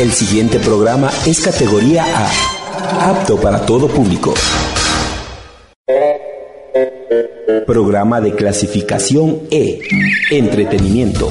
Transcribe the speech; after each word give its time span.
El 0.00 0.12
siguiente 0.12 0.58
programa 0.60 1.10
es 1.26 1.44
categoría 1.44 2.06
A, 2.06 3.10
apto 3.10 3.38
para 3.38 3.66
todo 3.66 3.86
público. 3.86 4.32
Programa 7.66 8.18
de 8.22 8.34
clasificación 8.34 9.42
E, 9.50 9.82
entretenimiento. 10.30 11.28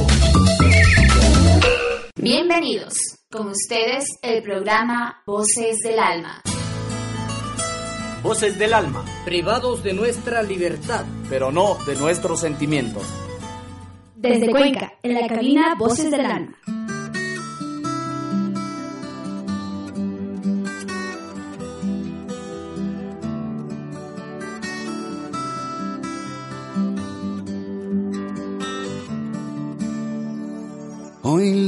Bienvenidos. 2.15 2.93
Con 3.31 3.47
ustedes 3.47 4.05
el 4.21 4.43
programa 4.43 5.23
Voces 5.25 5.79
del 5.83 5.97
Alma. 5.97 6.43
Voces 8.21 8.59
del 8.59 8.75
Alma. 8.75 9.03
Privados 9.25 9.81
de 9.81 9.93
nuestra 9.93 10.43
libertad, 10.43 11.05
pero 11.27 11.51
no 11.51 11.75
de 11.87 11.95
nuestros 11.95 12.41
sentimientos. 12.41 13.01
Desde 14.15 14.51
Cuenca, 14.51 14.93
en 15.01 15.15
la 15.15 15.27
cabina 15.27 15.73
Voces 15.75 16.11
del 16.11 16.27
Alma. 16.27 16.78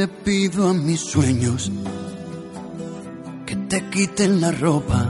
Le 0.01 0.07
pido 0.07 0.67
a 0.67 0.73
mis 0.73 0.99
sueños 0.99 1.71
que 3.45 3.55
te 3.55 3.87
quiten 3.91 4.41
la 4.41 4.51
ropa. 4.51 5.07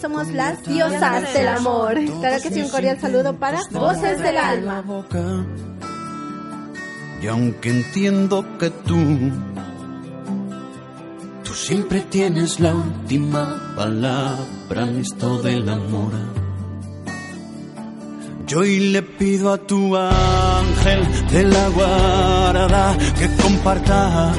Somos 0.00 0.28
las 0.28 0.64
diosas 0.64 1.34
del 1.34 1.48
amor. 1.48 1.96
Claro 2.20 2.42
que 2.42 2.50
sí, 2.50 2.62
un 2.62 2.70
cordial 2.70 2.98
saludo 2.98 3.36
para 3.36 3.60
Voces 3.72 4.22
del 4.22 4.38
Alma. 4.38 4.82
Y 7.20 7.26
aunque 7.26 7.68
entiendo 7.68 8.42
que 8.58 8.70
tú, 8.70 8.98
tú 11.44 11.52
siempre 11.52 12.00
tienes 12.00 12.58
la 12.58 12.74
última 12.74 13.74
palabra 13.76 14.88
en 14.88 14.96
esto 14.96 15.42
del 15.42 15.68
amor. 15.68 16.12
Yo 18.46 18.60
hoy 18.60 18.80
le 18.92 19.02
pido 19.02 19.52
a 19.52 19.58
tu 19.58 19.94
ángel 20.62 21.00
de 21.30 21.42
la 21.44 21.68
guarda 21.68 22.96
que 23.18 23.28
comparta, 23.42 24.32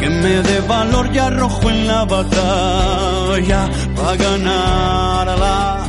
que 0.00 0.08
me 0.08 0.34
dé 0.48 0.60
valor 0.68 1.10
y 1.12 1.18
arrojo 1.18 1.70
en 1.70 1.86
la 1.86 2.04
batalla 2.04 3.68
para 3.96 4.16
ganarla. 4.16 5.88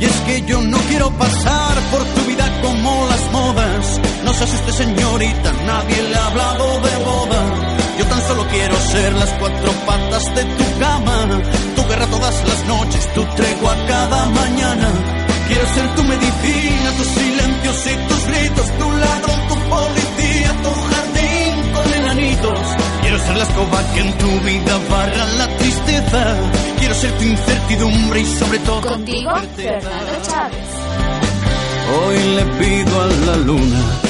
Y 0.00 0.04
es 0.04 0.16
que 0.26 0.42
yo 0.46 0.60
no 0.60 0.78
quiero 0.88 1.10
pasar 1.10 1.74
por 1.90 2.04
tu 2.04 2.20
vida 2.30 2.46
como 2.62 3.06
las 3.06 3.32
modas. 3.32 4.00
No 4.24 4.32
se 4.32 4.44
asuste 4.44 4.72
señorita, 4.72 5.52
nadie 5.66 6.02
le 6.10 6.16
ha 6.16 6.26
hablado 6.26 6.64
de 6.86 6.96
boda. 7.04 7.40
Yo 7.98 8.04
tan 8.06 8.20
solo 8.28 8.46
quiero 8.48 8.76
ser 8.76 9.12
las 9.14 9.30
cuatro 9.40 9.72
patas 9.86 10.34
de 10.36 10.44
tu 10.44 10.78
cama, 10.78 11.42
tu 11.74 11.88
guerra 11.88 12.06
todas 12.06 12.48
las 12.48 12.64
noches, 12.66 13.14
tu 13.14 13.24
tregua 13.24 13.74
cada 13.88 14.26
mañana. 14.26 15.17
Quiero 15.48 15.66
ser 15.74 15.94
tu 15.96 16.02
medicina, 16.04 16.90
tus 16.96 17.06
silencios 17.06 17.86
y 17.86 18.08
tus 18.08 18.26
gritos, 18.26 18.66
tu 18.78 18.92
ladrón, 18.92 19.40
tu 19.48 19.54
policía, 19.74 20.50
tu 20.62 20.70
jardín 20.90 21.72
con 21.72 21.94
enanitos. 21.94 22.60
Quiero 23.00 23.18
ser 23.18 23.36
la 23.36 23.42
escoba 23.44 23.94
que 23.94 24.00
en 24.00 24.12
tu 24.18 24.30
vida 24.40 24.78
barra 24.90 25.24
la 25.38 25.48
tristeza. 25.56 26.36
Quiero 26.78 26.94
ser 26.94 27.12
tu 27.12 27.24
incertidumbre 27.24 28.20
y 28.20 28.26
sobre 28.26 28.58
todo 28.60 28.80
Contigo, 28.82 29.30
Fernando 29.56 30.12
Chávez. 30.22 30.68
Hoy 31.96 32.18
le 32.36 32.44
pido 32.58 33.00
a 33.00 33.06
la 33.06 33.36
luna. 33.36 34.07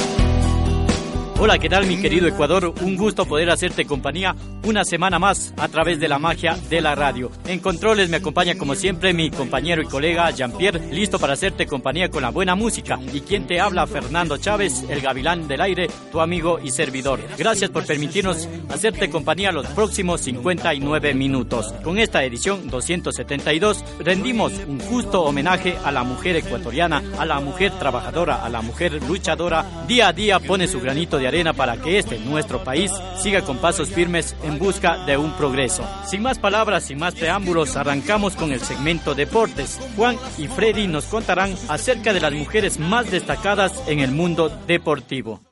Hola, 1.41 1.57
¿qué 1.57 1.69
tal 1.69 1.85
mi 1.85 2.01
querido 2.01 2.27
Ecuador? 2.27 2.73
Un 2.81 2.97
gusto 2.97 3.25
poder 3.25 3.49
hacerte 3.49 3.85
compañía 3.85 4.35
una 4.65 4.83
semana 4.83 5.19
más 5.19 5.53
a 5.55 5.69
través 5.69 5.97
de 5.97 6.09
la 6.09 6.19
magia 6.19 6.57
de 6.69 6.81
la 6.81 6.95
radio. 6.95 7.31
En 7.47 7.59
controles 7.59 8.09
me 8.09 8.17
acompaña 8.17 8.57
como 8.57 8.75
siempre 8.75 9.13
mi 9.13 9.31
compañero 9.31 9.81
y 9.81 9.85
colega 9.85 10.29
Jean-Pierre, 10.31 10.93
listo 10.93 11.17
para 11.17 11.33
hacerte 11.33 11.65
compañía 11.65 12.09
con 12.09 12.23
la 12.23 12.29
buena 12.29 12.55
música. 12.55 12.99
Y 13.13 13.21
quien 13.21 13.47
te 13.47 13.61
habla, 13.61 13.87
Fernando 13.87 14.37
Chávez, 14.37 14.83
el 14.89 14.99
gavilán 14.99 15.47
del 15.47 15.61
aire, 15.61 15.89
tu 16.11 16.19
amigo 16.19 16.59
y 16.61 16.71
servidor. 16.71 17.21
Gracias 17.37 17.69
por 17.69 17.85
permitirnos 17.85 18.49
hacerte 18.69 19.09
compañía 19.09 19.53
los 19.53 19.65
próximos 19.67 20.19
59 20.21 21.13
minutos. 21.13 21.73
Con 21.83 21.99
esta 21.99 22.21
edición 22.25 22.69
272 22.69 23.85
rendimos 23.99 24.51
un 24.67 24.81
justo 24.81 25.23
homenaje 25.23 25.77
a 25.85 25.91
la 25.93 26.03
mujer 26.03 26.35
ecuatoriana, 26.35 27.01
a 27.17 27.25
la 27.25 27.39
mujer 27.39 27.71
trabajadora, 27.79 28.43
a 28.43 28.49
la 28.49 28.61
mujer 28.61 29.01
luchadora. 29.07 29.65
Día 29.87 30.09
a 30.09 30.13
día 30.13 30.39
pone 30.39 30.67
su 30.67 30.81
granito 30.81 31.17
de 31.17 31.28
arena 31.29 31.53
para 31.53 31.77
que 31.77 31.97
este, 31.97 32.19
nuestro 32.19 32.63
país, 32.63 32.91
siga 33.17 33.41
con 33.41 33.57
pasos 33.57 33.89
firmes 33.89 34.35
en 34.43 34.59
busca 34.59 35.05
de 35.05 35.17
un 35.17 35.31
progreso. 35.33 35.83
Sin 36.05 36.21
más 36.21 36.37
palabras, 36.37 36.83
sin 36.83 36.99
más 36.99 37.15
preámbulos, 37.15 37.75
arrancamos 37.75 38.35
con 38.35 38.51
el 38.51 38.59
segmento 38.59 39.15
Deportes. 39.15 39.79
Juan 39.95 40.17
y 40.37 40.47
Freddy 40.47 40.87
nos 40.87 41.05
contarán 41.05 41.55
acerca 41.69 42.13
de 42.13 42.19
las 42.19 42.33
mujeres 42.33 42.79
más 42.79 43.09
destacadas 43.09 43.83
en 43.87 43.99
el 43.99 44.11
mundo 44.11 44.49
deportivo. 44.67 45.48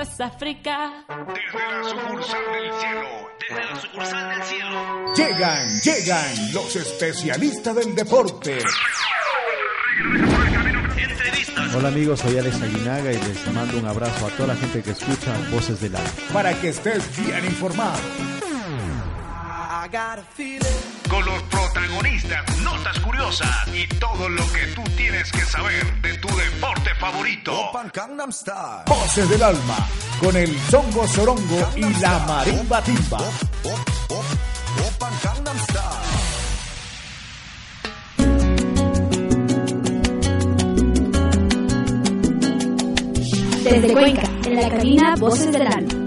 Esto 0.00 0.14
es 0.14 0.20
África. 0.20 1.04
Desde 1.08 1.58
la 1.58 1.88
sucursal 1.88 2.40
del 2.52 2.72
cielo, 2.80 3.30
desde 3.48 3.64
la 3.64 3.80
sucursal 3.80 4.28
del 4.30 4.42
cielo. 4.44 5.14
Llegan, 5.14 5.80
llegan 5.80 6.52
los 6.52 6.76
especialistas 6.76 7.74
del 7.74 7.94
deporte. 7.94 8.58
Hola 11.76 11.88
amigos, 11.88 12.20
soy 12.20 12.38
Alex 12.38 12.62
Aguinaga 12.62 13.12
y 13.12 13.16
les 13.16 13.52
mando 13.52 13.78
un 13.78 13.86
abrazo 13.86 14.26
a 14.26 14.30
toda 14.30 14.54
la 14.54 14.56
gente 14.56 14.82
que 14.82 14.90
escucha 14.90 15.36
Voces 15.50 15.80
del 15.80 15.96
Alma. 15.96 16.10
Para 16.32 16.54
que 16.54 16.68
estés 16.68 17.04
bien 17.16 17.44
informado. 17.44 17.98
Con 21.08 21.24
los 21.24 21.42
protagonistas, 21.44 22.58
notas 22.58 22.98
curiosas 23.00 23.48
y 23.72 23.86
todo 23.98 24.28
lo 24.28 24.42
que 24.52 24.66
tú 24.74 24.82
tienes 24.96 25.30
que 25.32 25.40
saber 25.40 26.02
de 26.02 26.18
tu 26.18 26.28
deporte 26.28 26.94
favorito. 26.96 27.52
Voces 28.86 29.28
del 29.28 29.42
Alma, 29.42 29.88
con 30.20 30.36
el 30.36 30.58
Zongo 30.70 31.08
Sorongo 31.08 31.70
y 31.76 32.00
la 32.00 32.18
Marimba 32.20 32.82
Timba. 32.82 33.20
Desde 43.64 43.92
Cuenca, 43.92 44.22
en 44.44 44.56
la 44.56 44.68
cabina 44.68 45.14
Voces 45.16 45.52
del 45.52 45.66
Alma. 45.66 45.97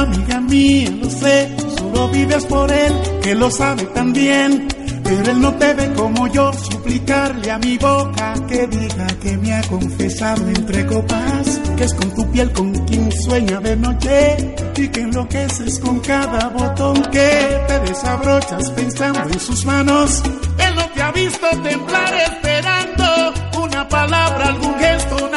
Amiga 0.00 0.40
mía, 0.40 0.90
lo 0.98 1.10
sé, 1.10 1.54
solo 1.76 2.08
vives 2.08 2.46
por 2.46 2.72
él, 2.72 2.92
que 3.22 3.34
lo 3.34 3.50
sabe 3.50 3.84
también. 3.94 4.66
Pero 5.04 5.32
él 5.32 5.40
no 5.40 5.52
te 5.56 5.74
ve 5.74 5.92
como 5.92 6.26
yo, 6.28 6.52
suplicarle 6.52 7.50
a 7.50 7.58
mi 7.58 7.76
boca 7.76 8.32
que 8.48 8.66
diga 8.66 9.06
que 9.22 9.36
me 9.36 9.52
ha 9.52 9.60
confesado 9.62 10.48
entre 10.48 10.86
copas, 10.86 11.60
que 11.76 11.84
es 11.84 11.94
con 11.94 12.14
tu 12.14 12.30
piel 12.30 12.50
con 12.52 12.72
quien 12.86 13.12
sueña 13.12 13.60
de 13.60 13.76
noche 13.76 14.54
y 14.76 14.88
que 14.88 15.00
enloqueces 15.00 15.78
con 15.80 16.00
cada 16.00 16.48
botón 16.48 17.02
que 17.10 17.60
te 17.68 17.80
desabrochas 17.80 18.70
pensando 18.70 19.20
en 19.20 19.40
sus 19.40 19.66
manos. 19.66 20.22
Él 20.58 20.74
no 20.76 20.88
te 20.94 21.02
ha 21.02 21.12
visto 21.12 21.46
temblar 21.62 22.14
esperando 22.14 23.34
una 23.62 23.88
palabra, 23.88 24.46
algún 24.46 24.74
gesto, 24.78 25.26
un 25.26 25.34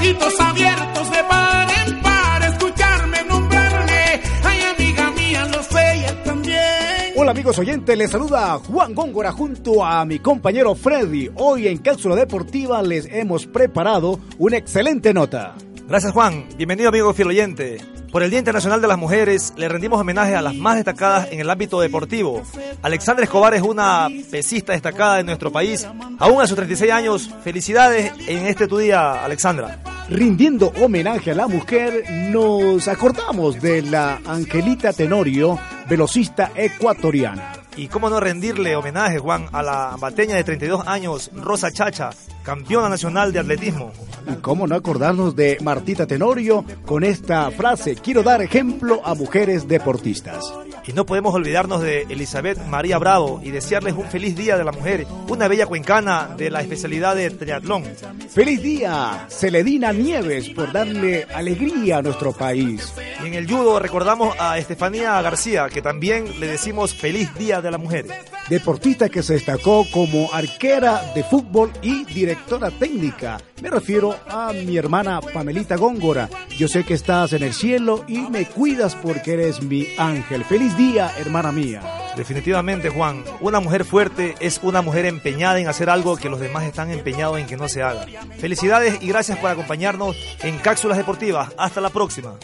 ojitos 0.00 0.40
abiertos 0.40 1.10
de 1.10 1.24
par 1.24 1.68
en 1.86 2.00
par, 2.00 2.42
escucharme 2.42 3.18
nombrarme. 3.28 4.20
Ay, 4.42 4.60
amiga 4.62 5.10
mía, 5.10 5.46
lo 5.46 5.62
sé 5.62 5.98
y 5.98 6.04
él 6.04 6.22
también. 6.24 7.12
Hola 7.16 7.32
amigos 7.32 7.58
oyentes, 7.58 7.98
les 7.98 8.10
saluda 8.10 8.58
Juan 8.58 8.94
Góngora 8.94 9.30
junto 9.32 9.84
a 9.84 10.04
mi 10.06 10.18
compañero 10.18 10.74
Freddy. 10.74 11.30
Hoy 11.34 11.68
en 11.68 11.78
Cápsula 11.78 12.16
Deportiva 12.16 12.82
les 12.82 13.06
hemos 13.06 13.46
preparado 13.46 14.18
una 14.38 14.56
excelente 14.56 15.12
nota. 15.12 15.54
Gracias 15.86 16.12
Juan, 16.12 16.46
bienvenido 16.56 16.88
amigo 16.88 17.12
fiel 17.12 17.28
oyente. 17.28 17.99
Por 18.10 18.24
el 18.24 18.30
Día 18.30 18.40
Internacional 18.40 18.80
de 18.80 18.88
las 18.88 18.98
Mujeres, 18.98 19.52
le 19.56 19.68
rendimos 19.68 20.00
homenaje 20.00 20.34
a 20.34 20.42
las 20.42 20.56
más 20.56 20.74
destacadas 20.74 21.28
en 21.30 21.38
el 21.38 21.48
ámbito 21.48 21.80
deportivo. 21.80 22.42
Alexandra 22.82 23.24
Escobar 23.24 23.54
es 23.54 23.62
una 23.62 24.08
pesista 24.30 24.72
destacada 24.72 25.16
de 25.16 25.24
nuestro 25.24 25.52
país. 25.52 25.86
Aún 26.18 26.42
a 26.42 26.46
sus 26.48 26.56
36 26.56 26.90
años, 26.90 27.30
felicidades 27.44 28.12
en 28.26 28.46
este 28.46 28.66
tu 28.66 28.78
día, 28.78 29.24
Alexandra. 29.24 29.78
Rindiendo 30.08 30.72
homenaje 30.80 31.30
a 31.30 31.34
la 31.36 31.46
mujer, 31.46 32.04
nos 32.10 32.88
acordamos 32.88 33.62
de 33.62 33.82
la 33.82 34.20
Angelita 34.26 34.92
Tenorio, 34.92 35.56
velocista 35.88 36.50
ecuatoriana. 36.56 37.59
Y 37.80 37.88
cómo 37.88 38.10
no 38.10 38.20
rendirle 38.20 38.76
homenaje, 38.76 39.18
Juan, 39.18 39.46
a 39.52 39.62
la 39.62 39.96
bateña 39.98 40.36
de 40.36 40.44
32 40.44 40.86
años, 40.86 41.30
Rosa 41.34 41.72
Chacha, 41.72 42.10
campeona 42.42 42.90
nacional 42.90 43.32
de 43.32 43.38
atletismo. 43.38 43.90
Y 44.30 44.34
cómo 44.42 44.66
no 44.66 44.74
acordarnos 44.74 45.34
de 45.34 45.56
Martita 45.62 46.06
Tenorio 46.06 46.62
con 46.84 47.04
esta 47.04 47.50
frase, 47.50 47.94
quiero 47.94 48.22
dar 48.22 48.42
ejemplo 48.42 49.00
a 49.02 49.14
mujeres 49.14 49.66
deportistas. 49.66 50.44
Y 50.90 50.92
no 50.92 51.06
podemos 51.06 51.32
olvidarnos 51.32 51.82
de 51.82 52.02
Elizabeth 52.08 52.58
María 52.66 52.98
Bravo 52.98 53.40
y 53.44 53.52
desearles 53.52 53.94
un 53.94 54.06
feliz 54.06 54.34
día 54.34 54.58
de 54.58 54.64
la 54.64 54.72
mujer, 54.72 55.06
una 55.28 55.46
bella 55.46 55.66
cuencana 55.66 56.34
de 56.36 56.50
la 56.50 56.62
especialidad 56.62 57.14
de 57.14 57.30
triatlón. 57.30 57.84
Feliz 58.28 58.60
día, 58.60 59.28
Celedina 59.30 59.92
Nieves, 59.92 60.48
por 60.48 60.72
darle 60.72 61.28
alegría 61.32 61.98
a 61.98 62.02
nuestro 62.02 62.32
país. 62.32 62.92
Y 63.22 63.28
en 63.28 63.34
el 63.34 63.48
judo 63.48 63.78
recordamos 63.78 64.34
a 64.40 64.58
Estefanía 64.58 65.22
García, 65.22 65.68
que 65.68 65.80
también 65.80 66.40
le 66.40 66.48
decimos 66.48 66.92
feliz 66.92 67.32
día 67.36 67.60
de 67.60 67.70
la 67.70 67.78
mujer. 67.78 68.06
Deportista 68.48 69.08
que 69.08 69.22
se 69.22 69.34
destacó 69.34 69.86
como 69.90 70.32
arquera 70.32 71.12
de 71.14 71.22
fútbol 71.22 71.72
y 71.82 72.04
directora 72.04 72.70
técnica. 72.70 73.38
Me 73.62 73.70
refiero 73.70 74.16
a 74.28 74.52
mi 74.52 74.76
hermana 74.76 75.20
Pamelita 75.20 75.76
Góngora. 75.76 76.28
Yo 76.58 76.66
sé 76.66 76.84
que 76.84 76.94
estás 76.94 77.32
en 77.32 77.42
el 77.42 77.52
cielo 77.52 78.04
y 78.08 78.18
me 78.18 78.46
cuidas 78.46 78.96
porque 78.96 79.34
eres 79.34 79.62
mi 79.62 79.86
ángel. 79.98 80.44
Feliz 80.44 80.76
día, 80.76 81.12
hermana 81.18 81.52
mía. 81.52 81.82
Definitivamente, 82.16 82.90
Juan, 82.90 83.22
una 83.40 83.60
mujer 83.60 83.84
fuerte 83.84 84.34
es 84.40 84.60
una 84.62 84.82
mujer 84.82 85.06
empeñada 85.06 85.60
en 85.60 85.68
hacer 85.68 85.88
algo 85.88 86.16
que 86.16 86.28
los 86.28 86.40
demás 86.40 86.64
están 86.64 86.90
empeñados 86.90 87.38
en 87.38 87.46
que 87.46 87.56
no 87.56 87.68
se 87.68 87.82
haga. 87.82 88.06
Felicidades 88.38 89.00
y 89.00 89.08
gracias 89.08 89.38
por 89.38 89.50
acompañarnos 89.50 90.16
en 90.42 90.58
Cápsulas 90.58 90.98
Deportivas. 90.98 91.52
Hasta 91.56 91.80
la 91.80 91.90
próxima. 91.90 92.34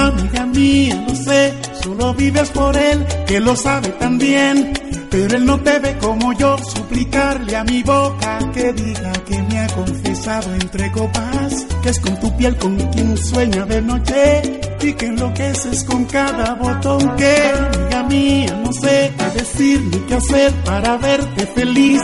Amiga 0.00 0.46
mía, 0.46 1.04
lo 1.06 1.14
sé, 1.14 1.54
solo 1.82 2.14
vives 2.14 2.50
por 2.50 2.76
él, 2.76 3.06
que 3.26 3.38
lo 3.40 3.54
sabe 3.54 3.88
también. 3.90 4.72
Pero 5.10 5.36
él 5.36 5.44
no 5.44 5.58
te 5.60 5.78
ve 5.80 5.98
como 5.98 6.32
yo, 6.34 6.56
suplicarle 6.58 7.56
a 7.56 7.64
mi 7.64 7.82
boca 7.82 8.38
que 8.54 8.72
diga 8.72 9.12
que 9.26 9.42
me 9.42 9.58
ha 9.58 9.66
confesado 9.68 10.54
entre 10.54 10.92
copas, 10.92 11.66
que 11.82 11.88
es 11.90 11.98
con 11.98 12.18
tu 12.20 12.36
piel 12.36 12.56
con 12.56 12.76
quien 12.76 13.16
sueña 13.18 13.66
de 13.66 13.82
noche 13.82 14.60
y 14.80 14.92
que 14.92 15.06
enloqueces 15.06 15.84
con 15.84 16.04
cada 16.04 16.54
botón 16.54 17.16
que, 17.16 17.52
amiga 17.52 18.02
mía, 18.04 18.60
no 18.64 18.72
sé 18.72 19.12
qué 19.18 19.38
decir 19.38 19.80
ni 19.82 19.98
qué 20.06 20.14
hacer 20.14 20.52
para 20.64 20.96
verte 20.96 21.46
feliz. 21.46 22.02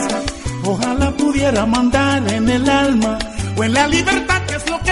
Ojalá 0.65 1.11
pudiera 1.11 1.65
mandar 1.65 2.27
en 2.31 2.49
el 2.49 2.69
alma 2.69 3.17
o 3.55 3.63
en 3.63 3.73
la 3.73 3.87
libertad, 3.87 4.41
que 4.47 4.55
es 4.55 4.69
lo 4.69 4.79
que 4.79 4.86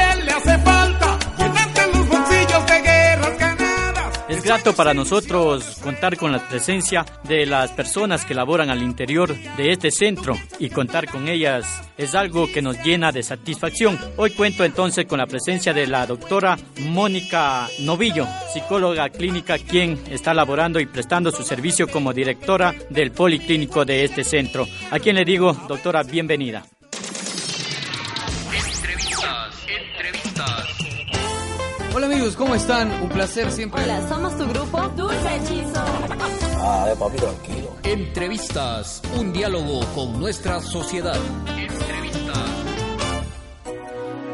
Es 4.27 4.41
grato 4.41 4.73
para 4.73 4.95
nosotros 4.95 5.77
contar 5.83 6.17
con 6.17 6.31
la 6.31 6.49
presencia 6.49 7.05
de 7.25 7.45
las 7.45 7.71
personas 7.71 8.25
que 8.25 8.33
laboran 8.33 8.71
al 8.71 8.81
interior 8.81 9.35
de 9.55 9.71
este 9.71 9.91
centro 9.91 10.35
y 10.57 10.71
contar 10.71 11.07
con 11.07 11.27
ellas 11.27 11.83
es 11.95 12.15
algo 12.15 12.51
que 12.51 12.63
nos 12.63 12.83
llena 12.83 13.11
de 13.11 13.21
satisfacción. 13.21 13.99
Hoy 14.17 14.31
cuento 14.31 14.63
entonces 14.63 15.05
con 15.05 15.19
la 15.19 15.27
presencia 15.27 15.73
de 15.73 15.85
la 15.85 16.07
doctora 16.07 16.57
Mónica 16.79 17.69
Novillo, 17.81 18.27
psicóloga 18.51 19.09
clínica, 19.09 19.59
quien 19.59 19.99
está 20.09 20.33
laborando 20.33 20.79
y 20.79 20.87
prestando 20.87 21.31
su 21.31 21.43
servicio 21.43 21.87
como 21.87 22.11
directora 22.11 22.73
del 22.89 23.11
policlínico 23.11 23.85
de 23.85 24.05
este 24.05 24.23
centro. 24.23 24.67
A 24.89 24.97
quien 24.97 25.17
le 25.17 25.23
digo, 25.23 25.53
doctora, 25.67 26.01
bienvenida. 26.01 26.65
Hola 31.95 32.07
amigos, 32.07 32.35
¿cómo 32.35 32.53
están? 32.55 32.91
Un 33.03 33.07
placer 33.07 33.49
siempre. 33.49 33.81
Hola, 33.81 34.05
somos 34.09 34.37
tu 34.37 34.45
grupo 34.49 34.81
Dulce 34.97 35.35
Hechizo. 35.37 35.81
Ah, 36.57 36.89
eh, 36.91 36.95
papi, 36.99 37.15
tranquilo. 37.15 37.69
Entrevistas, 37.83 39.01
un 39.17 39.31
diálogo 39.31 39.79
con 39.95 40.19
nuestra 40.19 40.59
sociedad. 40.59 41.15
Entrevistas. 41.47 42.49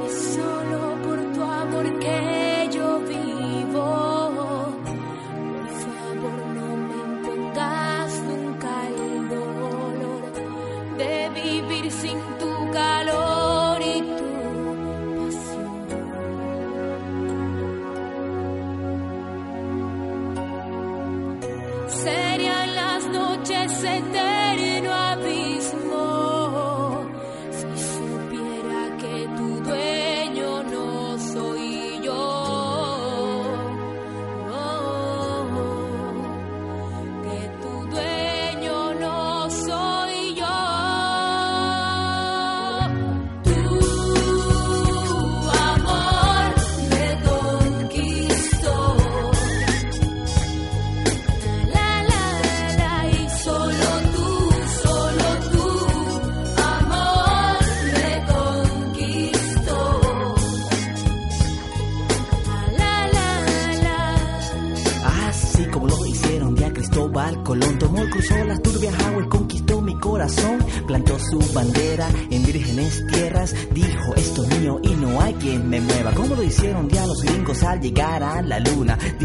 Es 0.07 0.33
solo 0.33 0.97
por 1.03 1.33
tu 1.33 1.43
amor 1.43 1.99
que 1.99 2.69
yo 2.73 2.99
vivo. 3.01 4.73
Por 4.83 5.67
favor, 5.83 6.45
no 6.55 6.77
me 6.77 6.95
impongas 6.95 8.21
nunca 8.23 8.87
el 8.87 9.29
dolor 9.29 10.33
de 10.97 11.29
vivir 11.29 11.91
sin 11.91 12.17
tu 12.39 12.71
calor 12.73 13.00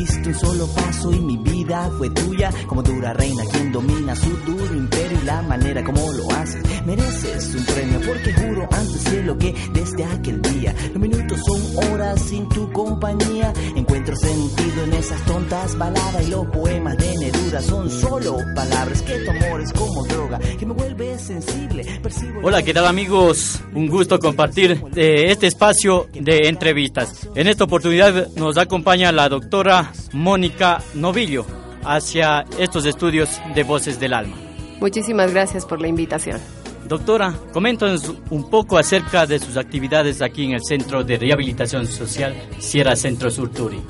diste 0.07 0.29
un 0.29 0.35
solo 0.35 0.67
paso 0.69 1.13
y 1.13 1.21
mi 1.21 1.37
vida 1.37 1.91
fue 1.99 2.09
tuya, 2.11 2.51
como 2.67 2.83
dura 2.83 3.13
reina 3.13 3.43
quien 3.51 3.73
domina 3.73 4.15
su 4.15 4.31
duro 4.47 4.75
imperio 4.75 5.19
y 5.21 5.25
la 5.25 5.43
manera 5.43 5.83
como 5.85 6.13
lo 6.13 6.31
haces. 6.33 6.63
Mereces 6.87 7.55
un 7.55 7.65
premio 7.65 8.01
porque 8.07 8.33
juro 8.35 8.69
ante 8.71 8.93
el 8.93 9.01
cielo 9.01 9.39
que 9.39 9.55
desde 9.73 10.05
aquel 10.05 10.41
día 10.43 10.75
los 10.93 11.03
minutos 11.03 11.41
son 11.45 11.93
horas 11.93 12.21
sin 12.23 12.49
tu 12.49 12.71
compañía. 12.73 13.53
Encuentro 13.75 14.15
sentido 14.17 14.85
en 14.85 14.93
esas 14.93 15.21
tontas 15.25 15.77
baladas 15.77 16.27
y 16.27 16.31
los 16.31 16.47
poemas 16.47 16.97
de 16.99 17.15
Neruda 17.19 17.63
son 17.63 17.91
solo 17.91 18.39
palabras 18.55 19.03
que 19.03 19.19
tu 19.19 19.31
amor 19.31 19.61
es 19.61 19.73
como 19.73 20.05
droga 20.07 20.39
que 20.39 20.67
me 20.67 20.75
vuelve 20.75 21.19
sensible. 21.19 21.85
Percibo 22.03 22.41
Hola, 22.45 22.63
¿qué 22.63 22.73
tal 22.73 22.87
amigos? 22.87 23.61
Un 23.75 23.89
gusto 23.89 24.19
compartir 24.21 24.81
eh, 24.95 25.31
este 25.31 25.49
espacio 25.49 26.07
de 26.26 26.49
entrevistas. 26.49 27.28
En 27.37 27.47
esta 27.47 27.64
oportunidad 27.64 28.35
nos 28.35 28.59
acompaña 28.59 29.12
la 29.12 29.28
doctora 29.28 29.92
Mónica 30.12 30.83
Novillo 30.95 31.47
hacia 31.85 32.45
estos 32.59 32.85
estudios 32.85 33.40
de 33.54 33.62
Voces 33.62 34.00
del 34.00 34.12
Alma. 34.12 34.35
Muchísimas 34.80 35.33
gracias 35.33 35.64
por 35.64 35.80
la 35.80 35.87
invitación. 35.87 36.40
Doctora, 36.88 37.33
coméntanos 37.52 38.12
un 38.30 38.50
poco 38.50 38.76
acerca 38.76 39.25
de 39.25 39.38
sus 39.38 39.56
actividades 39.56 40.21
aquí 40.21 40.45
en 40.45 40.52
el 40.52 40.64
Centro 40.64 41.04
de 41.04 41.16
Rehabilitación 41.16 41.87
Social 41.87 42.35
Sierra 42.59 42.97
Centro 42.97 43.30
Sur 43.30 43.50
Turi. 43.52 43.80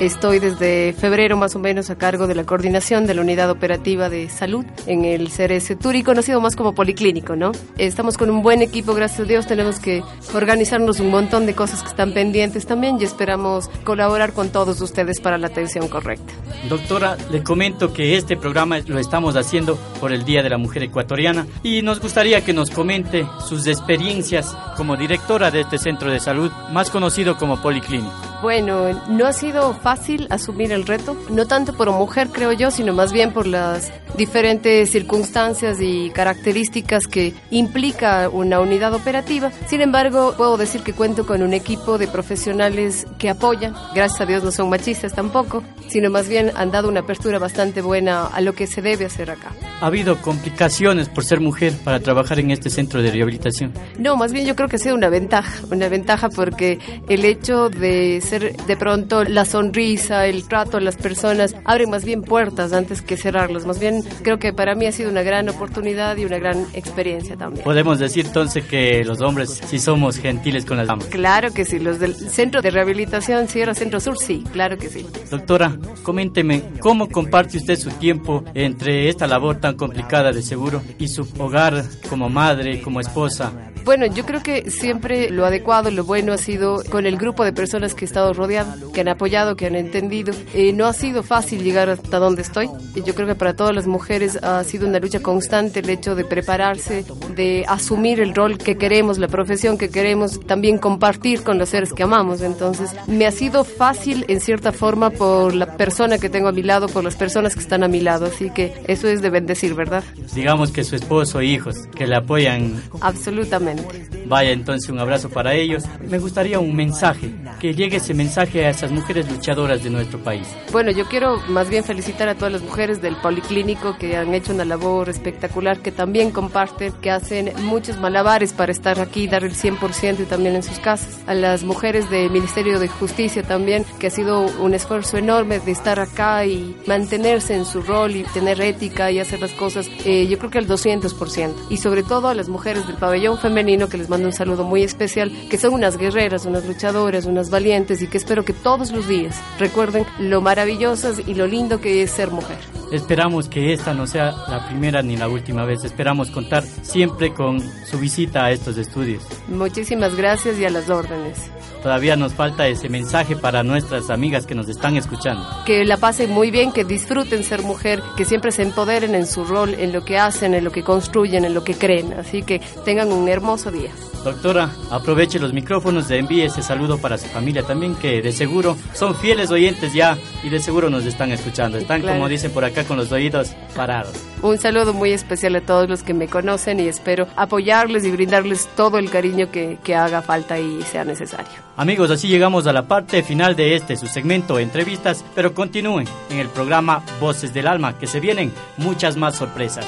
Estoy 0.00 0.40
desde 0.40 0.92
febrero 0.92 1.38
más 1.38 1.56
o 1.56 1.58
menos 1.58 1.88
a 1.88 1.96
cargo 1.96 2.26
de 2.26 2.34
la 2.34 2.44
coordinación 2.44 3.06
de 3.06 3.14
la 3.14 3.22
Unidad 3.22 3.48
Operativa 3.48 4.10
de 4.10 4.28
Salud 4.28 4.66
en 4.86 5.06
el 5.06 5.30
CRS 5.30 5.74
Turi, 5.78 6.02
conocido 6.02 6.38
más 6.38 6.54
como 6.54 6.74
Policlínico, 6.74 7.34
¿no? 7.34 7.52
Estamos 7.78 8.18
con 8.18 8.28
un 8.28 8.42
buen 8.42 8.60
equipo, 8.60 8.92
gracias 8.92 9.20
a 9.20 9.24
Dios. 9.24 9.46
Tenemos 9.46 9.80
que 9.80 10.02
organizarnos 10.34 11.00
un 11.00 11.10
montón 11.10 11.46
de 11.46 11.54
cosas 11.54 11.82
que 11.82 11.88
están 11.88 12.12
pendientes 12.12 12.66
también 12.66 12.98
y 13.00 13.04
esperamos 13.04 13.70
colaborar 13.84 14.34
con 14.34 14.50
todos 14.50 14.82
ustedes 14.82 15.18
para 15.18 15.38
la 15.38 15.46
atención 15.46 15.88
correcta. 15.88 16.34
Doctora, 16.68 17.16
le 17.30 17.42
comento 17.42 17.94
que 17.94 18.18
este 18.18 18.36
programa 18.36 18.80
lo 18.86 18.98
estamos 18.98 19.34
haciendo 19.34 19.78
por 19.98 20.12
el 20.12 20.26
Día 20.26 20.42
de 20.42 20.50
la 20.50 20.58
Mujer 20.58 20.82
Ecuatoriana 20.82 21.46
y 21.62 21.80
nos 21.80 22.00
gustaría 22.00 22.44
que 22.44 22.52
nos 22.52 22.70
comente 22.70 23.26
sus 23.48 23.66
experiencias 23.66 24.54
como 24.76 24.98
directora 24.98 25.50
de 25.50 25.62
este 25.62 25.78
centro 25.78 26.10
de 26.10 26.20
salud, 26.20 26.52
más 26.70 26.90
conocido 26.90 27.38
como 27.38 27.62
Policlínico. 27.62 28.12
Bueno, 28.42 28.92
no 29.08 29.26
ha 29.26 29.32
sido 29.32 29.72
fácil 29.86 30.26
asumir 30.30 30.72
el 30.72 30.84
reto, 30.84 31.16
no 31.30 31.46
tanto 31.46 31.72
por 31.72 31.88
mujer 31.92 32.30
creo 32.32 32.50
yo, 32.50 32.72
sino 32.72 32.92
más 32.92 33.12
bien 33.12 33.32
por 33.32 33.46
las 33.46 33.92
diferentes 34.16 34.90
circunstancias 34.90 35.78
y 35.80 36.10
características 36.10 37.06
que 37.06 37.34
implica 37.52 38.28
una 38.28 38.58
unidad 38.58 38.94
operativa. 38.94 39.52
Sin 39.68 39.80
embargo, 39.80 40.34
puedo 40.36 40.56
decir 40.56 40.82
que 40.82 40.92
cuento 40.92 41.24
con 41.24 41.40
un 41.40 41.52
equipo 41.52 41.98
de 41.98 42.08
profesionales 42.08 43.06
que 43.16 43.30
apoyan, 43.30 43.74
gracias 43.94 44.20
a 44.20 44.26
Dios 44.26 44.42
no 44.42 44.50
son 44.50 44.70
machistas 44.70 45.14
tampoco, 45.14 45.62
sino 45.88 46.10
más 46.10 46.28
bien 46.28 46.50
han 46.56 46.72
dado 46.72 46.88
una 46.88 47.00
apertura 47.00 47.38
bastante 47.38 47.80
buena 47.80 48.26
a 48.26 48.40
lo 48.40 48.54
que 48.54 48.66
se 48.66 48.82
debe 48.82 49.04
hacer 49.04 49.30
acá. 49.30 49.52
¿Ha 49.80 49.86
habido 49.86 50.16
complicaciones 50.20 51.08
por 51.08 51.24
ser 51.24 51.40
mujer 51.40 51.74
para 51.84 52.00
trabajar 52.00 52.40
en 52.40 52.50
este 52.50 52.70
centro 52.70 53.02
de 53.02 53.12
rehabilitación? 53.12 53.72
No, 53.98 54.16
más 54.16 54.32
bien 54.32 54.46
yo 54.46 54.56
creo 54.56 54.68
que 54.68 54.76
ha 54.76 54.80
sido 54.80 54.96
una 54.96 55.10
ventaja, 55.10 55.62
una 55.70 55.88
ventaja 55.88 56.28
porque 56.28 56.78
el 57.08 57.24
hecho 57.24 57.68
de 57.68 58.20
ser 58.20 58.56
de 58.56 58.76
pronto 58.76 59.22
la 59.24 59.44
sonrisa, 59.66 60.26
el 60.26 60.46
trato 60.46 60.76
a 60.76 60.80
las 60.80 60.96
personas, 60.96 61.56
abre 61.64 61.86
más 61.86 62.04
bien 62.04 62.22
puertas 62.22 62.72
antes 62.72 63.02
que 63.02 63.16
cerrarlas. 63.16 63.66
Más 63.66 63.80
bien 63.80 64.02
creo 64.22 64.38
que 64.38 64.52
para 64.52 64.74
mí 64.74 64.86
ha 64.86 64.92
sido 64.92 65.10
una 65.10 65.22
gran 65.22 65.48
oportunidad 65.48 66.16
y 66.16 66.24
una 66.24 66.38
gran 66.38 66.66
experiencia 66.72 67.36
también. 67.36 67.64
Podemos 67.64 67.98
decir 67.98 68.26
entonces 68.26 68.64
que 68.64 69.04
los 69.04 69.20
hombres 69.20 69.60
sí 69.66 69.78
somos 69.78 70.18
gentiles 70.18 70.64
con 70.64 70.76
las 70.76 70.86
damas. 70.86 71.06
Claro 71.06 71.52
que 71.52 71.64
sí, 71.64 71.78
los 71.78 71.98
del 71.98 72.14
centro 72.14 72.62
de 72.62 72.70
rehabilitación 72.70 73.48
Sierra 73.48 73.74
Centro 73.74 73.98
Sur, 74.00 74.16
sí, 74.18 74.44
claro 74.52 74.78
que 74.78 74.88
sí. 74.88 75.04
Doctora, 75.30 75.76
coménteme, 76.02 76.62
¿cómo 76.80 77.08
comparte 77.08 77.58
usted 77.58 77.76
su 77.76 77.90
tiempo 77.90 78.44
entre 78.54 79.08
esta 79.08 79.26
labor 79.26 79.56
tan 79.56 79.76
complicada 79.76 80.30
de 80.32 80.42
seguro 80.42 80.82
y 80.98 81.08
su 81.08 81.26
hogar 81.38 81.84
como 82.08 82.28
madre, 82.28 82.80
como 82.82 83.00
esposa? 83.00 83.52
Bueno, 83.86 84.06
yo 84.06 84.26
creo 84.26 84.42
que 84.42 84.68
siempre 84.68 85.30
lo 85.30 85.46
adecuado, 85.46 85.92
lo 85.92 86.02
bueno 86.02 86.32
ha 86.32 86.38
sido 86.38 86.82
con 86.90 87.06
el 87.06 87.16
grupo 87.16 87.44
de 87.44 87.52
personas 87.52 87.94
que 87.94 88.04
he 88.04 88.08
estado 88.08 88.32
rodeado, 88.32 88.90
que 88.90 89.02
han 89.02 89.06
apoyado, 89.06 89.54
que 89.54 89.64
han 89.64 89.76
entendido. 89.76 90.34
Eh, 90.54 90.72
no 90.72 90.86
ha 90.86 90.92
sido 90.92 91.22
fácil 91.22 91.62
llegar 91.62 91.88
hasta 91.88 92.18
donde 92.18 92.42
estoy. 92.42 92.68
Yo 92.96 93.14
creo 93.14 93.28
que 93.28 93.36
para 93.36 93.54
todas 93.54 93.72
las 93.72 93.86
mujeres 93.86 94.42
ha 94.42 94.64
sido 94.64 94.88
una 94.88 94.98
lucha 94.98 95.20
constante 95.20 95.78
el 95.78 95.88
hecho 95.88 96.16
de 96.16 96.24
prepararse, 96.24 97.04
de 97.36 97.64
asumir 97.68 98.18
el 98.18 98.34
rol 98.34 98.58
que 98.58 98.76
queremos, 98.76 99.18
la 99.18 99.28
profesión 99.28 99.78
que 99.78 99.88
queremos, 99.88 100.40
también 100.40 100.78
compartir 100.78 101.44
con 101.44 101.56
los 101.56 101.68
seres 101.68 101.92
que 101.92 102.02
amamos. 102.02 102.40
Entonces, 102.40 102.90
me 103.06 103.24
ha 103.24 103.30
sido 103.30 103.62
fácil 103.62 104.24
en 104.26 104.40
cierta 104.40 104.72
forma 104.72 105.10
por 105.10 105.54
la 105.54 105.76
persona 105.76 106.18
que 106.18 106.28
tengo 106.28 106.48
a 106.48 106.52
mi 106.52 106.64
lado, 106.64 106.88
por 106.88 107.04
las 107.04 107.14
personas 107.14 107.54
que 107.54 107.60
están 107.60 107.84
a 107.84 107.88
mi 107.88 108.00
lado. 108.00 108.26
Así 108.26 108.50
que 108.50 108.74
eso 108.88 109.06
es 109.06 109.22
de 109.22 109.30
bendecir, 109.30 109.74
¿verdad? 109.74 110.02
Digamos 110.34 110.72
que 110.72 110.82
su 110.82 110.96
esposo 110.96 111.38
e 111.38 111.46
hijos 111.46 111.86
que 111.94 112.08
le 112.08 112.16
apoyan. 112.16 112.82
Absolutamente. 113.00 113.75
Island. 113.78 114.25
Vaya 114.28 114.50
entonces 114.50 114.90
un 114.90 114.98
abrazo 114.98 115.28
para 115.28 115.54
ellos. 115.54 115.84
Me 116.08 116.18
gustaría 116.18 116.58
un 116.58 116.74
mensaje, 116.74 117.30
que 117.60 117.74
llegue 117.74 117.98
ese 117.98 118.12
mensaje 118.12 118.66
a 118.66 118.70
esas 118.70 118.90
mujeres 118.90 119.30
luchadoras 119.30 119.84
de 119.84 119.90
nuestro 119.90 120.18
país. 120.18 120.48
Bueno, 120.72 120.90
yo 120.90 121.06
quiero 121.06 121.40
más 121.48 121.68
bien 121.68 121.84
felicitar 121.84 122.28
a 122.28 122.34
todas 122.34 122.52
las 122.52 122.62
mujeres 122.62 123.00
del 123.00 123.16
Policlínico 123.16 123.96
que 123.98 124.16
han 124.16 124.34
hecho 124.34 124.52
una 124.52 124.64
labor 124.64 125.08
espectacular, 125.08 125.78
que 125.78 125.92
también 125.92 126.32
comparten, 126.32 126.92
que 126.94 127.10
hacen 127.10 127.52
muchos 127.62 128.00
malabares 128.00 128.52
para 128.52 128.72
estar 128.72 129.00
aquí, 129.00 129.28
dar 129.28 129.44
el 129.44 129.54
100% 129.54 130.20
y 130.20 130.24
también 130.24 130.56
en 130.56 130.62
sus 130.62 130.78
casas. 130.80 131.20
A 131.26 131.34
las 131.34 131.62
mujeres 131.62 132.10
del 132.10 132.30
Ministerio 132.30 132.80
de 132.80 132.88
Justicia 132.88 133.44
también, 133.44 133.84
que 134.00 134.08
ha 134.08 134.10
sido 134.10 134.46
un 134.60 134.74
esfuerzo 134.74 135.18
enorme 135.18 135.60
de 135.60 135.70
estar 135.70 136.00
acá 136.00 136.44
y 136.46 136.76
mantenerse 136.86 137.54
en 137.54 137.64
su 137.64 137.80
rol 137.80 138.16
y 138.16 138.24
tener 138.24 138.60
ética 138.60 139.10
y 139.12 139.20
hacer 139.20 139.40
las 139.40 139.52
cosas, 139.52 139.88
eh, 140.04 140.26
yo 140.26 140.36
creo 140.38 140.50
que 140.50 140.58
al 140.58 140.66
200%. 140.66 141.54
Y 141.70 141.76
sobre 141.76 142.02
todo 142.02 142.28
a 142.28 142.34
las 142.34 142.48
mujeres 142.48 142.86
del 142.88 142.96
pabellón 142.96 143.38
femenino, 143.38 143.88
que 143.88 143.98
les 143.98 144.08
mando 144.16 144.28
un 144.28 144.32
saludo 144.32 144.64
muy 144.64 144.82
especial, 144.82 145.30
que 145.50 145.58
son 145.58 145.74
unas 145.74 145.98
guerreras, 145.98 146.46
unas 146.46 146.64
luchadoras, 146.64 147.26
unas 147.26 147.50
valientes 147.50 148.00
y 148.00 148.06
que 148.06 148.16
espero 148.16 148.46
que 148.46 148.54
todos 148.54 148.90
los 148.90 149.06
días 149.06 149.38
recuerden 149.58 150.06
lo 150.18 150.40
maravillosas 150.40 151.20
y 151.26 151.34
lo 151.34 151.46
lindo 151.46 151.82
que 151.82 152.02
es 152.02 152.12
ser 152.12 152.30
mujer. 152.30 152.56
Esperamos 152.92 153.48
que 153.48 153.74
esta 153.74 153.92
no 153.92 154.06
sea 154.06 154.32
la 154.48 154.66
primera 154.68 155.02
ni 155.02 155.18
la 155.18 155.28
última 155.28 155.66
vez. 155.66 155.84
Esperamos 155.84 156.30
contar 156.30 156.62
siempre 156.62 157.34
con 157.34 157.60
su 157.60 157.98
visita 157.98 158.46
a 158.46 158.52
estos 158.52 158.78
estudios. 158.78 159.22
Muchísimas 159.48 160.14
gracias 160.14 160.58
y 160.58 160.64
a 160.64 160.70
las 160.70 160.88
órdenes. 160.88 161.50
Todavía 161.82 162.16
nos 162.16 162.34
falta 162.34 162.66
ese 162.66 162.88
mensaje 162.88 163.36
para 163.36 163.62
nuestras 163.62 164.10
amigas 164.10 164.46
que 164.46 164.54
nos 164.54 164.68
están 164.68 164.96
escuchando. 164.96 165.44
Que 165.64 165.84
la 165.84 165.96
pasen 165.96 166.30
muy 166.30 166.50
bien, 166.50 166.72
que 166.72 166.84
disfruten 166.84 167.44
ser 167.44 167.62
mujer, 167.62 168.02
que 168.16 168.24
siempre 168.24 168.50
se 168.52 168.62
empoderen 168.62 169.14
en 169.14 169.26
su 169.26 169.44
rol, 169.44 169.74
en 169.74 169.92
lo 169.92 170.04
que 170.04 170.18
hacen, 170.18 170.54
en 170.54 170.64
lo 170.64 170.72
que 170.72 170.82
construyen, 170.82 171.44
en 171.44 171.54
lo 171.54 171.62
que 171.64 171.74
creen. 171.74 172.12
Así 172.14 172.42
que 172.42 172.60
tengan 172.84 173.12
un 173.12 173.28
hermoso 173.28 173.70
día. 173.70 173.90
Doctora, 174.24 174.70
aproveche 174.90 175.38
los 175.38 175.52
micrófonos, 175.52 176.08
de 176.08 176.18
envíe 176.18 176.42
ese 176.42 176.60
saludo 176.60 176.98
para 176.98 177.16
su 177.16 177.28
familia 177.28 177.62
también, 177.62 177.94
que 177.94 178.20
de 178.22 178.32
seguro 178.32 178.76
son 178.92 179.14
fieles 179.14 179.52
oyentes 179.52 179.92
ya 179.94 180.18
y 180.42 180.48
de 180.48 180.58
seguro 180.58 180.90
nos 180.90 181.04
están 181.04 181.30
escuchando. 181.30 181.78
Están, 181.78 182.00
Claro. 182.00 182.16
como 182.16 182.28
dicen 182.28 182.50
por 182.50 182.64
acá, 182.64 182.82
con 182.82 182.96
los 182.96 183.12
oídos 183.12 183.50
parados. 183.76 184.14
Un 184.42 184.58
saludo 184.58 184.92
muy 184.92 185.12
especial 185.12 185.54
a 185.54 185.60
todos 185.60 185.88
los 185.88 186.02
que 186.02 186.12
me 186.12 186.26
conocen 186.26 186.80
y 186.80 186.88
espero 186.88 187.28
apoyarles 187.36 188.04
y 188.04 188.10
brindarles 188.10 188.66
todo 188.74 188.98
el 188.98 189.10
cariño 189.10 189.52
que, 189.52 189.78
que 189.84 189.94
haga 189.94 190.22
falta 190.22 190.58
y 190.58 190.82
sea 190.82 191.04
necesario. 191.04 191.52
Amigos, 191.78 192.10
así 192.10 192.28
llegamos 192.28 192.66
a 192.66 192.72
la 192.72 192.88
parte 192.88 193.22
final 193.22 193.54
de 193.54 193.76
este 193.76 193.98
su 193.98 194.06
segmento 194.06 194.58
entrevistas, 194.58 195.22
pero 195.34 195.52
continúen 195.52 196.08
en 196.30 196.38
el 196.38 196.48
programa 196.48 197.02
Voces 197.20 197.52
del 197.52 197.66
Alma, 197.66 197.98
que 197.98 198.06
se 198.06 198.18
vienen 198.18 198.50
muchas 198.78 199.18
más 199.18 199.36
sorpresas. 199.36 199.86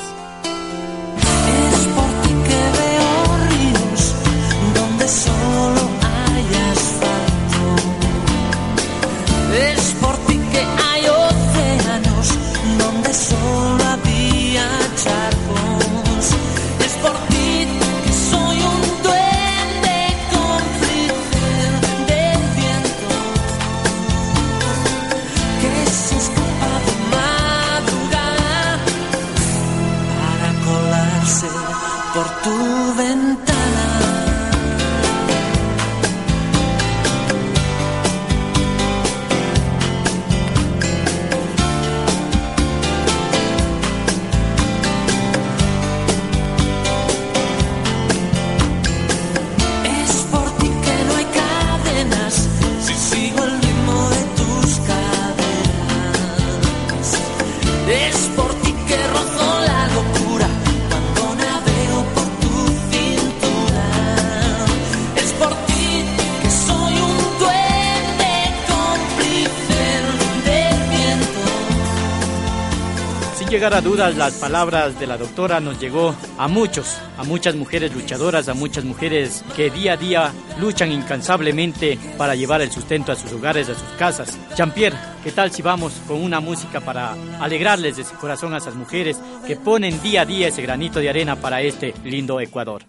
Llegar 73.69 73.85
a 73.85 73.87
dudas, 73.87 74.17
las 74.17 74.35
palabras 74.37 74.99
de 74.99 75.07
la 75.07 75.19
doctora 75.19 75.61
nos 75.61 75.79
llegó 75.79 76.17
a 76.39 76.49
muchos, 76.49 76.97
a 77.19 77.25
muchas 77.25 77.55
mujeres 77.55 77.95
luchadoras, 77.95 78.49
a 78.49 78.55
muchas 78.55 78.83
mujeres 78.83 79.45
que 79.55 79.69
día 79.69 79.93
a 79.93 79.97
día 79.99 80.33
luchan 80.59 80.91
incansablemente 80.91 81.99
para 82.17 82.35
llevar 82.35 82.63
el 82.63 82.71
sustento 82.71 83.13
a 83.13 83.15
sus 83.15 83.31
hogares, 83.31 83.69
a 83.69 83.75
sus 83.75 83.89
casas. 83.99 84.39
Jean-Pierre, 84.57 84.97
¿qué 85.23 85.33
tal 85.33 85.53
si 85.53 85.61
vamos 85.61 85.93
con 86.07 86.23
una 86.23 86.41
música 86.41 86.81
para 86.81 87.13
alegrarles 87.43 87.99
de 87.99 88.05
su 88.05 88.15
corazón 88.15 88.55
a 88.55 88.57
esas 88.57 88.75
mujeres 88.75 89.21
que 89.47 89.57
ponen 89.57 90.01
día 90.01 90.23
a 90.23 90.25
día 90.25 90.49
ese 90.49 90.63
granito 90.63 90.99
de 90.99 91.11
arena 91.11 91.37
para 91.37 91.61
este 91.61 91.93
lindo 92.05 92.41
Ecuador? 92.41 92.87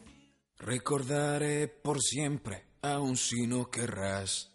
Recordaré 0.60 1.68
por 1.68 2.02
siempre, 2.02 2.68
aun 2.84 3.18
si 3.18 3.48
no 3.48 3.70
querrás, 3.70 4.54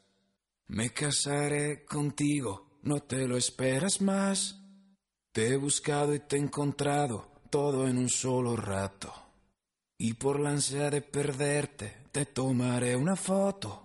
Me 0.69 0.88
casaré 0.88 1.85
contigo, 1.85 2.78
no 2.83 3.00
te 3.00 3.28
lo 3.28 3.37
esperas 3.37 4.00
más. 4.00 4.63
Te 5.35 5.49
he 5.49 5.57
buscado 5.57 6.14
y 6.14 6.21
te 6.21 6.37
he 6.37 6.38
encontrado, 6.38 7.26
todo 7.50 7.88
en 7.88 7.99
un 7.99 8.09
solo 8.09 8.55
rato. 8.55 9.12
Y 9.99 10.12
por 10.14 10.38
la 10.38 10.50
ansia 10.50 10.91
de 10.91 11.03
perderte, 11.03 12.05
te 12.12 12.26
tomaré 12.26 12.95
una 12.95 13.17
foto. 13.17 13.85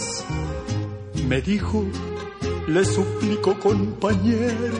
me 1.31 1.41
dijo, 1.41 1.85
le 2.67 2.83
suplico 2.83 3.57
compañero, 3.57 4.79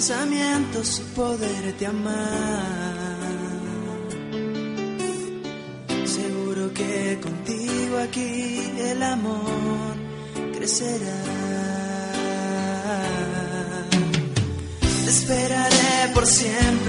pensamientos 0.00 0.98
y 1.00 1.14
poderte 1.14 1.84
amar. 1.84 2.64
Seguro 6.06 6.72
que 6.72 7.18
contigo 7.20 7.98
aquí 7.98 8.72
el 8.78 9.02
amor 9.02 9.94
crecerá. 10.54 11.22
Te 15.04 15.10
esperaré 15.10 16.14
por 16.14 16.26
siempre 16.26 16.79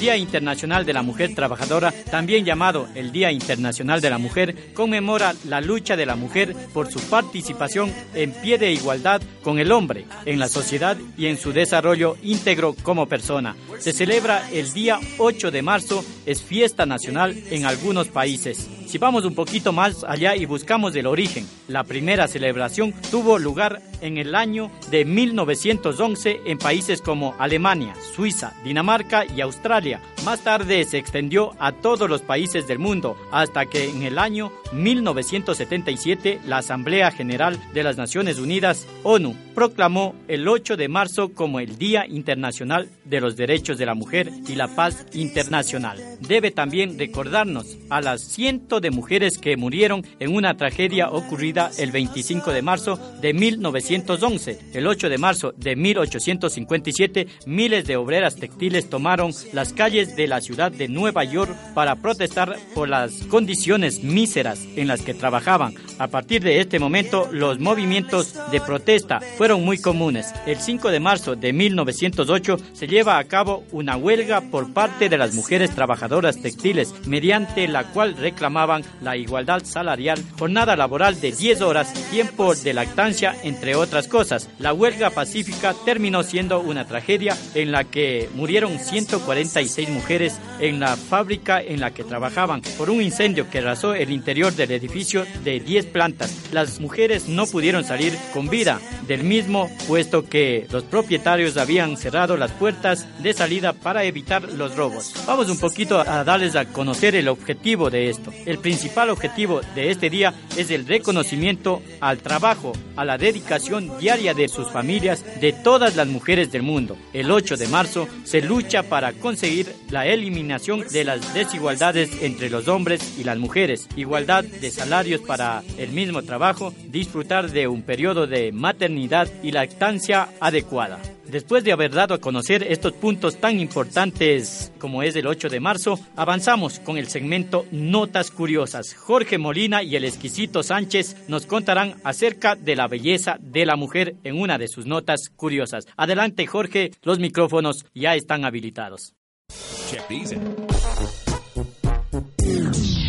Día 0.00 0.16
Internacional 0.16 0.86
de 0.86 0.94
la 0.94 1.02
Mujer 1.02 1.34
Trabajadora, 1.34 1.92
también 2.10 2.46
llamado 2.46 2.88
el 2.94 3.12
Día 3.12 3.30
Internacional 3.30 4.00
de 4.00 4.08
la 4.08 4.16
Mujer, 4.16 4.72
conmemora 4.72 5.34
la 5.44 5.60
lucha 5.60 5.94
de 5.94 6.06
la 6.06 6.16
mujer 6.16 6.56
por 6.72 6.90
su 6.90 7.00
participación 7.00 7.92
en 8.14 8.32
pie 8.32 8.56
de 8.56 8.72
igualdad 8.72 9.20
con 9.42 9.58
el 9.58 9.70
hombre 9.70 10.06
en 10.24 10.38
la 10.38 10.48
sociedad 10.48 10.96
y 11.18 11.26
en 11.26 11.36
su 11.36 11.52
desarrollo 11.52 12.16
íntegro 12.22 12.74
como 12.82 13.06
persona. 13.06 13.56
Se 13.78 13.92
celebra 13.92 14.48
el 14.50 14.72
día 14.72 14.98
8 15.18 15.50
de 15.50 15.60
marzo, 15.60 16.02
es 16.24 16.42
fiesta 16.42 16.86
nacional 16.86 17.36
en 17.50 17.66
algunos 17.66 18.08
países. 18.08 18.68
Si 18.90 18.98
vamos 18.98 19.24
un 19.24 19.36
poquito 19.36 19.72
más 19.72 20.02
allá 20.02 20.34
y 20.34 20.46
buscamos 20.46 20.96
el 20.96 21.06
origen, 21.06 21.46
la 21.68 21.84
primera 21.84 22.26
celebración 22.26 22.92
tuvo 23.12 23.38
lugar 23.38 23.80
en 24.00 24.18
el 24.18 24.34
año 24.34 24.68
de 24.90 25.04
1911 25.04 26.40
en 26.44 26.58
países 26.58 27.00
como 27.00 27.36
Alemania, 27.38 27.94
Suiza, 28.16 28.52
Dinamarca 28.64 29.24
y 29.24 29.42
Australia. 29.42 30.00
Más 30.24 30.40
tarde 30.40 30.82
se 30.82 30.98
extendió 30.98 31.52
a 31.60 31.70
todos 31.70 32.10
los 32.10 32.22
países 32.22 32.66
del 32.66 32.80
mundo 32.80 33.16
hasta 33.30 33.66
que 33.66 33.88
en 33.88 34.02
el 34.02 34.18
año 34.18 34.50
1977 34.72 36.40
la 36.44 36.58
Asamblea 36.58 37.12
General 37.12 37.60
de 37.72 37.84
las 37.84 37.96
Naciones 37.96 38.40
Unidas, 38.40 38.88
ONU, 39.04 39.36
proclamó 39.60 40.14
el 40.26 40.48
8 40.48 40.78
de 40.78 40.88
marzo 40.88 41.34
como 41.34 41.60
el 41.60 41.76
Día 41.76 42.06
Internacional 42.06 42.88
de 43.04 43.20
los 43.20 43.36
Derechos 43.36 43.76
de 43.76 43.84
la 43.84 43.94
Mujer 43.94 44.30
y 44.48 44.54
la 44.54 44.68
Paz 44.68 45.04
Internacional. 45.12 45.98
Debe 46.20 46.50
también 46.50 46.98
recordarnos 46.98 47.76
a 47.90 48.00
las 48.00 48.22
cientos 48.22 48.80
de 48.80 48.90
mujeres 48.90 49.36
que 49.36 49.58
murieron 49.58 50.02
en 50.18 50.34
una 50.34 50.56
tragedia 50.56 51.10
ocurrida 51.10 51.70
el 51.76 51.90
25 51.90 52.52
de 52.52 52.62
marzo 52.62 52.98
de 53.20 53.34
1911. 53.34 54.58
El 54.72 54.86
8 54.86 55.10
de 55.10 55.18
marzo 55.18 55.52
de 55.58 55.76
1857, 55.76 57.26
miles 57.44 57.84
de 57.84 57.96
obreras 57.98 58.36
textiles 58.36 58.88
tomaron 58.88 59.32
las 59.52 59.74
calles 59.74 60.16
de 60.16 60.26
la 60.26 60.40
ciudad 60.40 60.72
de 60.72 60.88
Nueva 60.88 61.24
York 61.24 61.54
para 61.74 61.96
protestar 61.96 62.56
por 62.74 62.88
las 62.88 63.12
condiciones 63.24 64.02
míseras 64.02 64.66
en 64.76 64.88
las 64.88 65.02
que 65.02 65.12
trabajaban. 65.12 65.74
A 65.98 66.08
partir 66.08 66.42
de 66.42 66.60
este 66.60 66.78
momento, 66.78 67.28
los 67.30 67.58
movimientos 67.58 68.38
de 68.50 68.60
protesta 68.62 69.20
fueron 69.36 69.49
muy 69.58 69.78
comunes. 69.78 70.32
El 70.46 70.58
5 70.58 70.90
de 70.90 71.00
marzo 71.00 71.36
de 71.36 71.52
1908 71.52 72.56
se 72.72 72.86
lleva 72.86 73.18
a 73.18 73.24
cabo 73.24 73.64
una 73.72 73.96
huelga 73.96 74.40
por 74.40 74.72
parte 74.72 75.08
de 75.08 75.18
las 75.18 75.34
mujeres 75.34 75.70
trabajadoras 75.74 76.40
textiles, 76.40 76.94
mediante 77.06 77.66
la 77.68 77.84
cual 77.84 78.16
reclamaban 78.16 78.82
la 79.00 79.16
igualdad 79.16 79.64
salarial, 79.64 80.22
jornada 80.38 80.76
laboral 80.76 81.20
de 81.20 81.32
10 81.32 81.60
horas, 81.62 81.92
tiempo 82.10 82.54
de 82.54 82.74
lactancia, 82.74 83.36
entre 83.42 83.74
otras 83.74 84.08
cosas. 84.08 84.48
La 84.58 84.72
huelga 84.72 85.10
pacífica 85.10 85.74
terminó 85.84 86.22
siendo 86.22 86.60
una 86.60 86.86
tragedia 86.86 87.36
en 87.54 87.72
la 87.72 87.84
que 87.84 88.28
murieron 88.34 88.78
146 88.78 89.88
mujeres 89.88 90.38
en 90.60 90.80
la 90.80 90.96
fábrica 90.96 91.60
en 91.60 91.80
la 91.80 91.92
que 91.92 92.04
trabajaban 92.04 92.62
por 92.76 92.90
un 92.90 93.02
incendio 93.02 93.48
que 93.50 93.58
arrasó 93.58 93.94
el 93.94 94.10
interior 94.10 94.52
del 94.52 94.70
edificio 94.72 95.26
de 95.44 95.60
10 95.60 95.86
plantas. 95.86 96.34
Las 96.52 96.80
mujeres 96.80 97.28
no 97.28 97.46
pudieron 97.46 97.84
salir 97.84 98.16
con 98.32 98.48
vida 98.48 98.80
del 99.06 99.24
mismo, 99.30 99.70
puesto 99.86 100.28
que 100.28 100.66
los 100.72 100.82
propietarios 100.82 101.56
habían 101.56 101.96
cerrado 101.96 102.36
las 102.36 102.50
puertas 102.50 103.06
de 103.22 103.32
salida 103.32 103.72
para 103.72 104.02
evitar 104.02 104.42
los 104.42 104.74
robos. 104.74 105.14
Vamos 105.24 105.48
un 105.48 105.60
poquito 105.60 106.00
a 106.00 106.24
darles 106.24 106.56
a 106.56 106.64
conocer 106.64 107.14
el 107.14 107.28
objetivo 107.28 107.90
de 107.90 108.10
esto. 108.10 108.32
El 108.44 108.58
principal 108.58 109.08
objetivo 109.08 109.60
de 109.76 109.92
este 109.92 110.10
día 110.10 110.34
es 110.56 110.72
el 110.72 110.84
reconocimiento 110.84 111.80
al 112.00 112.18
trabajo, 112.18 112.72
a 112.96 113.04
la 113.04 113.18
dedicación 113.18 113.96
diaria 114.00 114.34
de 114.34 114.48
sus 114.48 114.68
familias, 114.68 115.24
de 115.40 115.52
todas 115.52 115.94
las 115.94 116.08
mujeres 116.08 116.50
del 116.50 116.62
mundo. 116.62 116.96
El 117.12 117.30
8 117.30 117.56
de 117.56 117.68
marzo 117.68 118.08
se 118.24 118.42
lucha 118.42 118.82
para 118.82 119.12
conseguir 119.12 119.72
la 119.90 120.08
eliminación 120.08 120.82
de 120.90 121.04
las 121.04 121.34
desigualdades 121.34 122.20
entre 122.20 122.50
los 122.50 122.66
hombres 122.66 123.16
y 123.16 123.22
las 123.22 123.38
mujeres, 123.38 123.86
igualdad 123.94 124.42
de 124.42 124.72
salarios 124.72 125.20
para 125.20 125.62
el 125.78 125.90
mismo 125.90 126.22
trabajo, 126.22 126.74
disfrutar 126.88 127.52
de 127.52 127.68
un 127.68 127.82
periodo 127.82 128.26
de 128.26 128.50
maternidad 128.50 129.19
y 129.42 129.52
lactancia 129.52 130.28
adecuada. 130.40 131.00
Después 131.26 131.62
de 131.62 131.72
haber 131.72 131.92
dado 131.92 132.14
a 132.14 132.18
conocer 132.18 132.64
estos 132.64 132.92
puntos 132.92 133.36
tan 133.36 133.60
importantes 133.60 134.72
como 134.78 135.02
es 135.02 135.14
el 135.14 135.26
8 135.26 135.48
de 135.48 135.60
marzo, 135.60 135.98
avanzamos 136.16 136.80
con 136.80 136.98
el 136.98 137.08
segmento 137.08 137.66
Notas 137.70 138.30
Curiosas. 138.30 138.94
Jorge 138.94 139.38
Molina 139.38 139.82
y 139.82 139.94
el 139.94 140.04
exquisito 140.04 140.62
Sánchez 140.62 141.28
nos 141.28 141.46
contarán 141.46 141.94
acerca 142.02 142.56
de 142.56 142.74
la 142.74 142.88
belleza 142.88 143.36
de 143.40 143.64
la 143.64 143.76
mujer 143.76 144.16
en 144.24 144.40
una 144.40 144.58
de 144.58 144.68
sus 144.68 144.86
notas 144.86 145.30
curiosas. 145.34 145.86
Adelante 145.96 146.46
Jorge, 146.46 146.92
los 147.02 147.18
micrófonos 147.18 147.86
ya 147.94 148.16
están 148.16 148.44
habilitados. 148.44 149.14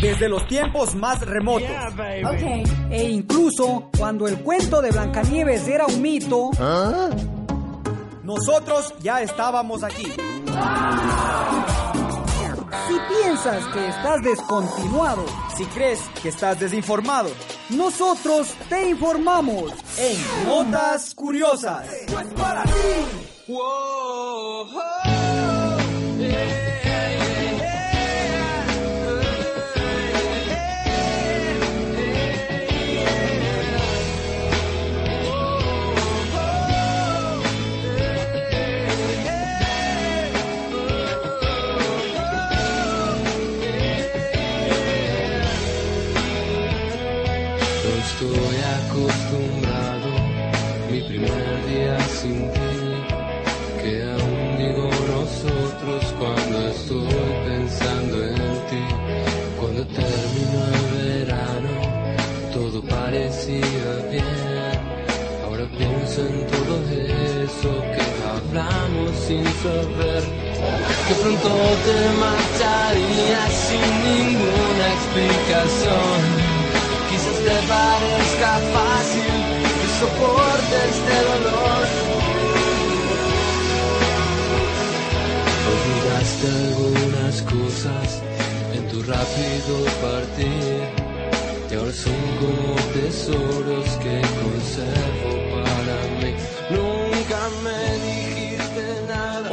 Desde 0.02 0.28
los 0.28 0.46
tiempos 0.48 0.96
más 0.96 1.20
remotos. 1.20 1.70
E 2.90 3.04
incluso 3.08 3.88
cuando 3.96 4.26
el 4.26 4.40
cuento 4.40 4.82
de 4.82 4.90
Blancanieves 4.90 5.68
era 5.68 5.86
un 5.86 6.02
mito, 6.02 6.50
nosotros 8.24 8.94
ya 9.00 9.22
estábamos 9.22 9.84
aquí. 9.84 10.08
Si 12.88 12.94
piensas 13.22 13.64
que 13.68 13.88
estás 13.88 14.22
descontinuado, 14.24 15.24
si 15.56 15.64
crees 15.66 16.00
que 16.20 16.30
estás 16.30 16.58
desinformado, 16.58 17.30
nosotros 17.70 18.56
te 18.68 18.90
informamos 18.90 19.72
en 19.98 20.46
Notas 20.46 21.14
Curiosas. 21.14 21.86
Pues 22.12 22.26
para 22.34 22.64
ti. 22.64 22.70
estoy 26.32 26.61
Que 69.62 71.14
pronto 71.22 71.48
te 71.84 71.98
marcharías 72.18 73.52
sin 73.68 73.90
ninguna 74.02 74.86
explicación 74.96 76.52
quizás 77.08 77.38
te 77.46 77.56
parezca 77.68 78.52
fácil 78.74 79.34
que 79.78 79.88
soporte 80.00 80.76
este 80.90 81.16
dolor. 81.30 81.84
Olvidaste 85.72 86.46
algunas 86.66 87.34
cosas 87.42 88.08
en 88.74 88.82
tu 88.88 88.98
rápido 89.04 89.74
partir 90.02 91.02
y 91.70 91.74
ahora 91.76 91.92
son 91.92 92.20
como 92.40 92.74
tesoros 92.94 93.88
que 94.02 94.20
conservo 94.40 95.32
para 95.54 95.96
mí. 96.20 97.01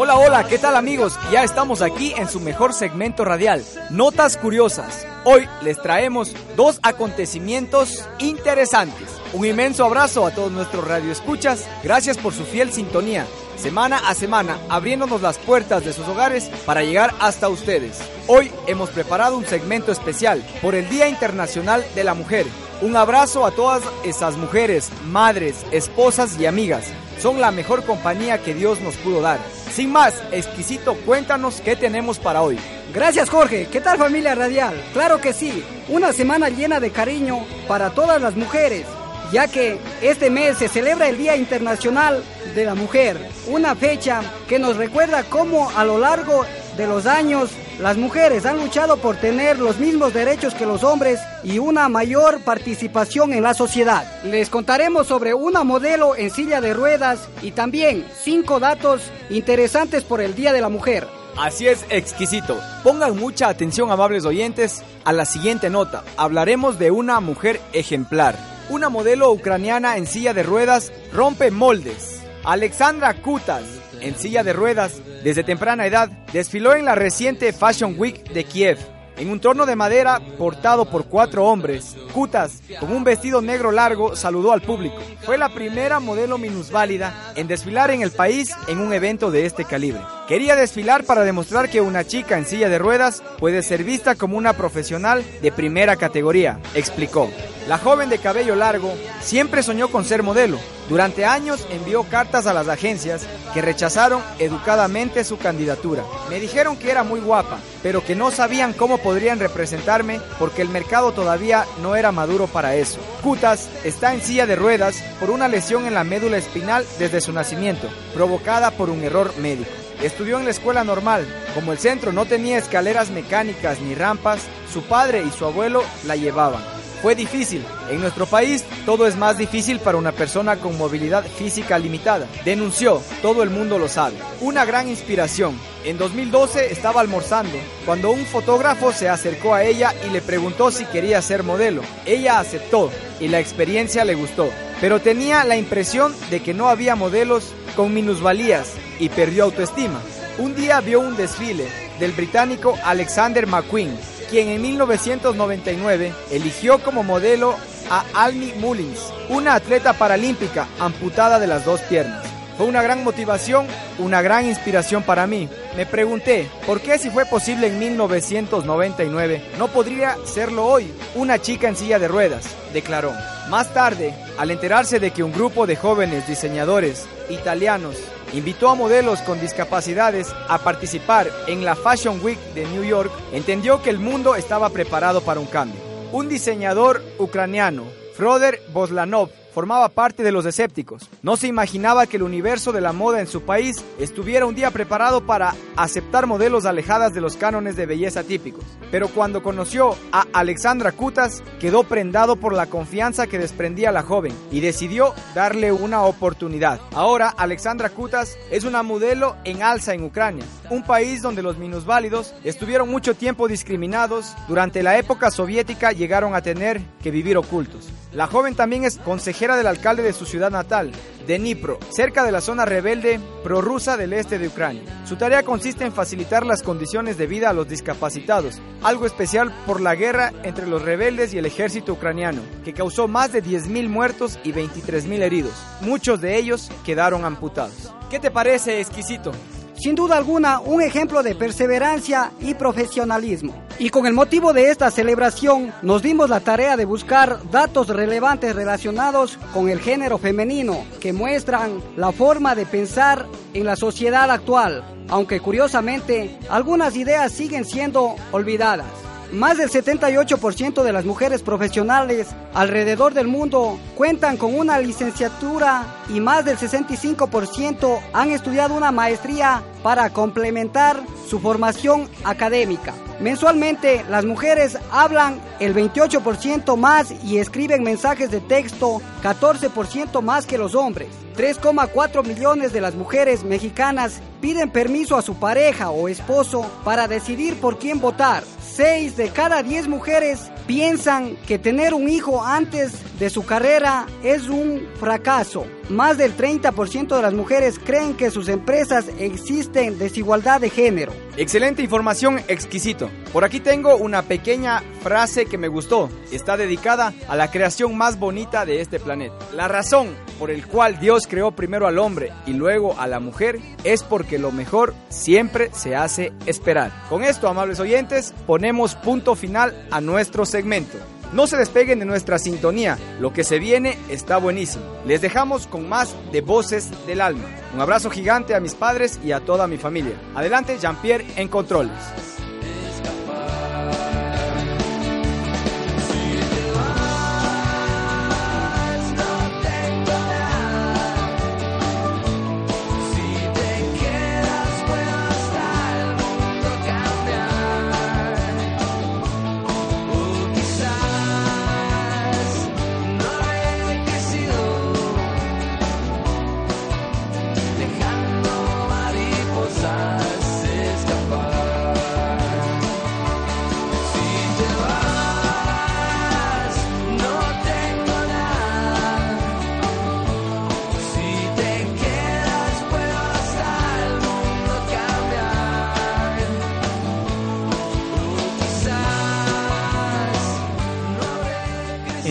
Hola, 0.01 0.17
hola, 0.17 0.47
¿qué 0.47 0.57
tal 0.57 0.77
amigos? 0.77 1.19
Ya 1.29 1.43
estamos 1.43 1.81
aquí 1.81 2.13
en 2.15 2.29
su 2.29 2.39
mejor 2.39 2.73
segmento 2.73 3.25
radial, 3.25 3.65
Notas 3.89 4.37
Curiosas. 4.37 5.05
Hoy 5.25 5.45
les 5.61 5.77
traemos 5.81 6.33
dos 6.55 6.79
acontecimientos 6.83 8.07
interesantes. 8.17 9.09
Un 9.33 9.45
inmenso 9.45 9.83
abrazo 9.83 10.25
a 10.25 10.31
todos 10.31 10.53
nuestros 10.53 10.87
radioescuchas. 10.87 11.67
Gracias 11.83 12.17
por 12.17 12.33
su 12.33 12.45
fiel 12.45 12.71
sintonía. 12.71 13.27
Semana 13.57 13.97
a 14.07 14.15
semana 14.15 14.57
abriéndonos 14.69 15.21
las 15.21 15.37
puertas 15.37 15.83
de 15.83 15.91
sus 15.91 16.07
hogares 16.07 16.49
para 16.65 16.81
llegar 16.81 17.13
hasta 17.19 17.49
ustedes. 17.49 17.99
Hoy 18.27 18.53
hemos 18.67 18.91
preparado 18.91 19.37
un 19.37 19.45
segmento 19.45 19.91
especial 19.91 20.41
por 20.61 20.75
el 20.75 20.87
Día 20.87 21.09
Internacional 21.09 21.85
de 21.93 22.05
la 22.05 22.13
Mujer. 22.13 22.45
Un 22.81 22.95
abrazo 22.95 23.45
a 23.45 23.51
todas 23.51 23.83
esas 24.05 24.37
mujeres, 24.37 24.91
madres, 25.07 25.57
esposas 25.73 26.39
y 26.39 26.45
amigas. 26.45 26.85
Son 27.21 27.41
la 27.41 27.51
mejor 27.51 27.83
compañía 27.83 28.41
que 28.41 28.53
Dios 28.53 28.79
nos 28.79 28.95
pudo 28.95 29.19
dar. 29.19 29.39
Sin 29.73 29.91
más, 29.91 30.15
exquisito, 30.31 30.95
cuéntanos 31.05 31.61
qué 31.61 31.75
tenemos 31.75 32.17
para 32.19 32.41
hoy. 32.41 32.57
Gracias 32.93 33.29
Jorge, 33.29 33.67
¿qué 33.71 33.79
tal 33.81 33.97
familia 33.97 34.33
radial? 34.33 34.73
Claro 34.93 35.21
que 35.21 35.31
sí, 35.31 35.63
una 35.87 36.11
semana 36.11 36.49
llena 36.49 36.79
de 36.79 36.91
cariño 36.91 37.45
para 37.67 37.91
todas 37.91 38.19
las 38.19 38.35
mujeres, 38.35 38.85
ya 39.31 39.47
que 39.47 39.77
este 40.01 40.31
mes 40.31 40.57
se 40.57 40.67
celebra 40.67 41.07
el 41.07 41.17
Día 41.17 41.35
Internacional 41.35 42.23
de 42.55 42.65
la 42.65 42.73
Mujer, 42.73 43.29
una 43.47 43.75
fecha 43.75 44.21
que 44.47 44.57
nos 44.57 44.75
recuerda 44.75 45.23
cómo 45.23 45.69
a 45.77 45.85
lo 45.85 45.99
largo 45.99 46.45
de 46.75 46.87
los 46.87 47.05
años 47.05 47.51
las 47.79 47.95
mujeres 47.95 48.45
han 48.45 48.57
luchado 48.57 48.97
por 48.97 49.15
tener 49.15 49.57
los 49.57 49.79
mismos 49.79 50.13
derechos 50.13 50.53
que 50.53 50.65
los 50.65 50.83
hombres 50.83 51.19
y 51.43 51.59
una 51.59 51.87
mayor 51.87 52.41
participación 52.41 53.31
en 53.31 53.43
la 53.43 53.53
sociedad. 53.53 54.21
Les 54.25 54.49
contaremos 54.49 55.07
sobre 55.07 55.33
una 55.33 55.63
modelo 55.63 56.15
en 56.17 56.29
silla 56.29 56.59
de 56.59 56.73
ruedas 56.73 57.29
y 57.41 57.51
también 57.51 58.05
cinco 58.21 58.59
datos 58.59 59.03
interesantes 59.29 60.03
por 60.03 60.19
el 60.19 60.35
Día 60.35 60.51
de 60.51 60.59
la 60.59 60.67
Mujer. 60.67 61.07
Así 61.37 61.69
es, 61.69 61.85
exquisito. 61.89 62.59
Pongan 62.83 63.17
mucha 63.17 63.47
atención, 63.47 63.91
amables 63.91 64.25
oyentes, 64.25 64.83
a 65.05 65.13
la 65.13 65.23
siguiente 65.23 65.69
nota. 65.69 66.03
Hablaremos 66.17 66.79
de 66.79 66.91
una 66.91 67.21
mujer 67.21 67.61
ejemplar. 67.71 68.35
Una 68.69 68.89
modelo 68.89 69.31
ucraniana 69.31 69.95
en 69.95 70.05
silla 70.05 70.33
de 70.33 70.43
ruedas 70.43 70.91
rompe 71.13 71.49
moldes. 71.49 72.19
Alexandra 72.43 73.13
Kutas, 73.13 73.63
en 74.01 74.15
silla 74.15 74.43
de 74.43 74.53
ruedas, 74.53 75.01
desde 75.23 75.43
temprana 75.43 75.85
edad, 75.85 76.09
desfiló 76.33 76.75
en 76.75 76.85
la 76.85 76.95
reciente 76.95 77.53
Fashion 77.53 77.95
Week 77.97 78.23
de 78.31 78.43
Kiev. 78.43 78.77
En 79.17 79.29
un 79.29 79.41
torno 79.41 79.65
de 79.65 79.75
madera 79.75 80.21
portado 80.37 80.89
por 80.89 81.05
cuatro 81.07 81.45
hombres, 81.45 81.97
Kutas, 82.13 82.61
con 82.79 82.93
un 82.93 83.03
vestido 83.03 83.41
negro 83.41 83.69
largo, 83.69 84.15
saludó 84.15 84.53
al 84.53 84.61
público. 84.61 84.95
Fue 85.23 85.37
la 85.37 85.49
primera 85.49 85.99
modelo 85.99 86.37
minusválida 86.37 87.33
en 87.35 87.47
desfilar 87.47 87.91
en 87.91 88.01
el 88.01 88.11
país 88.11 88.51
en 88.69 88.79
un 88.79 88.93
evento 88.93 89.29
de 89.29 89.45
este 89.45 89.65
calibre. 89.65 89.99
Quería 90.29 90.55
desfilar 90.55 91.03
para 91.03 91.25
demostrar 91.25 91.69
que 91.69 91.81
una 91.81 92.05
chica 92.07 92.37
en 92.37 92.45
silla 92.45 92.69
de 92.69 92.79
ruedas 92.79 93.21
puede 93.39 93.61
ser 93.61 93.83
vista 93.83 94.15
como 94.15 94.37
una 94.37 94.53
profesional 94.53 95.21
de 95.41 95.51
primera 95.51 95.97
categoría, 95.97 96.57
explicó. 96.73 97.29
La 97.69 97.77
joven 97.77 98.09
de 98.09 98.17
cabello 98.17 98.55
largo 98.55 98.91
siempre 99.21 99.61
soñó 99.61 99.89
con 99.89 100.03
ser 100.03 100.23
modelo. 100.23 100.57
Durante 100.89 101.27
años 101.27 101.67
envió 101.69 102.01
cartas 102.01 102.47
a 102.47 102.53
las 102.55 102.67
agencias 102.67 103.27
que 103.53 103.61
rechazaron 103.61 104.23
educadamente 104.39 105.23
su 105.23 105.37
candidatura. 105.37 106.03
Me 106.31 106.39
dijeron 106.39 106.77
que 106.77 106.89
era 106.89 107.03
muy 107.03 107.19
guapa, 107.19 107.59
pero 107.83 108.03
que 108.03 108.15
no 108.15 108.31
sabían 108.31 108.73
cómo 108.73 108.97
podrían 108.97 109.37
representarme 109.37 110.19
porque 110.39 110.63
el 110.63 110.69
mercado 110.69 111.11
todavía 111.11 111.67
no 111.79 111.95
era 111.95 112.11
maduro 112.11 112.47
para 112.47 112.73
eso. 112.73 112.97
Kutas 113.21 113.69
está 113.83 114.15
en 114.15 114.23
silla 114.23 114.47
de 114.47 114.55
ruedas 114.55 115.03
por 115.19 115.29
una 115.29 115.47
lesión 115.47 115.85
en 115.85 115.93
la 115.93 116.03
médula 116.03 116.37
espinal 116.37 116.83
desde 116.97 117.21
su 117.21 117.33
nacimiento, 117.33 117.87
provocada 118.15 118.71
por 118.71 118.89
un 118.89 119.03
error 119.03 119.31
médico. 119.37 119.69
Estudió 120.01 120.39
en 120.39 120.45
la 120.45 120.51
escuela 120.51 120.83
normal. 120.83 121.27
Como 121.53 121.71
el 121.71 121.77
centro 121.77 122.13
no 122.13 122.25
tenía 122.25 122.57
escaleras 122.57 123.11
mecánicas 123.11 123.79
ni 123.79 123.93
rampas, 123.93 124.41
su 124.73 124.81
padre 124.81 125.21
y 125.21 125.29
su 125.29 125.45
abuelo 125.45 125.83
la 126.07 126.15
llevaban. 126.15 126.78
Fue 127.01 127.15
difícil. 127.15 127.63
En 127.89 128.01
nuestro 128.01 128.25
país 128.25 128.65
todo 128.85 129.07
es 129.07 129.15
más 129.15 129.37
difícil 129.37 129.79
para 129.79 129.97
una 129.97 130.11
persona 130.11 130.57
con 130.57 130.77
movilidad 130.77 131.25
física 131.25 131.79
limitada. 131.79 132.27
Denunció, 132.43 133.01
todo 133.21 133.41
el 133.41 133.49
mundo 133.49 133.79
lo 133.79 133.87
sabe. 133.87 134.17
Una 134.41 134.65
gran 134.65 134.89
inspiración. 134.89 135.57
En 135.85 135.97
2012 135.97 136.73
estaba 136.73 136.99
almorzando 136.99 137.57
cuando 137.85 138.11
un 138.11 138.25
fotógrafo 138.25 138.91
se 138.91 139.07
acercó 139.07 139.53
a 139.53 139.63
ella 139.63 139.93
y 140.05 140.09
le 140.11 140.21
preguntó 140.21 140.71
si 140.71 140.83
quería 140.85 141.21
ser 141.21 141.43
modelo. 141.43 141.83
Ella 142.05 142.39
aceptó 142.39 142.91
y 143.21 143.29
la 143.29 143.39
experiencia 143.39 144.03
le 144.03 144.15
gustó, 144.15 144.49
pero 144.81 144.99
tenía 144.99 145.45
la 145.45 145.55
impresión 145.55 146.13
de 146.29 146.41
que 146.41 146.53
no 146.53 146.67
había 146.67 146.95
modelos 146.95 147.53
con 147.77 147.93
minusvalías 147.93 148.73
y 148.99 149.07
perdió 149.07 149.45
autoestima. 149.45 150.01
Un 150.37 150.53
día 150.53 150.81
vio 150.81 150.99
un 150.99 151.15
desfile 151.15 151.67
del 151.99 152.11
británico 152.11 152.77
Alexander 152.83 153.47
McQueen 153.47 153.97
quien 154.29 154.49
en 154.49 154.61
1999 154.61 156.13
eligió 156.31 156.79
como 156.79 157.03
modelo 157.03 157.55
a 157.89 158.03
Almi 158.13 158.53
Mullins, 158.57 159.11
una 159.29 159.55
atleta 159.55 159.93
paralímpica 159.93 160.67
amputada 160.79 161.39
de 161.39 161.47
las 161.47 161.65
dos 161.65 161.81
piernas. 161.81 162.25
Fue 162.57 162.67
una 162.67 162.81
gran 162.81 163.03
motivación, 163.05 163.67
una 163.99 164.21
gran 164.21 164.45
inspiración 164.45 165.03
para 165.03 165.25
mí. 165.27 165.47
Me 165.77 165.85
pregunté, 165.85 166.49
¿por 166.65 166.81
qué 166.81 166.99
si 166.99 167.09
fue 167.09 167.25
posible 167.25 167.67
en 167.67 167.79
1999 167.79 169.41
no 169.57 169.69
podría 169.69 170.17
serlo 170.25 170.65
hoy? 170.65 170.91
Una 171.15 171.39
chica 171.39 171.69
en 171.69 171.77
silla 171.77 171.99
de 171.99 172.09
ruedas, 172.09 172.45
declaró. 172.73 173.13
Más 173.49 173.73
tarde, 173.73 174.13
al 174.37 174.51
enterarse 174.51 174.99
de 174.99 175.11
que 175.11 175.23
un 175.23 175.31
grupo 175.31 175.65
de 175.67 175.77
jóvenes 175.77 176.27
diseñadores 176.27 177.05
italianos 177.29 177.95
invitó 178.33 178.69
a 178.69 178.75
modelos 178.75 179.21
con 179.21 179.39
discapacidades 179.39 180.33
a 180.47 180.59
participar 180.59 181.29
en 181.47 181.65
la 181.65 181.75
Fashion 181.75 182.19
Week 182.23 182.39
de 182.53 182.65
New 182.67 182.83
York, 182.83 183.11
entendió 183.31 183.81
que 183.81 183.89
el 183.89 183.99
mundo 183.99 184.35
estaba 184.35 184.69
preparado 184.69 185.21
para 185.21 185.39
un 185.39 185.47
cambio. 185.47 185.81
Un 186.11 186.29
diseñador 186.29 187.03
ucraniano, 187.17 187.83
Froder 188.15 188.61
Boslanov, 188.73 189.29
formaba 189.53 189.89
parte 189.89 190.23
de 190.23 190.31
los 190.31 190.45
escépticos. 190.45 191.09
No 191.21 191.37
se 191.37 191.47
imaginaba 191.47 192.07
que 192.07 192.17
el 192.17 192.23
universo 192.23 192.71
de 192.71 192.81
la 192.81 192.93
moda 192.93 193.19
en 193.19 193.27
su 193.27 193.41
país 193.41 193.83
estuviera 193.99 194.45
un 194.45 194.55
día 194.55 194.71
preparado 194.71 195.25
para 195.25 195.55
aceptar 195.75 196.27
modelos 196.27 196.65
alejadas 196.65 197.13
de 197.13 197.21
los 197.21 197.35
cánones 197.35 197.75
de 197.75 197.85
belleza 197.85 198.23
típicos. 198.23 198.63
Pero 198.91 199.07
cuando 199.09 199.43
conoció 199.43 199.95
a 200.11 200.25
Alexandra 200.33 200.91
Kutas, 200.91 201.43
quedó 201.59 201.83
prendado 201.83 202.35
por 202.35 202.53
la 202.53 202.67
confianza 202.67 203.27
que 203.27 203.39
desprendía 203.39 203.91
la 203.91 204.03
joven 204.03 204.33
y 204.51 204.59
decidió 204.59 205.13
darle 205.33 205.71
una 205.71 206.03
oportunidad. 206.03 206.79
Ahora 206.93 207.29
Alexandra 207.29 207.89
Kutas 207.89 208.37
es 208.51 208.63
una 208.63 208.83
modelo 208.83 209.35
en 209.43 209.63
alza 209.63 209.93
en 209.93 210.03
Ucrania, 210.03 210.45
un 210.69 210.83
país 210.83 211.21
donde 211.21 211.43
los 211.43 211.57
minusválidos 211.57 212.33
estuvieron 212.43 212.89
mucho 212.89 213.15
tiempo 213.15 213.47
discriminados. 213.47 214.35
Durante 214.47 214.83
la 214.83 214.97
época 214.97 215.31
soviética 215.31 215.91
llegaron 215.91 216.35
a 216.35 216.41
tener 216.41 216.81
que 217.01 217.11
vivir 217.11 217.37
ocultos. 217.37 217.89
La 218.11 218.25
joven 218.25 218.55
también 218.55 218.85
es 218.85 218.97
consejera 218.97 219.38
del 219.39 219.67
alcalde 219.67 220.03
de 220.03 220.11
su 220.11 220.25
ciudad 220.25 220.51
natal, 220.51 220.91
de 221.25 221.39
Dnipro, 221.39 221.79
cerca 221.91 222.25
de 222.25 222.31
la 222.31 222.41
zona 222.41 222.65
rebelde 222.65 223.21
prorrusa 223.41 223.95
del 223.95 224.11
este 224.11 224.37
de 224.37 224.47
Ucrania. 224.47 224.83
Su 225.05 225.15
tarea 225.15 225.43
consiste 225.43 225.85
en 225.85 225.93
facilitar 225.93 226.45
las 226.45 226.61
condiciones 226.61 227.17
de 227.17 227.25
vida 227.25 227.49
a 227.49 227.53
los 227.53 227.69
discapacitados, 227.69 228.59
algo 228.83 229.05
especial 229.05 229.53
por 229.65 229.79
la 229.79 229.95
guerra 229.95 230.33
entre 230.43 230.67
los 230.67 230.81
rebeldes 230.81 231.33
y 231.33 231.37
el 231.37 231.45
ejército 231.45 231.93
ucraniano, 231.93 232.41
que 232.65 232.73
causó 232.73 233.07
más 233.07 233.31
de 233.31 233.41
10.000 233.41 233.87
muertos 233.87 234.37
y 234.43 234.51
23.000 234.51 235.21
heridos. 235.21 235.53
Muchos 235.81 236.19
de 236.19 236.35
ellos 236.37 236.69
quedaron 236.85 237.23
amputados. 237.23 237.93
¿Qué 238.09 238.19
te 238.19 238.31
parece, 238.31 238.81
exquisito? 238.81 239.31
Sin 239.79 239.95
duda 239.95 240.17
alguna, 240.17 240.59
un 240.59 240.81
ejemplo 240.81 241.23
de 241.23 241.35
perseverancia 241.35 242.33
y 242.41 242.53
profesionalismo. 242.53 243.53
Y 243.79 243.91
con 243.91 244.05
el 244.05 244.13
motivo 244.13 244.51
de 244.51 244.71
esta 244.71 244.91
celebración, 244.91 245.71
nos 245.81 246.01
dimos 246.01 246.29
la 246.29 246.41
tarea 246.41 246.75
de 246.75 246.83
buscar 246.83 247.39
datos 247.49 247.87
relevantes 247.87 248.53
relacionados 248.53 249.39
con 249.53 249.69
el 249.69 249.79
género 249.79 250.17
femenino 250.17 250.83
que 250.99 251.13
muestran 251.13 251.81
la 251.95 252.11
forma 252.11 252.55
de 252.55 252.65
pensar 252.65 253.25
en 253.53 253.63
la 253.63 253.77
sociedad 253.77 254.29
actual, 254.29 254.83
aunque 255.07 255.39
curiosamente 255.39 256.37
algunas 256.49 256.97
ideas 256.97 257.31
siguen 257.31 257.63
siendo 257.63 258.17
olvidadas. 258.33 259.08
Más 259.31 259.57
del 259.59 259.69
78% 259.69 260.81
de 260.81 260.91
las 260.91 261.05
mujeres 261.05 261.43
profesionales 261.43 262.29
alrededor 262.55 263.13
del 263.13 263.27
mundo 263.27 263.79
cuentan 263.95 264.37
con 264.37 264.57
una 264.57 264.79
licenciatura 264.79 265.85
y 266.09 266.19
más 266.19 266.45
del 266.45 266.57
65% 266.57 267.99
han 268.11 268.31
estudiado 268.31 268.73
una 268.73 268.91
maestría 268.91 269.61
para 269.83 270.09
complementar 270.11 271.01
su 271.27 271.39
formación 271.39 272.09
académica. 272.23 272.93
Mensualmente 273.19 274.05
las 274.09 274.23
mujeres 274.23 274.77
hablan 274.91 275.41
el 275.59 275.75
28% 275.75 276.77
más 276.77 277.13
y 277.23 277.37
escriben 277.37 277.83
mensajes 277.83 278.31
de 278.31 278.39
texto 278.39 279.01
14% 279.21 280.21
más 280.21 280.45
que 280.45 280.57
los 280.57 280.73
hombres. 280.73 281.09
3,4 281.35 282.25
millones 282.25 282.73
de 282.73 282.81
las 282.81 282.95
mujeres 282.95 283.43
mexicanas 283.43 284.21
piden 284.41 284.69
permiso 284.69 285.17
a 285.17 285.21
su 285.21 285.35
pareja 285.35 285.89
o 285.89 286.07
esposo 286.07 286.69
para 286.83 287.07
decidir 287.07 287.59
por 287.59 287.77
quién 287.77 287.99
votar. 287.99 288.43
6 288.61 289.17
de 289.17 289.29
cada 289.29 289.63
10 289.63 289.89
mujeres 289.89 290.51
piensan 290.65 291.35
que 291.47 291.59
tener 291.59 291.93
un 291.93 292.07
hijo 292.07 292.45
antes 292.45 293.19
de 293.19 293.29
su 293.29 293.45
carrera 293.45 294.05
es 294.23 294.47
un 294.47 294.87
fracaso. 294.99 295.65
Más 295.89 296.19
del 296.19 296.37
30% 296.37 297.15
de 297.15 297.21
las 297.23 297.33
mujeres 297.33 297.79
creen 297.79 298.15
que 298.15 298.29
sus 298.29 298.47
empresas 298.47 299.05
existen 299.17 299.97
desigualdad 299.97 300.61
de 300.61 300.69
género. 300.69 301.11
Excelente 301.35 301.81
información, 301.81 302.39
exquisito. 302.47 303.09
Por 303.33 303.43
aquí 303.43 303.59
tengo 303.59 303.95
una 303.95 304.21
pequeña 304.21 304.83
frase 305.01 305.47
que 305.47 305.57
me 305.57 305.67
gustó. 305.67 306.11
Está 306.31 306.57
dedicada 306.57 307.11
a 307.27 307.35
la 307.35 307.49
creación 307.49 307.97
más 307.97 308.19
bonita 308.19 308.65
de 308.65 308.81
este 308.81 308.99
planeta. 308.99 309.35
La 309.55 309.67
razón 309.67 310.09
por 310.37 310.51
el 310.51 310.67
cual 310.67 310.99
Dios 310.99 311.25
creó 311.27 311.53
primero 311.53 311.87
al 311.87 311.97
hombre 311.97 312.31
y 312.45 312.53
luego 312.53 312.95
a 312.99 313.07
la 313.07 313.19
mujer 313.19 313.59
es 313.83 314.03
porque 314.03 314.37
lo 314.37 314.51
mejor 314.51 314.93
siempre 315.09 315.71
se 315.73 315.95
hace 315.95 316.33
esperar. 316.45 316.91
Con 317.09 317.23
esto, 317.23 317.47
amables 317.47 317.79
oyentes, 317.79 318.35
ponemos 318.45 318.93
punto 318.93 319.33
final 319.33 319.87
a 319.89 320.01
nuestro 320.01 320.45
segmento. 320.45 320.99
No 321.31 321.45
se 321.45 321.57
despeguen 321.57 321.99
de 321.99 322.05
nuestra 322.05 322.39
sintonía, 322.39 322.97
lo 323.19 323.31
que 323.31 323.43
se 323.43 323.59
viene 323.59 323.97
está 324.09 324.37
buenísimo. 324.37 324.83
Les 325.05 325.21
dejamos 325.21 325.67
con 325.67 325.87
más 325.87 326.15
de 326.31 326.41
Voces 326.41 326.89
del 327.05 327.21
Alma. 327.21 327.45
Un 327.73 327.81
abrazo 327.81 328.09
gigante 328.09 328.55
a 328.55 328.59
mis 328.59 328.73
padres 328.73 329.19
y 329.23 329.31
a 329.31 329.39
toda 329.39 329.67
mi 329.67 329.77
familia. 329.77 330.19
Adelante, 330.33 330.77
Jean-Pierre 330.79 331.25
en 331.35 331.47
controles. 331.47 332.38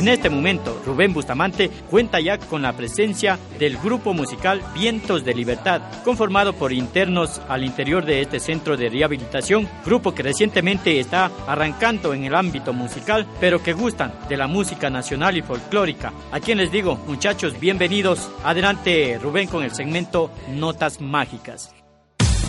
En 0.08 0.14
este 0.14 0.30
momento, 0.30 0.80
Rubén 0.86 1.12
Bustamante 1.12 1.68
cuenta 1.68 2.18
ya 2.18 2.38
con 2.38 2.62
la 2.62 2.72
presencia 2.72 3.38
del 3.58 3.76
grupo 3.76 4.14
musical 4.14 4.62
Vientos 4.72 5.22
de 5.22 5.34
Libertad, 5.34 5.82
conformado 6.02 6.54
por 6.54 6.72
internos 6.72 7.42
al 7.46 7.62
interior 7.62 8.06
de 8.06 8.22
este 8.22 8.40
centro 8.40 8.78
de 8.78 8.88
rehabilitación, 8.88 9.68
grupo 9.84 10.14
que 10.14 10.22
recientemente 10.22 10.98
está 10.98 11.30
arrancando 11.46 12.14
en 12.14 12.24
el 12.24 12.34
ámbito 12.34 12.72
musical, 12.72 13.26
pero 13.38 13.62
que 13.62 13.74
gustan 13.74 14.14
de 14.30 14.38
la 14.38 14.46
música 14.46 14.88
nacional 14.88 15.36
y 15.36 15.42
folclórica. 15.42 16.10
A 16.32 16.40
quien 16.40 16.56
les 16.56 16.72
digo, 16.72 16.96
muchachos, 17.06 17.60
bienvenidos. 17.60 18.30
Adelante, 18.44 19.18
Rubén, 19.22 19.46
con 19.46 19.62
el 19.62 19.74
segmento 19.74 20.30
Notas 20.54 21.02
Mágicas. 21.02 21.74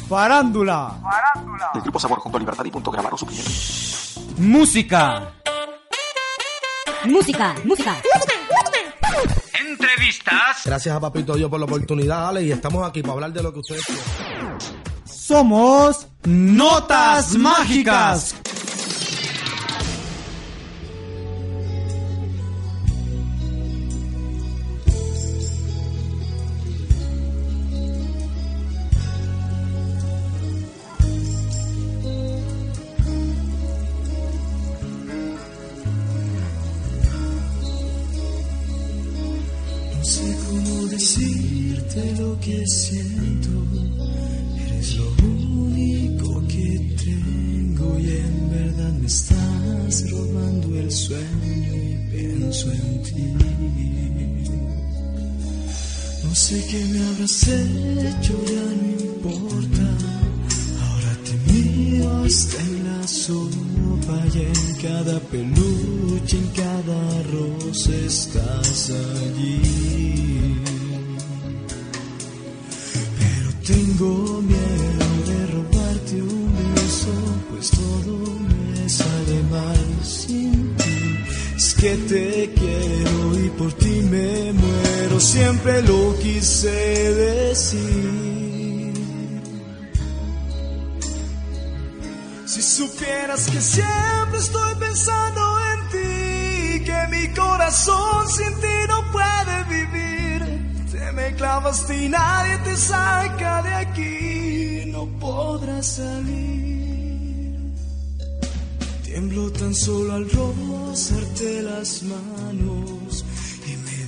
Farándula. 0.08 0.94
El 1.76 1.82
grupo 1.82 2.00
Sabor 2.00 2.20
junto 2.20 2.38
a 2.38 2.40
Libertad 2.40 2.64
y 2.64 2.72
Punto 2.72 2.90
grabaron 2.90 3.20
su 3.20 3.26
primer 3.26 3.44
Música. 4.38 5.34
Música, 7.06 7.56
música. 7.64 7.98
Entrevistas. 9.60 10.62
Gracias 10.66 10.96
a 10.96 11.00
Papito 11.00 11.36
Dios 11.36 11.50
por 11.50 11.60
la 11.60 11.66
oportunidad, 11.66 12.30
Ale, 12.30 12.44
y 12.44 12.52
estamos 12.52 12.88
aquí 12.88 13.02
para 13.02 13.14
hablar 13.14 13.34
de 13.34 13.44
lo 13.44 13.54
que 13.54 13.60
ustedes 13.60 13.86
quieren. 13.86 14.58
Somos 15.06 16.08
Notas 16.26 17.36
Mágicas. 17.36 18.36
Sé 56.50 56.66
qué 56.72 56.84
me 56.86 57.00
habrás 57.06 57.48
hecho, 57.48 58.34
ya 58.54 58.66
no 58.80 58.88
importa. 59.12 59.88
Ahora 60.84 61.14
te 61.26 61.34
miro 61.52 62.24
hasta 62.26 62.58
en 62.62 62.76
la 62.88 63.08
sopa 63.08 64.18
y 64.34 64.38
en 64.54 64.64
cada 64.82 65.20
peluche, 65.32 66.38
en 66.38 66.48
cada 66.62 67.02
rosa 67.34 67.92
estás 68.14 68.90
allí. 68.90 69.62
Pero 73.20 73.50
tengo 73.72 74.42
miedo 74.42 75.08
de 75.30 75.40
robarte 75.56 76.16
un 76.20 76.52
beso, 76.74 77.16
pues 77.52 77.70
todo 77.70 78.16
me 78.50 78.90
sale 78.90 79.38
mal 79.52 79.86
sin 80.04 80.76
ti. 80.78 81.00
Es 81.58 81.76
que 81.76 81.96
te 82.12 82.54
quiero 82.60 83.46
y 83.46 83.50
por 83.50 83.72
ti 83.74 84.02
me 84.10 84.52
muero, 84.54 84.89
siempre 85.20 85.82
lo 85.82 86.18
quise 86.20 86.70
decir. 87.16 88.30
Si 92.46 92.62
supieras 92.62 93.50
que 93.50 93.62
siempre 93.62 94.40
estoy 94.40 94.76
pensando 94.80 95.42
en 95.72 95.90
ti, 95.90 96.86
que 96.86 97.08
mi 97.12 97.34
corazón 97.34 98.28
sin 98.30 98.54
ti 98.60 98.78
no 98.88 99.12
puede 99.12 99.64
vivir. 99.66 100.86
Te 100.92 101.12
me 101.12 101.36
clavas 101.36 101.90
y 101.90 102.10
nadie 102.10 102.58
te 102.60 102.76
saca 102.76 103.62
de 103.62 103.74
aquí, 103.74 104.92
no 104.92 105.06
podrás 105.20 105.86
salir. 105.86 107.74
Tiemblo 109.04 109.52
tan 109.52 109.74
solo 109.76 110.14
al 110.14 110.30
rozarte 110.30 111.62
las 111.62 112.04
manos. 112.04 112.99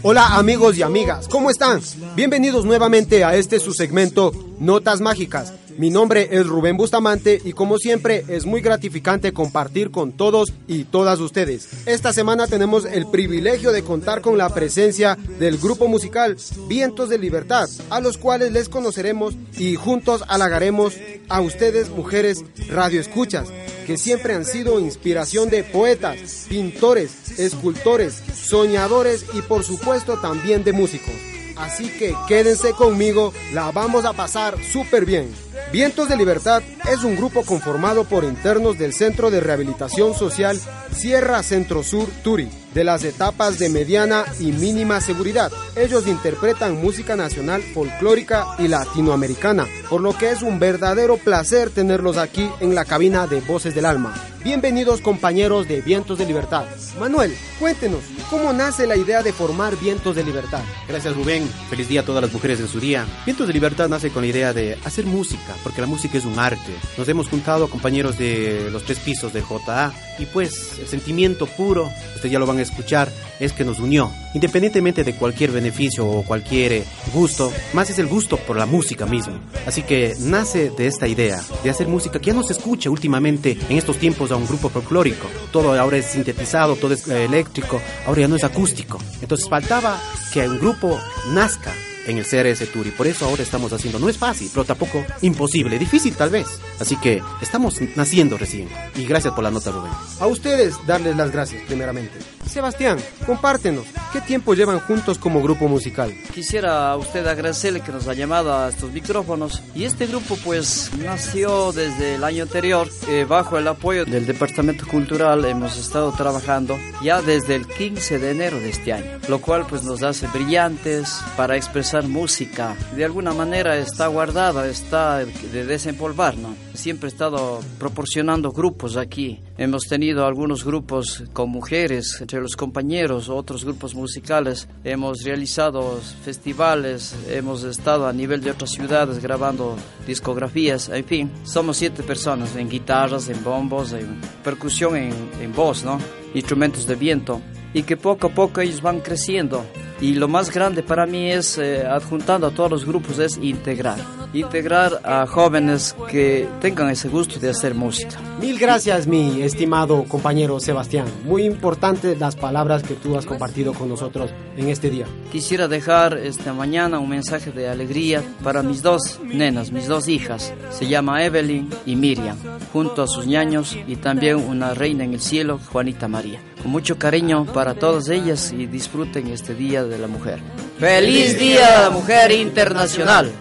Hola 0.04 0.36
amigos 0.38 0.78
y 0.78 0.82
amigas, 0.82 1.28
¿cómo 1.28 1.52
están? 1.52 1.80
Bienvenidos 2.16 2.66
nuevamente 2.66 3.24
a 3.24 3.36
este 3.36 3.60
su 3.60 3.72
segmento 3.72 4.32
Notas 4.58 5.00
Mágicas. 5.00 5.54
Mi 5.82 5.90
nombre 5.90 6.30
es 6.30 6.46
Rubén 6.46 6.78
Bustamante 6.78 7.42
y 7.44 7.54
como 7.54 7.80
siempre 7.80 8.24
es 8.28 8.46
muy 8.46 8.62
gratificante 8.62 9.34
compartir 9.34 9.90
con 9.90 10.12
todos 10.12 10.54
y 10.68 10.84
todas 10.84 11.20
ustedes. 11.20 11.88
Esta 11.88 12.14
semana 12.14 12.46
tenemos 12.46 12.86
el 12.86 13.08
privilegio 13.08 13.72
de 13.72 13.82
contar 13.82 14.22
con 14.22 14.38
la 14.38 14.50
presencia 14.50 15.18
del 15.40 15.58
grupo 15.58 15.88
musical 15.88 16.38
Vientos 16.68 17.10
de 17.10 17.18
Libertad, 17.18 17.68
a 17.90 18.00
los 18.00 18.20
cuales 18.20 18.52
les 18.52 18.70
conoceremos 18.70 19.34
y 19.58 19.74
juntos 19.74 20.24
halagaremos 20.28 20.94
a 21.30 21.42
ustedes 21.42 21.90
mujeres 21.90 22.46
radioescuchas 22.70 23.48
que 23.88 23.98
siempre 23.98 24.36
han 24.36 24.46
sido 24.46 24.80
inspiración 24.80 25.50
de 25.50 25.64
poetas, 25.64 26.46
pintores, 26.48 27.40
escultores, 27.40 28.22
soñadores 28.36 29.26
y 29.34 29.42
por 29.42 29.64
supuesto 29.64 30.20
también 30.22 30.64
de 30.64 30.74
músicos. 30.74 31.16
Así 31.58 31.90
que 31.90 32.16
quédense 32.28 32.74
conmigo, 32.74 33.34
la 33.52 33.72
vamos 33.72 34.06
a 34.06 34.14
pasar 34.14 34.64
súper 34.64 35.06
bien. 35.06 35.51
Vientos 35.72 36.10
de 36.10 36.18
Libertad 36.18 36.62
es 36.90 37.04
un 37.04 37.16
grupo 37.16 37.44
conformado 37.44 38.06
por 38.06 38.24
internos 38.24 38.78
del 38.78 38.94
Centro 38.94 39.30
de 39.32 39.40
Rehabilitación 39.40 40.14
Social 40.14 40.60
Sierra 40.96 41.44
Centro 41.44 41.84
Sur 41.84 42.10
Turi, 42.24 42.50
de 42.74 42.84
las 42.84 43.04
etapas 43.04 43.58
de 43.60 43.70
mediana 43.70 44.26
y 44.40 44.52
mínima 44.52 45.02
seguridad. 45.02 45.52
Ellos 45.76 46.08
interpretan 46.08 46.82
música 46.82 47.16
nacional, 47.16 47.62
folclórica 47.62 48.48
y 48.60 48.68
latinoamericana, 48.68 49.68
por 49.90 50.02
lo 50.02 50.18
que 50.18 50.32
es 50.32 50.42
un 50.42 50.60
verdadero 50.60 51.18
placer 51.18 51.70
tenerlos 51.70 52.18
aquí 52.18 52.50
en 52.60 52.76
la 52.76 52.86
cabina 52.86 53.28
de 53.28 53.42
Voces 53.42 53.74
del 53.74 53.86
Alma. 53.86 54.14
Bienvenidos 54.44 55.02
compañeros 55.02 55.68
de 55.68 55.82
Vientos 55.82 56.18
de 56.18 56.26
Libertad. 56.26 56.66
Manuel, 57.00 57.36
cuéntenos, 57.60 58.02
¿cómo 58.30 58.52
nace 58.52 58.88
la 58.88 58.96
idea 58.96 59.22
de 59.22 59.34
formar 59.34 59.78
Vientos 59.78 60.16
de 60.16 60.24
Libertad? 60.24 60.62
Gracias 60.88 61.16
Rubén, 61.16 61.48
feliz 61.70 61.88
día 61.88 62.02
a 62.02 62.06
todas 62.06 62.24
las 62.24 62.34
mujeres 62.34 62.60
en 62.60 62.68
su 62.68 62.80
día. 62.80 63.06
Vientos 63.26 63.48
de 63.48 63.54
Libertad 63.54 63.88
nace 63.88 64.10
con 64.10 64.24
la 64.24 64.30
idea 64.30 64.52
de 64.52 64.80
hacer 64.84 65.06
música, 65.06 65.41
porque 65.64 65.82
la 65.82 65.88
música 65.88 66.18
es 66.18 66.26
un 66.26 66.38
arte. 66.40 66.74
Nos 66.98 67.08
hemos 67.08 67.28
juntado 67.28 67.70
compañeros 67.70 68.18
de 68.18 68.70
los 68.72 68.84
tres 68.84 69.00
pisos 69.00 69.34
de 69.34 69.42
JA 69.42 69.94
y 70.20 70.26
pues 70.26 70.78
el 70.80 70.88
sentimiento 70.88 71.46
puro, 71.46 71.92
ustedes 72.16 72.32
ya 72.32 72.40
lo 72.40 72.46
van 72.46 72.60
a 72.60 72.62
escuchar, 72.62 73.12
es 73.40 73.54
que 73.54 73.66
nos 73.66 73.80
unió. 73.80 74.12
Independientemente 74.34 75.04
de 75.04 75.16
cualquier 75.16 75.52
beneficio 75.52 76.06
o 76.06 76.24
cualquier 76.24 76.74
eh, 76.74 76.84
gusto, 77.14 77.52
más 77.74 77.90
es 77.90 78.00
el 78.00 78.08
gusto 78.08 78.38
por 78.38 78.58
la 78.58 78.66
música 78.66 79.06
mismo. 79.06 79.40
Así 79.66 79.84
que 79.84 80.14
nace 80.20 80.70
de 80.70 80.88
esta 80.88 81.08
idea 81.08 81.42
de 81.64 81.70
hacer 81.70 81.88
música 81.88 82.20
que 82.20 82.28
ya 82.28 82.34
no 82.34 82.44
se 82.44 82.54
escucha 82.54 82.90
últimamente 82.90 83.58
en 83.70 83.78
estos 83.78 83.98
tiempos 83.98 84.32
a 84.32 84.36
un 84.36 84.48
grupo 84.48 84.70
folclórico. 84.70 85.28
Todo 85.52 85.74
ahora 85.80 85.98
es 85.98 86.06
sintetizado, 86.06 86.76
todo 86.76 86.94
es 86.94 87.08
eh, 87.08 87.26
eléctrico, 87.26 87.82
ahora 88.06 88.22
ya 88.22 88.28
no 88.28 88.36
es 88.36 88.44
acústico. 88.44 89.00
Entonces 89.22 89.50
faltaba 89.50 90.00
que 90.34 90.48
un 90.48 90.60
grupo 90.60 91.00
nazca 91.34 91.74
en 92.08 92.18
el 92.18 92.26
CRS 92.26 92.72
Tour 92.72 92.88
y 92.88 92.92
por 92.92 93.08
eso 93.08 93.26
ahora 93.26 93.44
estamos 93.44 93.72
haciendo. 93.74 94.00
No 94.00 94.10
es 94.10 94.18
fácil, 94.18 94.50
pero 94.54 94.66
tampoco 94.66 95.06
imposible, 95.22 95.78
difícil 95.80 96.16
tal 96.16 96.30
vez. 96.30 96.48
Así 96.80 96.96
que 96.98 97.22
estamos 97.42 97.80
naciendo 97.96 98.38
recién. 98.38 98.70
Y 98.96 99.06
gracias 99.06 99.34
por 99.34 99.44
la 99.44 99.52
nota, 99.52 99.72
Rubén. 99.72 99.92
A 100.20 100.28
ustedes 100.28 100.76
darles 100.86 101.16
las 101.16 101.32
gracias 101.32 101.62
primeramente. 101.64 102.18
Sebastián, 102.52 103.00
compártenos, 103.26 103.86
¿qué 104.12 104.20
tiempo 104.20 104.54
llevan 104.54 104.82
juntos 104.82 105.18
como 105.18 105.42
grupo 105.42 105.70
musical? 105.70 106.14
Quisiera 106.34 106.92
a 106.92 106.98
usted 106.98 107.26
agradecerle 107.26 107.80
que 107.80 107.94
nos 107.94 108.10
ha 108.10 108.14
llamado 108.14 108.54
a 108.54 108.68
estos 108.68 108.92
micrófonos 108.92 109.64
y 109.74 109.86
este 109.86 110.06
grupo 110.06 110.38
pues 110.44 110.92
nació 111.02 111.72
desde 111.72 112.16
el 112.16 112.24
año 112.26 112.44
anterior 112.44 112.90
eh, 113.08 113.26
bajo 113.28 113.58
el 113.58 113.70
apoyo 113.70 114.04
del 114.04 114.26
Departamento 114.26 114.86
Cultural 114.86 115.46
hemos 115.46 115.78
estado 115.78 116.12
trabajando 116.12 116.78
ya 117.02 117.22
desde 117.22 117.56
el 117.56 117.66
15 117.66 118.20
de 118.20 118.32
enero 118.32 118.58
de 118.58 118.70
este 118.70 118.92
año, 118.92 119.20
lo 119.30 119.40
cual 119.40 119.66
pues 119.66 119.84
nos 119.84 120.04
hace 120.04 120.28
brillantes 120.28 121.22
para 121.38 121.56
expresar 121.56 122.06
música. 122.06 122.76
De 122.98 123.06
alguna 123.06 123.34
manera 123.34 123.78
está 123.78 124.08
guardada, 124.08 124.68
está 124.68 125.20
de 125.20 125.66
desempolvar, 125.66 126.36
¿no? 126.36 126.54
Siempre 126.74 127.10
he 127.10 127.12
estado 127.12 127.60
proporcionando 127.78 128.52
grupos 128.52 128.98
aquí. 128.98 129.42
Hemos 129.58 129.84
tenido 129.84 130.26
algunos 130.26 130.64
grupos 130.64 131.24
con 131.34 131.50
mujeres 131.50 132.18
entre 132.22 132.42
los 132.42 132.56
compañeros, 132.56 133.30
otros 133.30 133.66
grupos 133.66 133.94
musicales. 133.94 134.68
Hemos 134.84 135.24
realizado 135.24 136.00
festivales, 136.24 137.16
hemos 137.30 137.64
estado 137.64 138.08
a 138.08 138.14
nivel 138.14 138.42
de 138.42 138.52
otras 138.52 138.72
ciudades 138.72 139.22
grabando 139.22 139.76
discografías. 140.08 140.90
En 140.90 141.06
fin, 141.06 141.32
somos 141.44 141.78
siete 141.78 142.04
personas 142.04 142.56
en 142.56 142.70
guitarras, 142.70 143.30
en 143.30 143.44
bombos, 143.44 143.94
en 143.94 144.20
percusión, 144.44 144.96
en, 144.96 145.14
en 145.42 145.54
voz, 145.54 145.84
¿no? 145.84 146.00
Instrumentos 146.34 146.88
de 146.88 146.96
viento. 146.96 147.42
Y 147.74 147.84
que 147.84 147.98
poco 147.98 148.28
a 148.28 148.30
poco 148.32 148.62
ellos 148.62 148.82
van 148.82 149.00
creciendo. 149.00 149.64
Y 150.02 150.16
lo 150.16 150.28
más 150.28 150.52
grande 150.52 150.82
para 150.82 151.06
mí 151.06 151.32
es, 151.32 151.60
eh, 151.60 151.86
adjuntando 151.86 152.48
a 152.48 152.52
todos 152.52 152.72
los 152.72 152.86
grupos, 152.86 153.20
es 153.20 153.38
integrar. 153.38 154.00
Integrar 154.34 155.00
a 155.04 155.28
jóvenes 155.28 155.96
que 156.10 156.48
tengan 156.60 156.90
ese 156.90 157.08
gusto 157.08 157.40
de 157.40 157.50
hacer 157.50 157.76
música. 157.76 158.18
Mil 158.40 158.58
gracias, 158.58 159.06
mi 159.06 159.44
estimado 159.44 160.04
compañero 160.06 160.60
Sebastián. 160.60 161.06
Muy 161.24 161.44
importantes 161.44 162.20
las 162.20 162.36
palabras 162.36 162.82
que 162.82 162.96
tú 162.96 163.16
has 163.16 163.28
compartido 163.28 163.74
con 163.74 163.90
nosotros 163.90 164.32
en 164.58 164.70
este 164.70 164.90
día. 164.90 165.06
Quisiera 165.32 165.68
dejar 165.68 166.18
esta 166.18 166.52
mañana 166.52 166.98
un 166.98 167.10
mensaje 167.10 167.52
de 167.52 167.70
alegría 167.70 168.24
para 168.44 168.64
mis 168.64 168.82
dos 168.82 169.20
nenas, 169.24 169.72
mis 169.72 169.88
dos 169.88 170.08
hijas. 170.08 170.52
Se 170.72 170.88
llama 170.88 171.24
Evelyn 171.24 171.70
y 171.86 171.96
Miriam, 171.96 172.38
junto 172.74 173.04
a 173.04 173.08
sus 173.08 173.28
ñaños 173.28 173.78
y 173.86 173.98
también 173.98 174.38
una 174.38 174.74
reina 174.74 175.04
en 175.04 175.14
el 175.14 175.22
cielo, 175.22 175.60
Juanita 175.72 176.08
María. 176.08 176.40
Con 176.62 176.72
mucho 176.72 176.98
cariño 176.98 177.46
para 177.46 177.74
todas 177.74 178.10
ellas 178.10 178.52
y 178.52 178.68
disfruten 178.68 179.28
este 179.28 179.56
Día 179.56 179.84
de 179.84 179.98
la 179.98 180.08
Mujer. 180.08 180.40
¡Feliz 180.80 181.40
Día 181.40 181.78
de 181.78 181.84
la 181.84 181.90
Mujer 181.90 182.32
Internacional! 182.32 183.32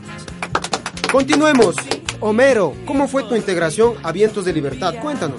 Continuemos. 1.12 1.76
Homero, 2.20 2.74
¿cómo 2.86 3.08
fue 3.08 3.24
tu 3.24 3.34
integración 3.34 3.94
a 4.02 4.12
Vientos 4.12 4.44
de 4.44 4.52
Libertad? 4.52 4.94
Cuéntanos. 5.02 5.38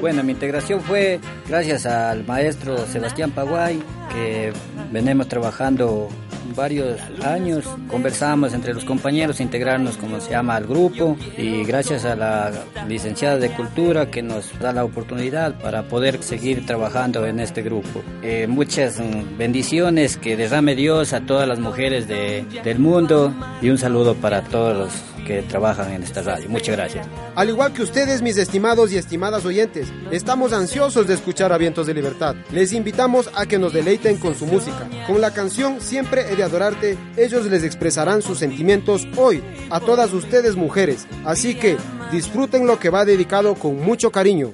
Bueno, 0.00 0.22
mi 0.22 0.32
integración 0.32 0.80
fue 0.80 1.20
gracias 1.48 1.86
al 1.86 2.24
maestro 2.24 2.86
Sebastián 2.86 3.32
Paguay, 3.32 3.82
que 4.12 4.52
venimos 4.92 5.28
trabajando 5.28 6.08
varios 6.56 7.00
años, 7.24 7.64
conversamos 7.88 8.54
entre 8.54 8.74
los 8.74 8.84
compañeros, 8.84 9.40
integrarnos 9.40 9.96
como 9.96 10.20
se 10.20 10.30
llama 10.30 10.56
al 10.56 10.66
grupo 10.66 11.16
y 11.36 11.64
gracias 11.64 12.04
a 12.04 12.16
la 12.16 12.52
licenciada 12.86 13.36
de 13.38 13.50
Cultura 13.50 14.10
que 14.10 14.22
nos 14.22 14.58
da 14.58 14.72
la 14.72 14.84
oportunidad 14.84 15.58
para 15.60 15.84
poder 15.84 16.22
seguir 16.22 16.66
trabajando 16.66 17.26
en 17.26 17.40
este 17.40 17.62
grupo. 17.62 18.02
Eh, 18.22 18.46
muchas 18.48 19.00
bendiciones 19.36 20.16
que 20.16 20.36
derrame 20.36 20.74
Dios 20.74 21.12
a 21.12 21.20
todas 21.20 21.48
las 21.48 21.58
mujeres 21.58 22.08
de, 22.08 22.44
del 22.64 22.78
mundo 22.78 23.32
y 23.62 23.70
un 23.70 23.78
saludo 23.78 24.14
para 24.14 24.42
todos 24.42 24.92
que 25.26 25.42
trabajan 25.42 25.92
en 25.92 26.02
esta 26.02 26.22
radio. 26.22 26.48
Muchas 26.48 26.76
gracias. 26.76 27.06
Al 27.34 27.48
igual 27.48 27.72
que 27.72 27.82
ustedes, 27.82 28.22
mis 28.22 28.36
estimados 28.36 28.92
y 28.92 28.96
estimadas 28.96 29.44
oyentes, 29.44 29.88
estamos 30.10 30.52
ansiosos 30.52 31.06
de 31.06 31.14
escuchar 31.14 31.52
a 31.52 31.58
Vientos 31.58 31.86
de 31.86 31.94
Libertad. 31.94 32.36
Les 32.50 32.72
invitamos 32.72 33.30
a 33.34 33.46
que 33.46 33.58
nos 33.58 33.72
deleiten 33.72 34.16
con 34.18 34.34
su 34.34 34.46
música. 34.46 34.88
Con 35.06 35.20
la 35.20 35.32
canción 35.32 35.78
Siempre 35.80 36.30
he 36.30 36.36
de 36.36 36.42
adorarte, 36.42 36.98
ellos 37.16 37.46
les 37.46 37.64
expresarán 37.64 38.22
sus 38.22 38.38
sentimientos 38.38 39.06
hoy 39.16 39.42
a 39.70 39.80
todas 39.80 40.12
ustedes 40.12 40.54
mujeres. 40.54 41.06
Así 41.24 41.54
que 41.54 41.76
disfruten 42.12 42.66
lo 42.66 42.78
que 42.78 42.90
va 42.90 43.04
dedicado 43.04 43.54
con 43.54 43.80
mucho 43.80 44.10
cariño. 44.10 44.52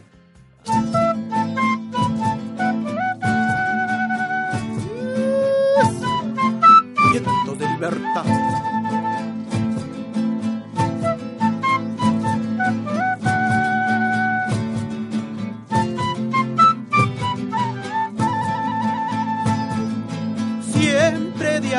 Vientos 7.13 7.59
de 7.59 7.69
Libertad. 7.69 8.44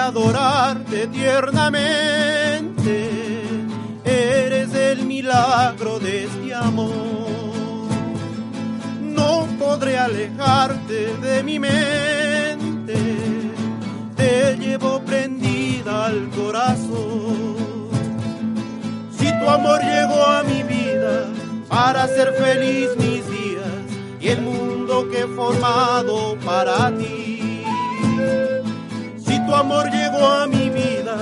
Adorarte 0.05 1.07
tiernamente. 1.07 3.09
Eres 4.03 4.73
el 4.73 5.05
milagro 5.05 5.99
de 5.99 6.25
este 6.25 6.53
amor. 6.53 6.93
No 9.01 9.47
podré 9.57 9.97
alejarte 9.97 11.15
de 11.17 11.43
mi 11.43 11.59
mente. 11.59 12.95
Te 14.15 14.57
llevo 14.57 15.01
prendida 15.01 16.05
al 16.05 16.29
corazón. 16.29 17.55
Si 19.17 19.27
tu 19.39 19.49
amor 19.49 19.81
llegó 19.81 20.23
a 20.23 20.43
mi 20.43 20.61
vida 20.63 21.25
para 21.67 22.03
hacer 22.03 22.31
feliz 22.33 22.89
mis 22.97 23.27
días 23.27 23.65
y 24.21 24.27
el 24.27 24.41
mundo 24.41 25.09
que 25.09 25.21
he 25.21 25.27
formado 25.27 26.37
para 26.45 26.95
ti. 26.95 27.25
Tu 29.45 29.53
amor 29.53 29.91
llegó 29.91 30.25
a 30.25 30.47
mi 30.47 30.69
vida 30.69 31.17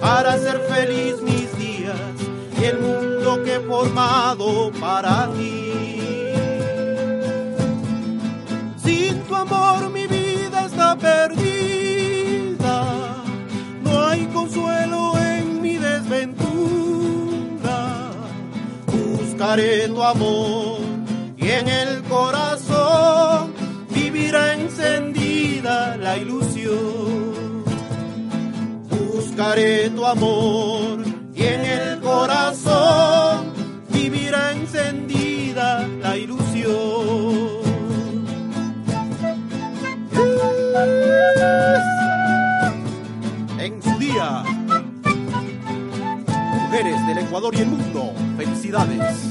para 0.00 0.32
hacer 0.32 0.58
feliz 0.68 1.22
mis 1.22 1.56
días 1.56 1.96
y 2.60 2.64
el 2.64 2.78
mundo 2.80 3.42
que 3.44 3.54
he 3.56 3.60
formado 3.60 4.72
para 4.80 5.28
ti. 5.34 5.72
Sin 8.82 9.22
tu 9.22 9.36
amor 9.36 9.90
mi 9.90 10.06
vida 10.08 10.66
está 10.66 10.96
perdida, 10.96 12.84
no 13.84 14.02
hay 14.02 14.26
consuelo 14.26 15.16
en 15.18 15.62
mi 15.62 15.78
desventura. 15.78 16.48
Buscaré 18.86 19.88
tu 19.88 20.02
amor 20.02 20.80
y 21.36 21.48
en 21.48 21.68
el 21.68 22.02
corazón 22.02 23.52
vivirá 23.90 24.54
encendida 24.54 25.96
la 25.96 26.16
ilusión. 26.16 26.99
Buscaré 29.40 29.88
tu 29.88 30.04
amor 30.04 30.98
y 31.34 31.42
en 31.44 31.64
el 31.64 32.00
corazón 32.00 33.54
vivirá 33.88 34.52
encendida 34.52 35.88
la 36.02 36.14
ilusión. 36.14 37.62
En 43.58 43.82
su 43.82 43.98
día, 43.98 44.42
mujeres 46.52 47.06
del 47.06 47.18
Ecuador 47.20 47.54
y 47.54 47.60
el 47.60 47.68
mundo, 47.68 48.12
felicidades, 48.36 49.22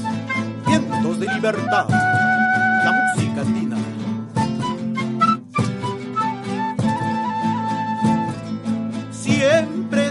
vientos 0.66 1.20
de 1.20 1.34
libertad, 1.34 1.88
la 1.88 3.12
música 3.14 3.42
andina. 3.42 3.76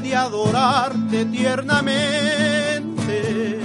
De 0.10 0.16
adorarte 0.16 1.26
tiernamente, 1.26 3.60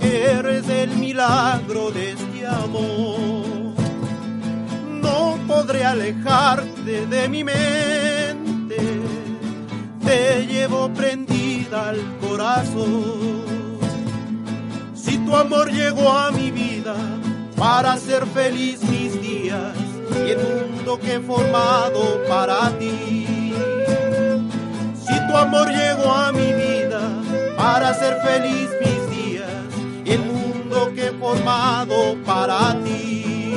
eres 0.00 0.68
el 0.68 0.90
milagro 0.98 1.90
de 1.90 2.12
este 2.12 2.46
amor. 2.46 3.72
No 5.02 5.38
podré 5.46 5.86
alejarte 5.86 7.06
de 7.06 7.28
mi 7.30 7.42
mente, 7.42 8.76
te 10.04 10.46
llevo 10.46 10.92
prendida 10.92 11.88
al 11.88 12.18
corazón. 12.20 13.38
Si 14.94 15.16
tu 15.18 15.34
amor 15.34 15.72
llegó 15.72 16.12
a 16.12 16.30
mi 16.32 16.50
vida 16.50 16.96
para 17.56 17.94
hacer 17.94 18.26
feliz 18.26 18.82
mis 18.82 19.18
días 19.22 19.72
y 20.26 20.32
el 20.32 20.68
mundo 20.70 21.00
que 21.00 21.14
he 21.14 21.20
formado 21.20 22.22
para 22.28 22.68
ti. 22.78 23.37
Tu 25.28 25.36
amor 25.36 25.68
llegó 25.68 26.10
a 26.10 26.32
mi 26.32 26.54
vida 26.54 27.00
para 27.56 27.90
hacer 27.90 28.16
feliz 28.22 28.70
mis 28.80 29.10
días 29.10 29.44
y 30.02 30.12
el 30.12 30.20
mundo 30.20 30.90
que 30.94 31.08
he 31.08 31.12
formado 31.12 32.16
para 32.24 32.74
ti. 32.82 33.54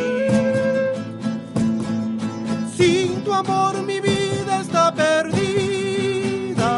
Sin 2.75 3.23
tu 3.23 3.33
amor 3.33 3.81
mi 3.83 4.01
vida 4.01 4.59
está 4.59 4.93
perdida, 4.93 6.73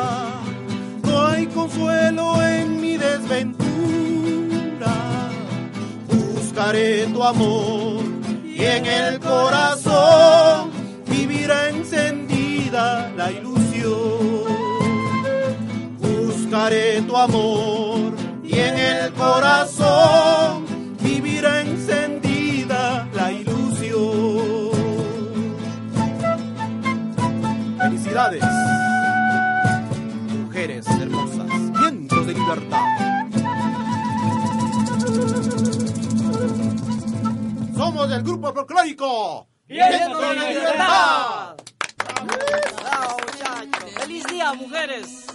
no 1.01 1.25
hay 1.25 1.47
consuelo 1.47 2.39
en 2.43 2.79
mi 2.79 2.95
desventura. 2.95 3.63
Buscaré 6.07 7.07
tu 7.07 7.23
amor 7.23 8.03
y 8.45 8.63
en 8.63 8.85
el 8.85 9.19
corazón 9.19 10.69
vivirá 11.07 11.69
encendida 11.69 13.11
la 13.17 13.31
ilusión. 13.31 14.52
Buscaré 16.53 17.01
tu 17.01 17.17
amor 17.17 18.13
y 18.43 18.59
en 18.59 18.77
el 18.77 19.13
corazón 19.13 20.67
vivirá 21.01 21.61
encendida 21.61 23.09
la 23.11 23.31
ilusión. 23.31 24.69
Felicidades, 27.79 28.43
mujeres 30.45 30.85
hermosas, 31.01 31.47
vientos 31.79 32.27
de 32.27 32.33
libertad. 32.35 32.85
Somos 37.75 38.09
del 38.09 38.21
grupo 38.21 38.53
folclórico. 38.53 39.47
¡Vientos 39.67 40.21
de 40.21 40.53
libertad! 40.53 41.55
¡Feliz 43.97 44.23
día, 44.27 44.53
mujeres! 44.53 45.32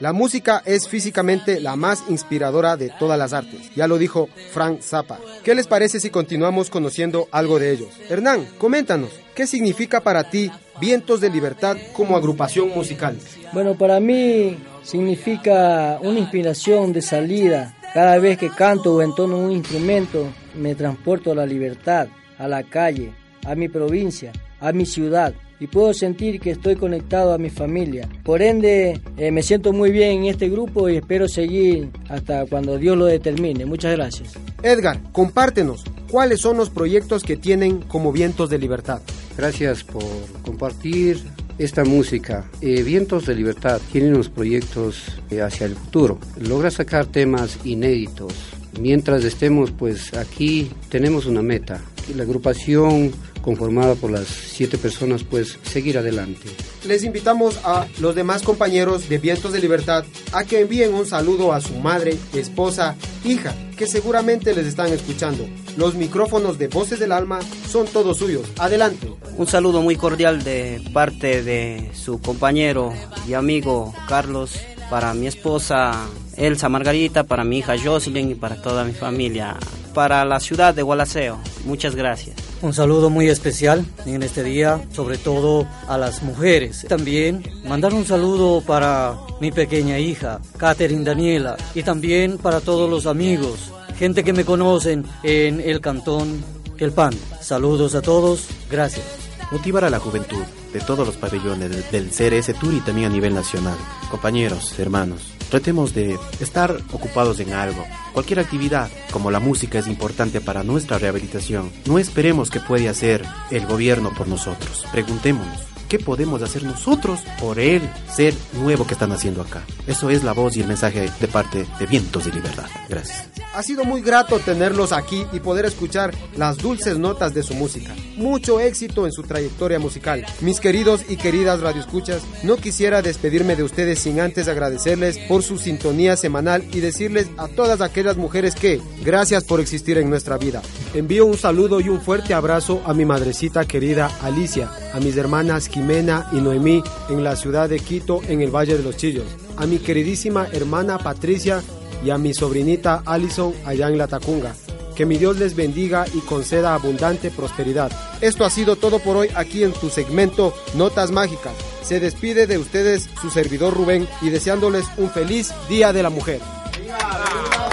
La 0.00 0.12
música 0.12 0.62
es 0.64 0.88
físicamente 0.88 1.60
la 1.60 1.74
más 1.74 2.04
inspiradora 2.08 2.76
de 2.76 2.92
todas 3.00 3.18
las 3.18 3.32
artes, 3.32 3.74
ya 3.74 3.88
lo 3.88 3.98
dijo 3.98 4.28
Frank 4.52 4.80
Zappa. 4.80 5.18
¿Qué 5.42 5.56
les 5.56 5.66
parece 5.66 5.98
si 5.98 6.08
continuamos 6.08 6.70
conociendo 6.70 7.26
algo 7.32 7.58
de 7.58 7.72
ellos? 7.72 7.88
Hernán, 8.08 8.46
coméntanos, 8.58 9.10
¿qué 9.34 9.48
significa 9.48 10.00
para 10.00 10.30
ti 10.30 10.52
Vientos 10.80 11.20
de 11.20 11.30
Libertad 11.30 11.76
como 11.94 12.16
agrupación 12.16 12.68
musical? 12.68 13.18
Bueno, 13.52 13.74
para 13.74 13.98
mí 13.98 14.56
significa 14.84 15.98
una 16.00 16.20
inspiración 16.20 16.92
de 16.92 17.02
salida. 17.02 17.74
Cada 17.92 18.18
vez 18.18 18.38
que 18.38 18.50
canto 18.50 18.94
o 18.94 19.02
entono 19.02 19.36
un 19.36 19.50
instrumento, 19.50 20.28
me 20.54 20.76
transporto 20.76 21.32
a 21.32 21.34
la 21.34 21.46
libertad, 21.46 22.06
a 22.38 22.46
la 22.46 22.62
calle, 22.62 23.12
a 23.44 23.56
mi 23.56 23.68
provincia, 23.68 24.30
a 24.60 24.70
mi 24.70 24.86
ciudad 24.86 25.34
y 25.60 25.66
puedo 25.66 25.92
sentir 25.92 26.40
que 26.40 26.50
estoy 26.50 26.76
conectado 26.76 27.32
a 27.32 27.38
mi 27.38 27.50
familia. 27.50 28.08
Por 28.22 28.42
ende, 28.42 29.00
eh, 29.16 29.30
me 29.30 29.42
siento 29.42 29.72
muy 29.72 29.90
bien 29.90 30.20
en 30.20 30.24
este 30.26 30.48
grupo 30.48 30.88
y 30.88 30.96
espero 30.96 31.28
seguir 31.28 31.90
hasta 32.08 32.46
cuando 32.46 32.78
Dios 32.78 32.96
lo 32.96 33.06
determine. 33.06 33.66
Muchas 33.66 33.96
gracias. 33.96 34.34
Edgar, 34.62 35.00
compártenos, 35.12 35.84
¿cuáles 36.10 36.40
son 36.40 36.56
los 36.56 36.70
proyectos 36.70 37.22
que 37.22 37.36
tienen 37.36 37.80
como 37.82 38.12
Vientos 38.12 38.50
de 38.50 38.58
Libertad? 38.58 39.00
Gracias 39.36 39.84
por 39.84 40.04
compartir 40.42 41.18
esta 41.58 41.84
música. 41.84 42.48
Eh, 42.60 42.82
Vientos 42.82 43.26
de 43.26 43.34
Libertad 43.34 43.80
tiene 43.92 44.08
unos 44.08 44.28
proyectos 44.28 45.20
eh, 45.30 45.42
hacia 45.42 45.66
el 45.66 45.74
futuro. 45.74 46.18
Logra 46.40 46.70
sacar 46.70 47.06
temas 47.06 47.58
inéditos. 47.64 48.32
Mientras 48.80 49.24
estemos 49.24 49.72
pues 49.72 50.14
aquí 50.14 50.70
tenemos 50.88 51.26
una 51.26 51.42
meta. 51.42 51.80
La 52.14 52.22
agrupación 52.22 53.12
conformada 53.40 53.94
por 53.94 54.10
las 54.10 54.26
siete 54.26 54.78
personas 54.78 55.24
pues 55.24 55.58
seguir 55.62 55.98
adelante. 55.98 56.48
Les 56.86 57.04
invitamos 57.04 57.58
a 57.64 57.86
los 58.00 58.14
demás 58.14 58.42
compañeros 58.42 59.08
de 59.08 59.18
Vientos 59.18 59.52
de 59.52 59.60
Libertad 59.60 60.04
a 60.32 60.44
que 60.44 60.60
envíen 60.60 60.94
un 60.94 61.06
saludo 61.06 61.52
a 61.52 61.60
su 61.60 61.74
madre, 61.74 62.16
esposa, 62.34 62.96
hija, 63.24 63.54
que 63.76 63.86
seguramente 63.86 64.54
les 64.54 64.66
están 64.66 64.92
escuchando. 64.92 65.46
Los 65.76 65.94
micrófonos 65.94 66.58
de 66.58 66.68
Voces 66.68 66.98
del 66.98 67.12
Alma 67.12 67.40
son 67.68 67.86
todos 67.86 68.18
suyos. 68.18 68.46
Adelante. 68.58 69.08
Un 69.36 69.46
saludo 69.46 69.82
muy 69.82 69.96
cordial 69.96 70.42
de 70.42 70.82
parte 70.92 71.42
de 71.42 71.90
su 71.94 72.20
compañero 72.20 72.92
y 73.26 73.34
amigo 73.34 73.94
Carlos, 74.08 74.52
para 74.90 75.14
mi 75.14 75.26
esposa 75.26 76.06
Elsa 76.36 76.68
Margarita, 76.68 77.24
para 77.24 77.44
mi 77.44 77.58
hija 77.58 77.74
Jocelyn 77.82 78.30
y 78.30 78.34
para 78.34 78.56
toda 78.56 78.84
mi 78.84 78.92
familia, 78.92 79.56
para 79.94 80.24
la 80.24 80.40
ciudad 80.40 80.74
de 80.74 80.82
Gualaceo. 80.82 81.38
Muchas 81.64 81.94
gracias. 81.94 82.36
Un 82.62 82.72
saludo 82.72 83.10
muy 83.10 83.28
especial 83.28 83.84
en 84.06 84.22
este 84.22 84.42
día, 84.42 84.80
sobre 84.92 85.18
todo 85.18 85.66
a 85.86 85.98
las 85.98 86.22
mujeres. 86.22 86.86
También 86.88 87.42
mandar 87.64 87.94
un 87.94 88.04
saludo 88.04 88.60
para 88.60 89.14
mi 89.40 89.52
pequeña 89.52 89.98
hija, 89.98 90.40
Catherine 90.56 91.04
Daniela, 91.04 91.56
y 91.74 91.82
también 91.82 92.38
para 92.38 92.60
todos 92.60 92.90
los 92.90 93.06
amigos, 93.06 93.72
gente 93.96 94.24
que 94.24 94.32
me 94.32 94.44
conocen 94.44 95.04
en 95.22 95.60
el 95.60 95.80
cantón 95.80 96.44
El 96.78 96.92
Pan. 96.92 97.14
Saludos 97.40 97.94
a 97.94 98.02
todos, 98.02 98.48
gracias. 98.70 99.06
Motivar 99.50 99.84
a 99.84 99.90
la 99.90 99.98
juventud 99.98 100.44
de 100.72 100.80
todos 100.80 101.06
los 101.06 101.16
pabellones 101.16 101.90
del 101.90 102.10
CRS 102.10 102.54
Tour 102.58 102.74
y 102.74 102.80
también 102.80 103.10
a 103.10 103.14
nivel 103.14 103.34
nacional. 103.34 103.76
Compañeros, 104.10 104.78
hermanos, 104.78 105.32
tratemos 105.50 105.94
de 105.94 106.18
estar 106.40 106.76
ocupados 106.92 107.40
en 107.40 107.52
algo. 107.52 107.84
Cualquier 108.12 108.40
actividad, 108.40 108.90
como 109.10 109.30
la 109.30 109.40
música, 109.40 109.78
es 109.78 109.86
importante 109.86 110.40
para 110.40 110.64
nuestra 110.64 110.98
rehabilitación. 110.98 111.70
No 111.86 111.98
esperemos 111.98 112.50
que 112.50 112.60
pueda 112.60 112.90
hacer 112.90 113.24
el 113.50 113.66
gobierno 113.66 114.12
por 114.14 114.28
nosotros. 114.28 114.86
Preguntémonos, 114.92 115.67
qué 115.88 115.98
podemos 115.98 116.42
hacer 116.42 116.62
nosotros 116.62 117.20
por 117.40 117.58
el 117.58 117.82
ser 118.14 118.34
nuevo 118.54 118.86
que 118.86 118.94
están 118.94 119.12
haciendo 119.12 119.42
acá. 119.42 119.64
Eso 119.86 120.10
es 120.10 120.22
la 120.22 120.32
voz 120.32 120.56
y 120.56 120.60
el 120.60 120.68
mensaje 120.68 121.10
de 121.20 121.28
parte 121.28 121.66
de 121.78 121.86
Vientos 121.86 122.24
de 122.24 122.32
Libertad. 122.32 122.66
Gracias. 122.88 123.28
Ha 123.54 123.62
sido 123.62 123.84
muy 123.84 124.02
grato 124.02 124.38
tenerlos 124.38 124.92
aquí 124.92 125.26
y 125.32 125.40
poder 125.40 125.64
escuchar 125.64 126.14
las 126.36 126.58
dulces 126.58 126.98
notas 126.98 127.34
de 127.34 127.42
su 127.42 127.54
música. 127.54 127.94
Mucho 128.16 128.60
éxito 128.60 129.06
en 129.06 129.12
su 129.12 129.22
trayectoria 129.22 129.78
musical. 129.78 130.24
Mis 130.40 130.60
queridos 130.60 131.02
y 131.08 131.16
queridas 131.16 131.60
radioescuchas, 131.60 132.22
no 132.42 132.56
quisiera 132.56 133.02
despedirme 133.02 133.56
de 133.56 133.62
ustedes 133.62 133.98
sin 133.98 134.20
antes 134.20 134.48
agradecerles 134.48 135.18
por 135.28 135.42
su 135.42 135.58
sintonía 135.58 136.16
semanal 136.16 136.64
y 136.72 136.80
decirles 136.80 137.28
a 137.36 137.48
todas 137.48 137.80
aquellas 137.80 138.16
mujeres 138.16 138.54
que, 138.54 138.80
gracias 139.02 139.44
por 139.44 139.60
existir 139.60 139.98
en 139.98 140.10
nuestra 140.10 140.38
vida. 140.38 140.62
Envío 140.94 141.26
un 141.26 141.36
saludo 141.36 141.80
y 141.80 141.88
un 141.88 142.00
fuerte 142.00 142.34
abrazo 142.34 142.82
a 142.84 142.94
mi 142.94 143.04
madrecita 143.04 143.64
querida 143.64 144.10
Alicia, 144.22 144.70
a 144.92 145.00
mis 145.00 145.16
hermanas 145.16 145.68
Jimena 145.78 146.26
y 146.32 146.40
Noemí 146.40 146.82
en 147.08 147.22
la 147.22 147.36
ciudad 147.36 147.68
de 147.68 147.78
Quito, 147.78 148.20
en 148.26 148.40
el 148.40 148.50
Valle 148.50 148.76
de 148.76 148.82
los 148.82 148.96
Chillos, 148.96 149.26
a 149.56 149.64
mi 149.64 149.78
queridísima 149.78 150.48
hermana 150.52 150.98
Patricia 150.98 151.62
y 152.04 152.10
a 152.10 152.18
mi 152.18 152.34
sobrinita 152.34 153.02
Allison 153.06 153.54
allá 153.64 153.86
en 153.86 153.96
La 153.96 154.08
Tacunga. 154.08 154.56
Que 154.96 155.06
mi 155.06 155.18
Dios 155.18 155.38
les 155.38 155.54
bendiga 155.54 156.04
y 156.12 156.18
conceda 156.18 156.74
abundante 156.74 157.30
prosperidad. 157.30 157.92
Esto 158.20 158.44
ha 158.44 158.50
sido 158.50 158.74
todo 158.74 158.98
por 158.98 159.16
hoy 159.16 159.28
aquí 159.36 159.62
en 159.62 159.72
tu 159.72 159.88
segmento 159.88 160.52
Notas 160.74 161.12
Mágicas. 161.12 161.52
Se 161.84 162.00
despide 162.00 162.48
de 162.48 162.58
ustedes 162.58 163.08
su 163.22 163.30
servidor 163.30 163.72
Rubén 163.72 164.08
y 164.20 164.30
deseándoles 164.30 164.86
un 164.96 165.10
feliz 165.10 165.54
Día 165.68 165.92
de 165.92 166.02
la 166.02 166.10
Mujer. 166.10 166.40
Yo 166.84 167.67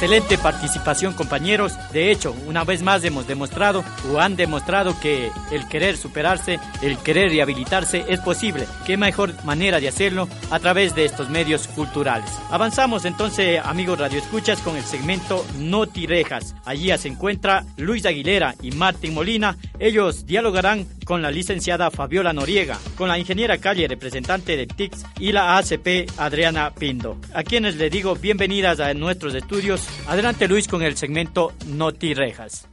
Excelente 0.00 0.38
participación 0.38 1.12
compañeros. 1.12 1.76
De 1.92 2.12
hecho, 2.12 2.32
una 2.46 2.62
vez 2.62 2.82
más 2.82 3.02
hemos 3.02 3.26
demostrado 3.26 3.82
o 4.08 4.20
han 4.20 4.36
demostrado 4.36 4.94
que 5.00 5.32
el 5.50 5.66
querer 5.66 5.96
superarse, 5.96 6.60
el 6.82 6.98
querer 6.98 7.32
rehabilitarse 7.32 8.04
es 8.06 8.20
posible. 8.20 8.68
¿Qué 8.86 8.96
mejor 8.96 9.34
manera 9.44 9.80
de 9.80 9.88
hacerlo 9.88 10.28
a 10.52 10.60
través 10.60 10.94
de 10.94 11.04
estos 11.04 11.30
medios 11.30 11.66
culturales? 11.66 12.30
Avanzamos 12.48 13.06
entonces, 13.06 13.60
amigos 13.64 13.98
radioescuchas, 13.98 14.60
con 14.60 14.76
el 14.76 14.84
segmento 14.84 15.44
No 15.58 15.88
Tirejas. 15.88 16.54
Allí 16.64 16.96
se 16.96 17.08
encuentra 17.08 17.64
Luis 17.76 18.06
Aguilera 18.06 18.54
y 18.62 18.70
Martín 18.70 19.14
Molina. 19.14 19.56
Ellos 19.80 20.26
dialogarán 20.26 20.86
con 21.08 21.22
la 21.22 21.30
licenciada 21.30 21.90
Fabiola 21.90 22.34
Noriega, 22.34 22.78
con 22.94 23.08
la 23.08 23.18
ingeniera 23.18 23.56
Calle, 23.56 23.88
representante 23.88 24.58
de 24.58 24.66
TICS, 24.66 25.06
y 25.18 25.32
la 25.32 25.56
ACP 25.56 26.06
Adriana 26.18 26.74
Pindo, 26.74 27.18
a 27.32 27.42
quienes 27.42 27.76
les 27.76 27.90
digo 27.90 28.14
bienvenidas 28.14 28.78
a 28.78 28.92
nuestros 28.92 29.34
estudios. 29.34 29.88
Adelante 30.06 30.46
Luis 30.46 30.68
con 30.68 30.82
el 30.82 30.98
segmento 30.98 31.54
Noti 31.66 32.12
Rejas. 32.12 32.68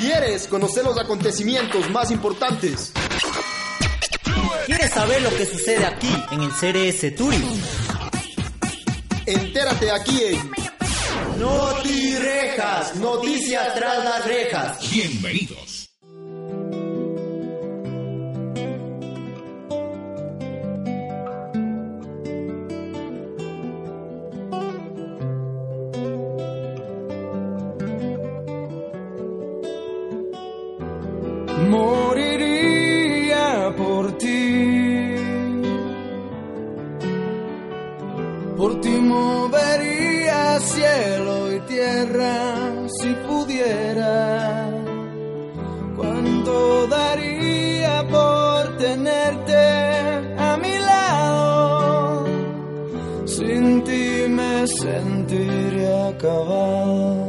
¿Quieres 0.00 0.46
conocer 0.46 0.84
los 0.84 0.98
acontecimientos 0.98 1.90
más 1.90 2.10
importantes? 2.10 2.94
¿Quieres 4.64 4.90
saber 4.90 5.20
lo 5.20 5.28
que 5.36 5.44
sucede 5.44 5.84
aquí 5.84 6.08
en 6.30 6.40
el 6.40 6.50
CRS 6.52 7.14
Turing? 7.14 7.62
Entérate 9.26 9.90
aquí 9.90 10.22
en 10.22 10.77
Noti 11.38 12.16
Rejas, 12.16 12.96
noticias 12.96 13.72
tras 13.74 14.04
las 14.04 14.26
rejas. 14.26 14.90
Bienvenidos. 14.90 15.88
Moriría 31.70 33.44
por 33.76 34.18
ti. 34.18 35.14
Por 38.56 38.80
ti 38.80 38.88
cielo 40.60 41.52
y 41.52 41.60
tierra 41.60 42.86
si 43.00 43.14
pudiera. 43.26 44.70
¿Cuánto 45.96 46.86
daría 46.86 48.06
por 48.08 48.76
tenerte 48.76 49.56
a 50.38 50.56
mi 50.56 50.78
lado? 50.78 52.24
Sin 53.24 53.84
ti 53.84 54.26
me 54.28 54.66
sentiré 54.66 56.08
acabado. 56.08 57.27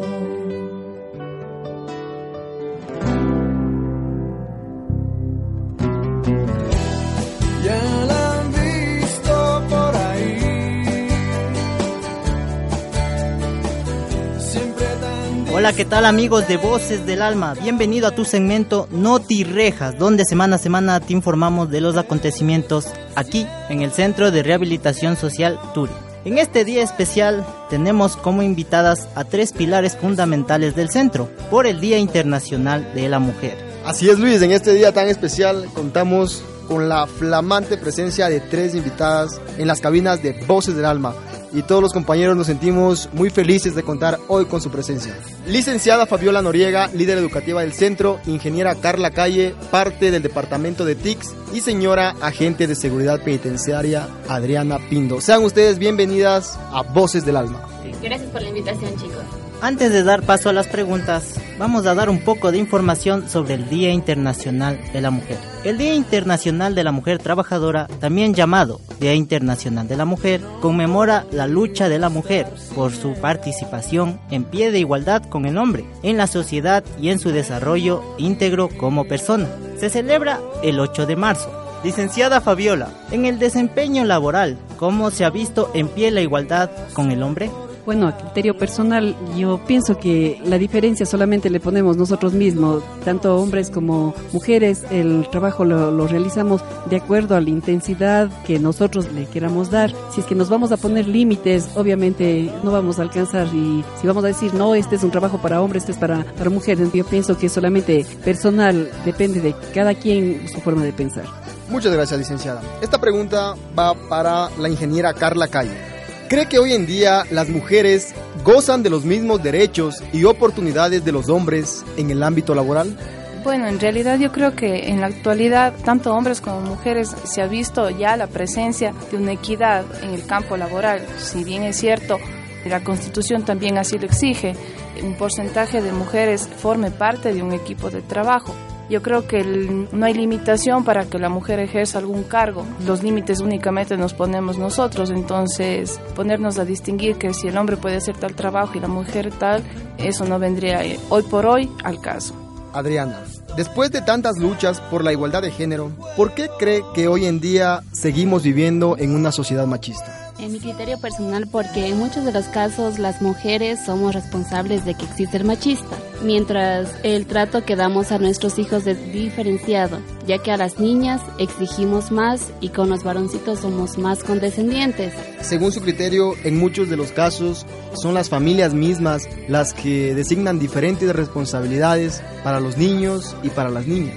Hola, 15.59 15.73
¿qué 15.73 15.83
tal 15.83 16.05
amigos 16.05 16.47
de 16.47 16.55
Voces 16.55 17.05
del 17.05 17.21
Alma? 17.21 17.53
Bienvenido 17.53 18.07
a 18.07 18.11
tu 18.11 18.23
segmento 18.23 18.87
Noti 18.91 19.43
Rejas, 19.43 19.99
donde 19.99 20.23
semana 20.23 20.55
a 20.55 20.57
semana 20.57 21.01
te 21.01 21.11
informamos 21.11 21.69
de 21.69 21.81
los 21.81 21.97
acontecimientos 21.97 22.87
aquí 23.15 23.45
en 23.67 23.81
el 23.81 23.91
Centro 23.91 24.31
de 24.31 24.41
Rehabilitación 24.41 25.17
Social 25.17 25.59
Turi. 25.73 25.91
En 26.23 26.37
este 26.37 26.63
día 26.63 26.81
especial 26.81 27.45
tenemos 27.69 28.15
como 28.15 28.41
invitadas 28.41 29.09
a 29.15 29.25
tres 29.25 29.51
pilares 29.51 29.97
fundamentales 29.97 30.77
del 30.77 30.91
centro 30.91 31.29
por 31.51 31.67
el 31.67 31.81
Día 31.81 31.97
Internacional 31.97 32.93
de 32.93 33.09
la 33.09 33.19
Mujer. 33.19 33.57
Así 33.85 34.09
es 34.09 34.17
Luis, 34.17 34.41
en 34.41 34.53
este 34.53 34.73
día 34.73 34.93
tan 34.93 35.09
especial 35.09 35.67
contamos 35.73 36.41
con 36.69 36.87
la 36.87 37.05
flamante 37.05 37.75
presencia 37.75 38.29
de 38.29 38.39
tres 38.39 38.75
invitadas 38.75 39.41
en 39.57 39.67
las 39.67 39.81
cabinas 39.81 40.23
de 40.23 40.41
Voces 40.47 40.77
del 40.77 40.85
Alma 40.85 41.13
y 41.53 41.63
todos 41.63 41.81
los 41.81 41.93
compañeros 41.93 42.35
nos 42.35 42.47
sentimos 42.47 43.09
muy 43.13 43.29
felices 43.29 43.75
de 43.75 43.83
contar 43.83 44.19
hoy 44.27 44.45
con 44.45 44.61
su 44.61 44.69
presencia. 44.69 45.15
Licenciada 45.47 46.05
Fabiola 46.05 46.41
Noriega, 46.41 46.87
líder 46.93 47.17
educativa 47.17 47.61
del 47.61 47.73
centro, 47.73 48.19
ingeniera 48.25 48.75
Carla 48.75 49.11
Calle, 49.11 49.55
parte 49.71 50.11
del 50.11 50.21
departamento 50.21 50.85
de 50.85 50.95
TICS 50.95 51.33
y 51.53 51.61
señora 51.61 52.15
agente 52.21 52.67
de 52.67 52.75
seguridad 52.75 53.21
penitenciaria 53.23 54.07
Adriana 54.27 54.77
Pindo. 54.89 55.21
Sean 55.21 55.43
ustedes 55.43 55.79
bienvenidas 55.79 56.59
a 56.71 56.83
Voces 56.83 57.25
del 57.25 57.37
Alma. 57.37 57.61
Gracias 58.01 58.29
por 58.29 58.41
la 58.41 58.49
invitación, 58.49 58.95
chicos. 58.97 59.38
Antes 59.61 59.91
de 59.91 60.03
dar 60.03 60.23
paso 60.23 60.47
a 60.47 60.53
las 60.53 60.67
preguntas, 60.67 61.35
vamos 61.57 61.85
a 61.85 61.93
dar 61.93 62.09
un 62.09 62.21
poco 62.21 62.49
de 62.49 62.57
información 62.57 63.29
sobre 63.29 63.55
el 63.55 63.67
Día 63.67 63.91
Internacional 63.91 64.79
de 64.93 65.01
la 65.01 65.11
Mujer. 65.11 65.37
El 65.65 65.77
Día 65.77 65.95
Internacional 65.95 66.75
de 66.75 66.85
la 66.85 66.93
Mujer 66.93 67.19
Trabajadora, 67.19 67.87
también 67.99 68.33
llamado 68.33 68.79
Día 69.01 69.13
Internacional 69.15 69.85
de 69.89 69.97
la 69.97 70.05
Mujer, 70.05 70.39
conmemora 70.61 71.25
la 71.33 71.45
lucha 71.45 71.89
de 71.89 71.99
la 71.99 72.07
mujer 72.07 72.47
por 72.73 72.93
su 72.93 73.15
participación 73.15 74.21
en 74.31 74.45
pie 74.45 74.71
de 74.71 74.79
igualdad 74.79 75.23
con 75.23 75.45
el 75.45 75.57
hombre 75.57 75.83
en 76.03 76.15
la 76.15 76.27
sociedad 76.27 76.81
y 76.97 77.09
en 77.09 77.19
su 77.19 77.31
desarrollo 77.31 78.01
íntegro 78.17 78.69
como 78.69 79.09
persona. 79.09 79.49
Se 79.77 79.89
celebra 79.89 80.39
el 80.63 80.79
8 80.79 81.05
de 81.05 81.17
marzo. 81.17 81.51
Licenciada 81.83 82.39
Fabiola, 82.39 82.89
en 83.11 83.25
el 83.25 83.39
desempeño 83.39 84.05
laboral, 84.05 84.57
¿cómo 84.77 85.11
se 85.11 85.25
ha 85.25 85.29
visto 85.29 85.69
en 85.73 85.89
pie 85.89 86.11
la 86.11 86.21
igualdad 86.21 86.69
con 86.93 87.11
el 87.11 87.23
hombre? 87.23 87.51
Bueno, 87.89 88.07
a 88.07 88.15
criterio 88.15 88.55
personal, 88.55 89.15
yo 89.35 89.59
pienso 89.65 89.97
que 89.97 90.39
la 90.45 90.59
diferencia 90.59 91.07
solamente 91.07 91.49
le 91.49 91.59
ponemos 91.59 91.97
nosotros 91.97 92.33
mismos, 92.33 92.83
tanto 93.03 93.35
hombres 93.37 93.71
como 93.71 94.13
mujeres, 94.31 94.83
el 94.91 95.27
trabajo 95.31 95.65
lo, 95.65 96.05
realizamos 96.05 96.61
de 96.87 96.97
acuerdo 96.97 97.35
a 97.35 97.41
la 97.41 97.49
intensidad 97.49 98.29
que 98.43 98.59
nosotros 98.59 99.11
le 99.11 99.25
queramos 99.25 99.71
dar. 99.71 99.91
Si 100.13 100.21
es 100.21 100.27
que 100.27 100.35
nos 100.35 100.49
vamos 100.49 100.71
a 100.71 100.77
poner 100.77 101.07
límites, 101.07 101.67
obviamente 101.73 102.53
no 102.61 102.71
vamos 102.71 102.99
a 102.99 103.01
alcanzar 103.01 103.47
y 103.47 103.83
si 103.99 104.05
vamos 104.05 104.23
a 104.23 104.27
decir, 104.27 104.53
no, 104.53 104.75
este 104.75 104.95
es 104.95 105.03
un 105.03 105.09
trabajo 105.09 105.39
para 105.39 105.59
hombres, 105.59 105.81
este 105.81 105.93
es 105.93 105.97
para, 105.97 106.23
para 106.37 106.51
mujeres, 106.51 106.93
yo 106.93 107.03
pienso 107.07 107.39
que 107.39 107.49
solamente 107.49 108.05
personal, 108.23 108.87
depende 109.03 109.41
de 109.41 109.55
cada 109.73 109.95
quien 109.95 110.47
su 110.47 110.61
forma 110.61 110.83
de 110.83 110.93
pensar. 110.93 111.25
Muchas 111.69 111.91
gracias, 111.91 112.19
licenciada. 112.19 112.61
Esta 112.83 112.99
pregunta 112.99 113.55
va 113.75 113.95
para 113.95 114.51
la 114.59 114.69
ingeniera 114.69 115.11
Carla 115.15 115.47
Calle. 115.47 115.98
¿Cree 116.29 116.45
que 116.45 116.59
hoy 116.59 116.73
en 116.73 116.85
día 116.85 117.23
las 117.31 117.49
mujeres 117.49 118.13
gozan 118.43 118.83
de 118.83 118.91
los 118.91 119.03
mismos 119.03 119.41
derechos 119.41 120.03
y 120.13 120.25
oportunidades 120.25 121.03
de 121.03 121.11
los 121.11 121.27
hombres 121.27 121.83
en 121.97 122.11
el 122.11 122.21
ámbito 122.21 122.53
laboral? 122.53 122.95
Bueno, 123.43 123.65
en 123.65 123.79
realidad 123.79 124.19
yo 124.19 124.31
creo 124.31 124.55
que 124.55 124.89
en 124.89 125.01
la 125.01 125.07
actualidad, 125.07 125.73
tanto 125.83 126.13
hombres 126.13 126.39
como 126.39 126.61
mujeres, 126.61 127.15
se 127.23 127.41
ha 127.41 127.47
visto 127.47 127.89
ya 127.89 128.15
la 128.15 128.27
presencia 128.27 128.93
de 129.09 129.17
una 129.17 129.31
equidad 129.31 129.85
en 130.03 130.11
el 130.11 130.23
campo 130.27 130.55
laboral. 130.55 131.01
Si 131.17 131.43
bien 131.43 131.63
es 131.63 131.77
cierto, 131.77 132.19
la 132.63 132.83
Constitución 132.83 133.43
también 133.43 133.79
así 133.79 133.97
lo 133.97 134.05
exige, 134.05 134.53
un 135.01 135.15
porcentaje 135.15 135.81
de 135.81 135.91
mujeres 135.93 136.47
forme 136.47 136.91
parte 136.91 137.33
de 137.33 137.41
un 137.41 137.53
equipo 137.53 137.89
de 137.89 138.03
trabajo. 138.03 138.53
Yo 138.89 139.03
creo 139.03 139.27
que 139.27 139.43
no 139.91 140.05
hay 140.05 140.13
limitación 140.15 140.83
para 140.83 141.05
que 141.05 141.19
la 141.19 141.29
mujer 141.29 141.59
ejerza 141.59 141.99
algún 141.99 142.23
cargo. 142.23 142.65
Los 142.87 143.03
límites 143.03 143.39
únicamente 143.39 143.97
nos 143.97 144.13
ponemos 144.13 144.57
nosotros. 144.57 145.11
Entonces, 145.11 145.99
ponernos 146.15 146.57
a 146.57 146.65
distinguir 146.65 147.17
que 147.17 147.33
si 147.33 147.47
el 147.47 147.57
hombre 147.57 147.77
puede 147.77 147.97
hacer 147.97 148.17
tal 148.17 148.33
trabajo 148.33 148.73
y 148.75 148.79
la 148.79 148.87
mujer 148.87 149.31
tal, 149.31 149.63
eso 149.99 150.25
no 150.25 150.39
vendría 150.39 150.83
eh, 150.83 150.99
hoy 151.09 151.23
por 151.23 151.45
hoy 151.45 151.69
al 151.83 152.01
caso. 152.01 152.33
Adriana, 152.73 153.23
después 153.55 153.91
de 153.91 154.01
tantas 154.01 154.37
luchas 154.37 154.79
por 154.79 155.03
la 155.03 155.11
igualdad 155.11 155.41
de 155.41 155.51
género, 155.51 155.91
¿por 156.15 156.33
qué 156.33 156.49
cree 156.57 156.83
que 156.93 157.07
hoy 157.07 157.25
en 157.25 157.39
día 157.39 157.81
seguimos 157.91 158.43
viviendo 158.43 158.95
en 158.97 159.15
una 159.15 159.31
sociedad 159.31 159.65
machista? 159.65 160.28
En 160.39 160.53
mi 160.53 160.59
criterio 160.59 160.97
personal, 160.97 161.47
porque 161.47 161.87
en 161.87 161.97
muchos 161.97 162.23
de 162.23 162.31
los 162.31 162.45
casos 162.45 162.97
las 162.97 163.21
mujeres 163.21 163.79
somos 163.85 164.15
responsables 164.15 164.85
de 164.85 164.93
que 164.93 165.03
existe 165.03 165.35
el 165.35 165.43
machista, 165.43 165.97
mientras 166.23 166.95
el 167.03 167.25
trato 167.25 167.65
que 167.65 167.75
damos 167.75 168.13
a 168.13 168.19
nuestros 168.19 168.57
hijos 168.57 168.87
es 168.87 169.11
diferenciado, 169.11 169.99
ya 170.25 170.37
que 170.37 170.51
a 170.51 170.57
las 170.57 170.79
niñas 170.79 171.21
exigimos 171.39 172.11
más 172.11 172.53
y 172.61 172.69
con 172.69 172.89
los 172.89 173.03
varoncitos 173.03 173.59
somos 173.59 173.97
más 173.97 174.23
condescendientes. 174.23 175.13
Según 175.41 175.73
su 175.73 175.81
criterio, 175.81 176.33
en 176.45 176.57
muchos 176.57 176.89
de 176.89 176.95
los 176.95 177.11
casos 177.11 177.65
son 178.01 178.13
las 178.13 178.29
familias 178.29 178.73
mismas 178.73 179.27
las 179.49 179.73
que 179.73 180.15
designan 180.15 180.57
diferentes 180.57 181.13
responsabilidades 181.13 182.23
para 182.45 182.61
los 182.61 182.77
niños 182.77 183.35
y 183.43 183.49
para 183.49 183.69
las 183.69 183.87
niñas 183.87 184.15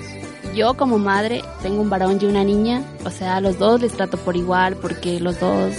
yo 0.55 0.75
como 0.75 0.99
madre 0.99 1.43
tengo 1.63 1.81
un 1.81 1.89
varón 1.89 2.19
y 2.21 2.27
una 2.27 2.45
niña, 2.45 2.83
o 3.05 3.11
sea, 3.11 3.37
a 3.37 3.41
los 3.41 3.59
dos 3.59 3.81
les 3.81 3.93
trato 3.93 4.19
por 4.19 4.37
igual 4.37 4.77
porque 4.77 5.19
los 5.19 5.41
dos 5.41 5.73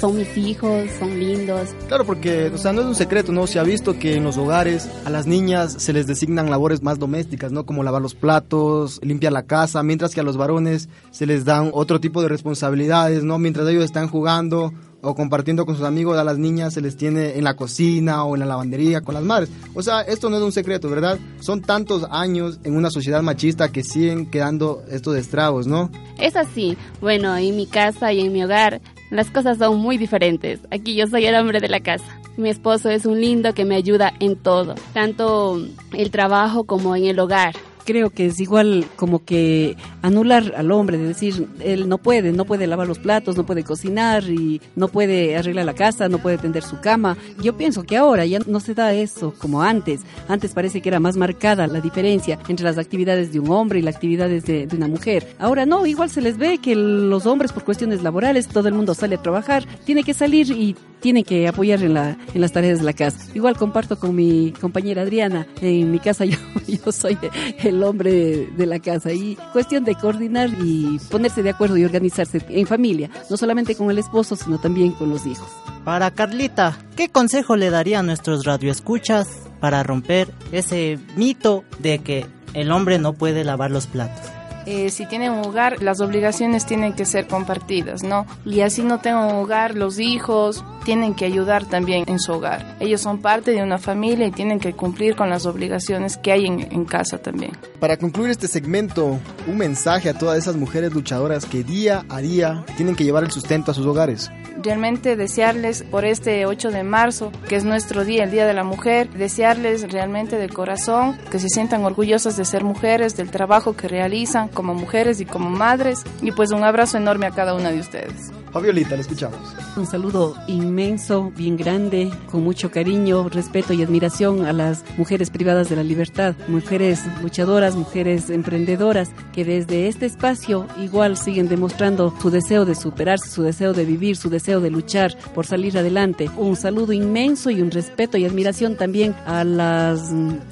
son 0.00 0.16
mis 0.16 0.36
hijos, 0.36 0.90
son 0.98 1.18
lindos. 1.18 1.70
Claro, 1.88 2.04
porque, 2.04 2.48
o 2.48 2.58
sea, 2.58 2.72
no 2.72 2.82
es 2.82 2.86
un 2.86 2.94
secreto, 2.94 3.32
¿no? 3.32 3.46
Se 3.46 3.58
ha 3.58 3.62
visto 3.62 3.98
que 3.98 4.14
en 4.14 4.24
los 4.24 4.36
hogares 4.36 4.88
a 5.04 5.10
las 5.10 5.26
niñas 5.26 5.74
se 5.78 5.92
les 5.92 6.06
designan 6.06 6.50
labores 6.50 6.82
más 6.82 6.98
domésticas, 6.98 7.52
¿no? 7.52 7.66
Como 7.66 7.82
lavar 7.82 8.02
los 8.02 8.14
platos, 8.14 9.00
limpiar 9.02 9.32
la 9.32 9.44
casa, 9.44 9.82
mientras 9.82 10.14
que 10.14 10.20
a 10.20 10.24
los 10.24 10.36
varones 10.36 10.88
se 11.10 11.26
les 11.26 11.44
dan 11.44 11.70
otro 11.72 12.00
tipo 12.00 12.22
de 12.22 12.28
responsabilidades, 12.28 13.24
¿no? 13.24 13.38
Mientras 13.38 13.68
ellos 13.68 13.84
están 13.84 14.08
jugando 14.08 14.72
o 15.02 15.14
compartiendo 15.14 15.66
con 15.66 15.76
sus 15.76 15.84
amigos, 15.84 16.18
a 16.18 16.24
las 16.24 16.38
niñas 16.38 16.74
se 16.74 16.80
les 16.80 16.96
tiene 16.96 17.36
en 17.36 17.44
la 17.44 17.54
cocina 17.54 18.24
o 18.24 18.34
en 18.34 18.40
la 18.40 18.46
lavandería 18.46 19.02
con 19.02 19.14
las 19.14 19.22
madres. 19.22 19.50
O 19.74 19.82
sea, 19.82 20.00
esto 20.00 20.28
no 20.30 20.36
es 20.36 20.42
un 20.42 20.52
secreto, 20.52 20.90
¿verdad? 20.90 21.18
Son 21.40 21.62
tantos 21.62 22.06
años 22.10 22.58
en 22.64 22.76
una 22.76 22.90
sociedad 22.90 23.22
machista 23.22 23.70
que 23.70 23.84
siguen 23.84 24.30
quedando 24.30 24.82
estos 24.90 25.16
estragos, 25.16 25.66
¿no? 25.66 25.90
Es 26.18 26.34
así. 26.34 26.76
Bueno, 27.00 27.36
en 27.36 27.56
mi 27.56 27.66
casa 27.66 28.12
y 28.12 28.20
en 28.20 28.32
mi 28.32 28.42
hogar 28.42 28.80
las 29.10 29.30
cosas 29.30 29.58
son 29.58 29.78
muy 29.78 29.98
diferentes. 29.98 30.60
Aquí 30.70 30.94
yo 30.94 31.06
soy 31.06 31.26
el 31.26 31.34
hombre 31.34 31.60
de 31.60 31.68
la 31.68 31.80
casa. 31.80 32.20
Mi 32.36 32.50
esposo 32.50 32.90
es 32.90 33.06
un 33.06 33.20
lindo 33.20 33.54
que 33.54 33.64
me 33.64 33.76
ayuda 33.76 34.12
en 34.20 34.36
todo, 34.36 34.74
tanto 34.92 35.58
el 35.92 36.10
trabajo 36.10 36.64
como 36.64 36.94
en 36.96 37.06
el 37.06 37.18
hogar 37.18 37.54
creo 37.86 38.10
que 38.10 38.26
es 38.26 38.40
igual 38.40 38.86
como 38.96 39.24
que 39.24 39.76
anular 40.02 40.52
al 40.56 40.70
hombre, 40.72 40.98
de 40.98 41.08
decir, 41.08 41.48
él 41.60 41.88
no 41.88 41.98
puede, 41.98 42.32
no 42.32 42.44
puede 42.44 42.66
lavar 42.66 42.86
los 42.86 42.98
platos, 42.98 43.36
no 43.36 43.46
puede 43.46 43.64
cocinar 43.64 44.24
y 44.24 44.60
no 44.74 44.88
puede 44.88 45.36
arreglar 45.36 45.64
la 45.64 45.74
casa, 45.74 46.08
no 46.08 46.18
puede 46.18 46.36
tender 46.36 46.62
su 46.62 46.80
cama. 46.80 47.16
Yo 47.42 47.56
pienso 47.56 47.84
que 47.84 47.96
ahora 47.96 48.26
ya 48.26 48.40
no 48.46 48.60
se 48.60 48.74
da 48.74 48.92
eso 48.92 49.32
como 49.38 49.62
antes. 49.62 50.00
Antes 50.28 50.52
parece 50.52 50.82
que 50.82 50.88
era 50.88 51.00
más 51.00 51.16
marcada 51.16 51.66
la 51.66 51.80
diferencia 51.80 52.38
entre 52.48 52.64
las 52.64 52.76
actividades 52.76 53.32
de 53.32 53.40
un 53.40 53.50
hombre 53.50 53.78
y 53.78 53.82
las 53.82 53.94
actividades 53.94 54.44
de, 54.44 54.66
de 54.66 54.76
una 54.76 54.88
mujer. 54.88 55.34
Ahora 55.38 55.64
no, 55.64 55.86
igual 55.86 56.10
se 56.10 56.20
les 56.20 56.36
ve 56.36 56.58
que 56.58 56.74
los 56.74 57.24
hombres 57.24 57.52
por 57.52 57.64
cuestiones 57.64 58.02
laborales, 58.02 58.48
todo 58.48 58.68
el 58.68 58.74
mundo 58.74 58.94
sale 58.94 59.14
a 59.14 59.22
trabajar, 59.22 59.64
tiene 59.84 60.02
que 60.02 60.12
salir 60.12 60.50
y 60.50 60.76
tiene 61.00 61.24
que 61.24 61.48
apoyar 61.48 61.82
en, 61.82 61.94
la, 61.94 62.16
en 62.34 62.40
las 62.40 62.52
tareas 62.52 62.78
de 62.78 62.84
la 62.84 62.92
casa. 62.92 63.18
Igual 63.34 63.56
comparto 63.56 63.98
con 63.98 64.14
mi 64.14 64.52
compañera 64.60 65.02
Adriana, 65.02 65.46
en 65.60 65.90
mi 65.90 65.98
casa 65.98 66.24
yo, 66.26 66.38
yo 66.66 66.92
soy 66.92 67.18
el 67.62 67.82
hombre 67.82 68.48
de 68.56 68.66
la 68.66 68.78
casa 68.78 69.12
y 69.12 69.36
cuestión 69.52 69.84
de 69.84 69.94
coordinar 69.94 70.50
y 70.62 70.98
ponerse 71.10 71.42
de 71.42 71.50
acuerdo 71.50 71.76
y 71.76 71.84
organizarse 71.84 72.40
en 72.48 72.66
familia, 72.66 73.10
no 73.30 73.36
solamente 73.36 73.74
con 73.74 73.90
el 73.90 73.98
esposo, 73.98 74.36
sino 74.36 74.58
también 74.58 74.92
con 74.92 75.10
los 75.10 75.26
hijos. 75.26 75.48
Para 75.84 76.10
Carlita, 76.10 76.76
¿qué 76.96 77.08
consejo 77.08 77.56
le 77.56 77.70
daría 77.70 78.00
a 78.00 78.02
nuestros 78.02 78.44
radioescuchas 78.44 79.28
para 79.60 79.82
romper 79.82 80.32
ese 80.52 80.98
mito 81.16 81.64
de 81.78 82.00
que 82.00 82.26
el 82.54 82.72
hombre 82.72 82.98
no 82.98 83.12
puede 83.12 83.44
lavar 83.44 83.70
los 83.70 83.86
platos? 83.86 84.35
Eh, 84.66 84.90
si 84.90 85.06
tienen 85.06 85.32
un 85.32 85.46
hogar, 85.46 85.82
las 85.82 86.00
obligaciones 86.00 86.66
tienen 86.66 86.92
que 86.92 87.04
ser 87.04 87.28
compartidas, 87.28 88.02
¿no? 88.02 88.26
Y 88.44 88.60
así 88.60 88.82
no 88.82 88.98
tengo 89.00 89.26
un 89.26 89.36
hogar, 89.36 89.74
los 89.74 89.98
hijos 90.00 90.64
tienen 90.84 91.14
que 91.14 91.24
ayudar 91.24 91.64
también 91.64 92.04
en 92.08 92.18
su 92.18 92.32
hogar. 92.32 92.76
Ellos 92.80 93.00
son 93.00 93.22
parte 93.22 93.52
de 93.52 93.62
una 93.62 93.78
familia 93.78 94.26
y 94.26 94.32
tienen 94.32 94.58
que 94.58 94.72
cumplir 94.72 95.14
con 95.16 95.30
las 95.30 95.46
obligaciones 95.46 96.16
que 96.16 96.32
hay 96.32 96.46
en, 96.46 96.60
en 96.72 96.84
casa 96.84 97.18
también. 97.18 97.52
Para 97.78 97.96
concluir 97.96 98.30
este 98.30 98.48
segmento, 98.48 99.18
un 99.46 99.56
mensaje 99.56 100.08
a 100.08 100.18
todas 100.18 100.38
esas 100.38 100.56
mujeres 100.56 100.92
luchadoras 100.92 101.46
que 101.46 101.62
día 101.62 102.04
a 102.08 102.20
día 102.20 102.64
tienen 102.76 102.96
que 102.96 103.04
llevar 103.04 103.24
el 103.24 103.30
sustento 103.30 103.70
a 103.70 103.74
sus 103.74 103.86
hogares 103.86 104.30
realmente 104.62 105.16
desearles 105.16 105.82
por 105.84 106.04
este 106.04 106.46
8 106.46 106.70
de 106.70 106.82
marzo, 106.82 107.30
que 107.48 107.56
es 107.56 107.64
nuestro 107.64 108.04
día, 108.04 108.24
el 108.24 108.30
Día 108.30 108.46
de 108.46 108.54
la 108.54 108.64
Mujer, 108.64 109.08
desearles 109.10 109.90
realmente 109.92 110.38
de 110.38 110.48
corazón 110.48 111.16
que 111.30 111.38
se 111.38 111.48
sientan 111.48 111.84
orgullosas 111.84 112.36
de 112.36 112.44
ser 112.44 112.64
mujeres, 112.64 113.16
del 113.16 113.30
trabajo 113.30 113.76
que 113.76 113.88
realizan 113.88 114.48
como 114.56 114.74
mujeres 114.74 115.20
y 115.20 115.26
como 115.26 115.50
madres, 115.50 116.02
y 116.22 116.32
pues 116.32 116.50
un 116.50 116.64
abrazo 116.64 116.96
enorme 116.96 117.26
a 117.26 117.30
cada 117.30 117.54
una 117.54 117.70
de 117.70 117.78
ustedes. 117.78 118.32
Fabiolita, 118.56 118.94
le 118.94 119.02
escuchamos. 119.02 119.38
Un 119.76 119.84
saludo 119.84 120.34
inmenso, 120.46 121.30
bien 121.36 121.58
grande, 121.58 122.10
con 122.30 122.42
mucho 122.42 122.70
cariño, 122.70 123.28
respeto 123.28 123.74
y 123.74 123.82
admiración 123.82 124.46
a 124.46 124.54
las 124.54 124.82
mujeres 124.96 125.28
privadas 125.28 125.68
de 125.68 125.76
la 125.76 125.82
libertad, 125.82 126.34
mujeres 126.48 127.02
luchadoras, 127.20 127.76
mujeres 127.76 128.30
emprendedoras, 128.30 129.10
que 129.34 129.44
desde 129.44 129.88
este 129.88 130.06
espacio 130.06 130.66
igual 130.80 131.18
siguen 131.18 131.48
demostrando 131.48 132.14
su 132.18 132.30
deseo 132.30 132.64
de 132.64 132.74
superarse, 132.74 133.28
su 133.28 133.42
deseo 133.42 133.74
de 133.74 133.84
vivir, 133.84 134.16
su 134.16 134.30
deseo 134.30 134.62
de 134.62 134.70
luchar 134.70 135.14
por 135.34 135.44
salir 135.44 135.76
adelante. 135.76 136.30
Un 136.38 136.56
saludo 136.56 136.94
inmenso 136.94 137.50
y 137.50 137.60
un 137.60 137.70
respeto 137.70 138.16
y 138.16 138.24
admiración 138.24 138.76
también 138.76 139.14
a 139.26 139.44
las 139.44 140.10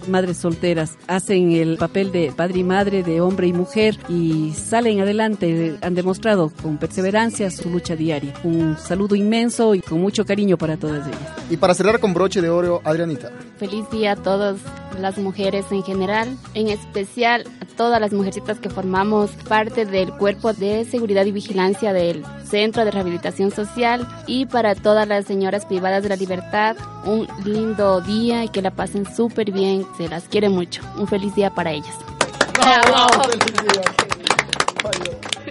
madres 0.09 0.37
solteras. 0.37 0.99
Hacen 1.07 1.53
el 1.53 1.79
papel 1.79 2.13
de 2.13 2.33
padre 2.37 2.59
y 2.59 2.65
madre, 2.65 3.03
de 3.03 3.23
hombre 3.23 3.47
y 3.47 3.55
mujer 3.55 3.94
y 4.09 4.53
salen 4.53 5.01
adelante, 5.01 5.77
han 5.83 5.95
demostrado 5.95 6.51
con 6.63 6.79
perseverancia 6.79 7.51
su 7.51 7.71
lucha 7.71 7.97
diaria. 7.97 8.35
Un 8.45 8.77
saludo 8.79 9.15
inmenso 9.15 9.75
y 9.75 9.81
con 9.81 10.01
mucho 10.01 10.25
cariño 10.25 10.57
para 10.57 10.77
todas 10.77 11.07
ellas. 11.07 11.21
Y 11.51 11.57
para 11.57 11.75
cerrar 11.75 12.01
con 12.01 12.15
broche 12.15 12.41
de 12.41 12.51
oro, 12.51 12.81
Adrianita. 12.85 13.31
Feliz 13.59 13.89
día 13.91 14.13
a 14.13 14.17
todas 14.17 14.57
las 14.99 15.19
mujeres 15.19 15.67
en 15.71 15.83
general, 15.83 16.29
en 16.55 16.69
especial 16.69 17.45
a 17.61 17.77
todas 17.77 18.01
las 18.01 18.13
mujercitas 18.13 18.59
que 18.59 18.71
formamos 18.71 19.31
parte 19.49 19.85
del 19.85 20.13
cuerpo 20.13 20.53
de 20.53 20.85
seguridad 20.85 21.25
y 21.25 21.33
vigilancia 21.33 21.93
del 21.93 22.25
Centro 22.45 22.85
de 22.85 22.91
Rehabilitación 22.91 23.51
Social 23.51 24.07
y 24.27 24.47
para 24.47 24.75
todas 24.75 25.09
las 25.09 25.25
señoras 25.25 25.67
privadas 25.67 26.03
de 26.03 26.09
la 26.09 26.17
libertad, 26.17 26.77
un 27.05 27.27
lindo 27.45 28.01
día 28.01 28.45
y 28.45 28.49
que 28.49 28.63
la 28.63 28.71
pasen 28.71 29.05
súper 29.15 29.51
bien, 29.51 29.85
se 29.97 30.09
las 30.09 30.25
quiere 30.25 30.49
mucho. 30.49 30.83
Un 30.97 31.07
feliz 31.07 31.35
día 31.35 31.51
para 31.51 31.73
ellas. 31.73 31.97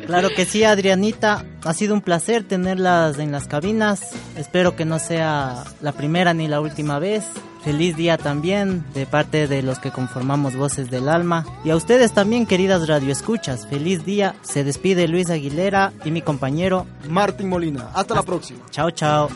Claro 0.06 0.30
que 0.36 0.46
sí, 0.46 0.64
Adrianita. 0.64 1.46
Ha 1.64 1.74
sido 1.74 1.94
un 1.94 2.02
placer 2.02 2.44
tenerlas 2.44 3.20
en 3.20 3.32
las 3.32 3.48
cabinas. 3.48 4.12
Espero 4.38 4.76
que 4.76 4.86
no 4.86 5.00
sea 5.00 5.64
la 5.82 5.92
primera 5.94 6.34
ni 6.34 6.48
la 6.48 6.60
última 6.60 7.00
vez. 7.00 7.24
Feliz 7.64 7.96
día 7.96 8.18
también 8.18 8.84
de 8.94 9.06
parte 9.06 9.48
de 9.48 9.64
los 9.64 9.80
que 9.80 9.92
conformamos 9.92 10.56
Voces 10.56 10.92
del 10.92 11.08
Alma. 11.08 11.46
Y 11.64 11.70
a 11.70 11.78
ustedes 11.78 12.12
también, 12.12 12.46
queridas 12.46 12.88
radioescuchas. 12.88 13.66
Feliz 13.68 14.04
día. 14.04 14.36
Se 14.42 14.66
despide 14.66 15.08
Luis 15.08 15.30
Aguilera 15.30 15.94
y 16.04 16.12
mi 16.12 16.22
compañero 16.22 16.86
Martín 17.08 17.48
Molina. 17.48 17.90
Hasta 17.94 18.16
la 18.16 18.24
próxima. 18.24 18.60
Chao, 18.70 18.92
chao. 18.92 19.30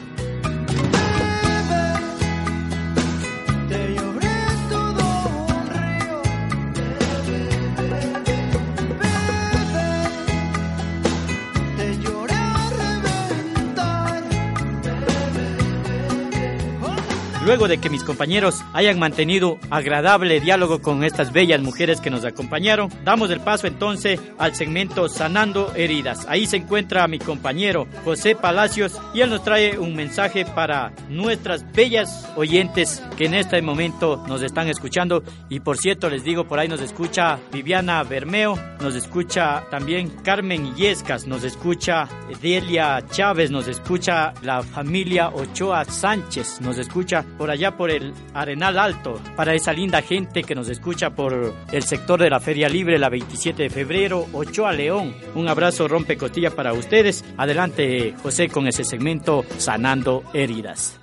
Luego 17.48 17.70
de 17.70 17.78
que 17.78 17.90
mis 17.90 18.04
compañeros 18.04 18.62
hayan 18.74 19.00
mantenido 19.00 19.58
agradable 19.70 20.42
diálogo 20.42 20.82
con 20.82 21.06
estas 21.06 21.32
bellas 21.32 21.62
mujeres 21.62 22.02
que 22.02 22.10
nos 22.10 22.26
acompañaron, 22.26 22.90
damos 23.06 23.32
el 23.32 23.40
paso 23.40 23.68
entonces 23.68 24.20
al 24.38 24.54
segmento 24.54 25.08
Sanando 25.08 25.74
Heridas. 25.74 26.26
Ahí 26.28 26.46
se 26.46 26.58
encuentra 26.58 27.08
mi 27.08 27.20
compañero 27.20 27.88
José 28.04 28.36
Palacios 28.36 29.00
y 29.14 29.22
él 29.22 29.30
nos 29.30 29.46
trae 29.46 29.80
un 29.80 29.96
mensaje 29.96 30.44
para 30.44 30.92
nuestras 31.08 31.64
bellas 31.72 32.30
oyentes 32.36 33.02
que 33.16 33.28
en 33.28 33.36
este 33.36 33.62
momento 33.62 34.22
nos 34.28 34.42
están 34.42 34.68
escuchando. 34.68 35.24
Y 35.48 35.62
por 35.62 35.78
cierto, 35.78 36.10
les 36.10 36.26
digo, 36.26 36.50
por 36.50 36.60
ahí 36.60 36.68
nos 36.68 36.82
escucha 36.82 37.40
Viviana 37.54 38.04
Bermeo, 38.04 38.60
nos 38.82 38.94
escucha 38.94 39.64
también 39.72 40.10
Carmen 40.22 40.66
Illescas, 40.66 41.26
nos 41.28 41.46
escucha 41.46 42.10
Delia 42.42 43.02
Chávez, 43.10 43.52
nos 43.52 43.70
escucha 43.70 44.34
la 44.42 44.64
familia 44.64 45.30
Ochoa 45.30 45.86
Sánchez, 45.86 46.60
nos 46.60 46.78
escucha 46.78 47.24
por 47.38 47.52
allá 47.52 47.78
por 47.78 47.92
el 47.92 48.14
Arenal 48.34 48.80
Alto, 48.80 49.20
para 49.36 49.54
esa 49.54 49.74
linda 49.74 50.02
gente 50.02 50.44
que 50.44 50.56
nos 50.56 50.70
escucha 50.70 51.12
por 51.12 51.54
el 51.72 51.84
sector 51.84 52.22
de 52.22 52.30
la 52.30 52.40
Feria 52.40 52.70
Libre, 52.70 52.98
la 52.98 53.10
27 53.10 53.64
de 53.64 53.70
febrero, 53.70 54.28
Ochoa 54.34 54.74
León. 54.74 55.16
Un 55.36 55.48
abrazo 55.48 55.88
rompecotilla 55.88 56.52
para 56.52 56.74
ustedes. 56.74 57.24
Adelante, 57.38 58.16
José, 58.24 58.50
con 58.50 58.68
ese 58.68 58.84
segmento 58.84 59.46
Sanando 59.58 60.24
Heridas. 60.34 61.00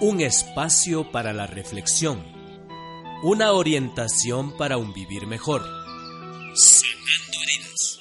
Un 0.00 0.22
espacio 0.22 1.12
para 1.12 1.34
la 1.34 1.46
reflexión. 1.46 2.24
Una 3.22 3.52
orientación 3.52 4.56
para 4.56 4.78
un 4.78 4.94
vivir 4.94 5.26
mejor. 5.26 5.60
Sanando 6.54 7.42
heridas. 7.42 7.99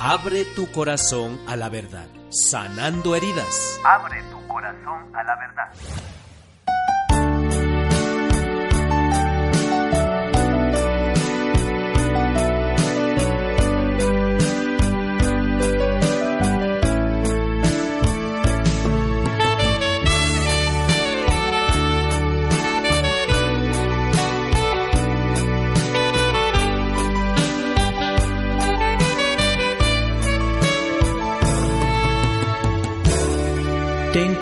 Abre 0.00 0.44
tu 0.44 0.70
corazón 0.72 1.40
a 1.46 1.56
la 1.56 1.68
verdad. 1.68 2.06
Sanando 2.30 3.14
heridas. 3.14 3.80
Abre 3.84 4.22
tu 4.24 4.46
corazón 4.48 5.14
a 5.14 5.22
la 5.22 5.36
verdad. 5.36 5.72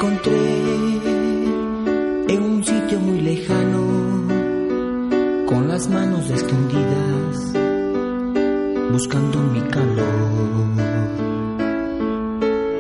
Encontré 0.03 0.35
en 2.35 2.43
un 2.43 2.65
sitio 2.65 2.99
muy 2.99 3.21
lejano, 3.21 4.27
con 5.47 5.69
las 5.69 5.89
manos 5.89 6.29
extendidas, 6.29 7.53
buscando 8.91 9.39
mi 9.39 9.61
calor. 9.61 10.73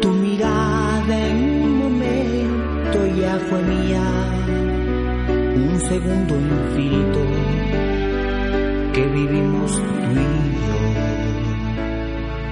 Tu 0.00 0.08
mirada 0.08 1.28
en 1.28 1.62
un 1.62 1.78
momento 1.78 3.06
ya 3.20 3.38
fue 3.48 3.62
mía, 3.62 4.02
un 5.54 5.80
segundo 5.80 6.34
infinito 6.34 7.20
que 8.94 9.06
vivimos 9.06 9.76
tú. 9.76 9.82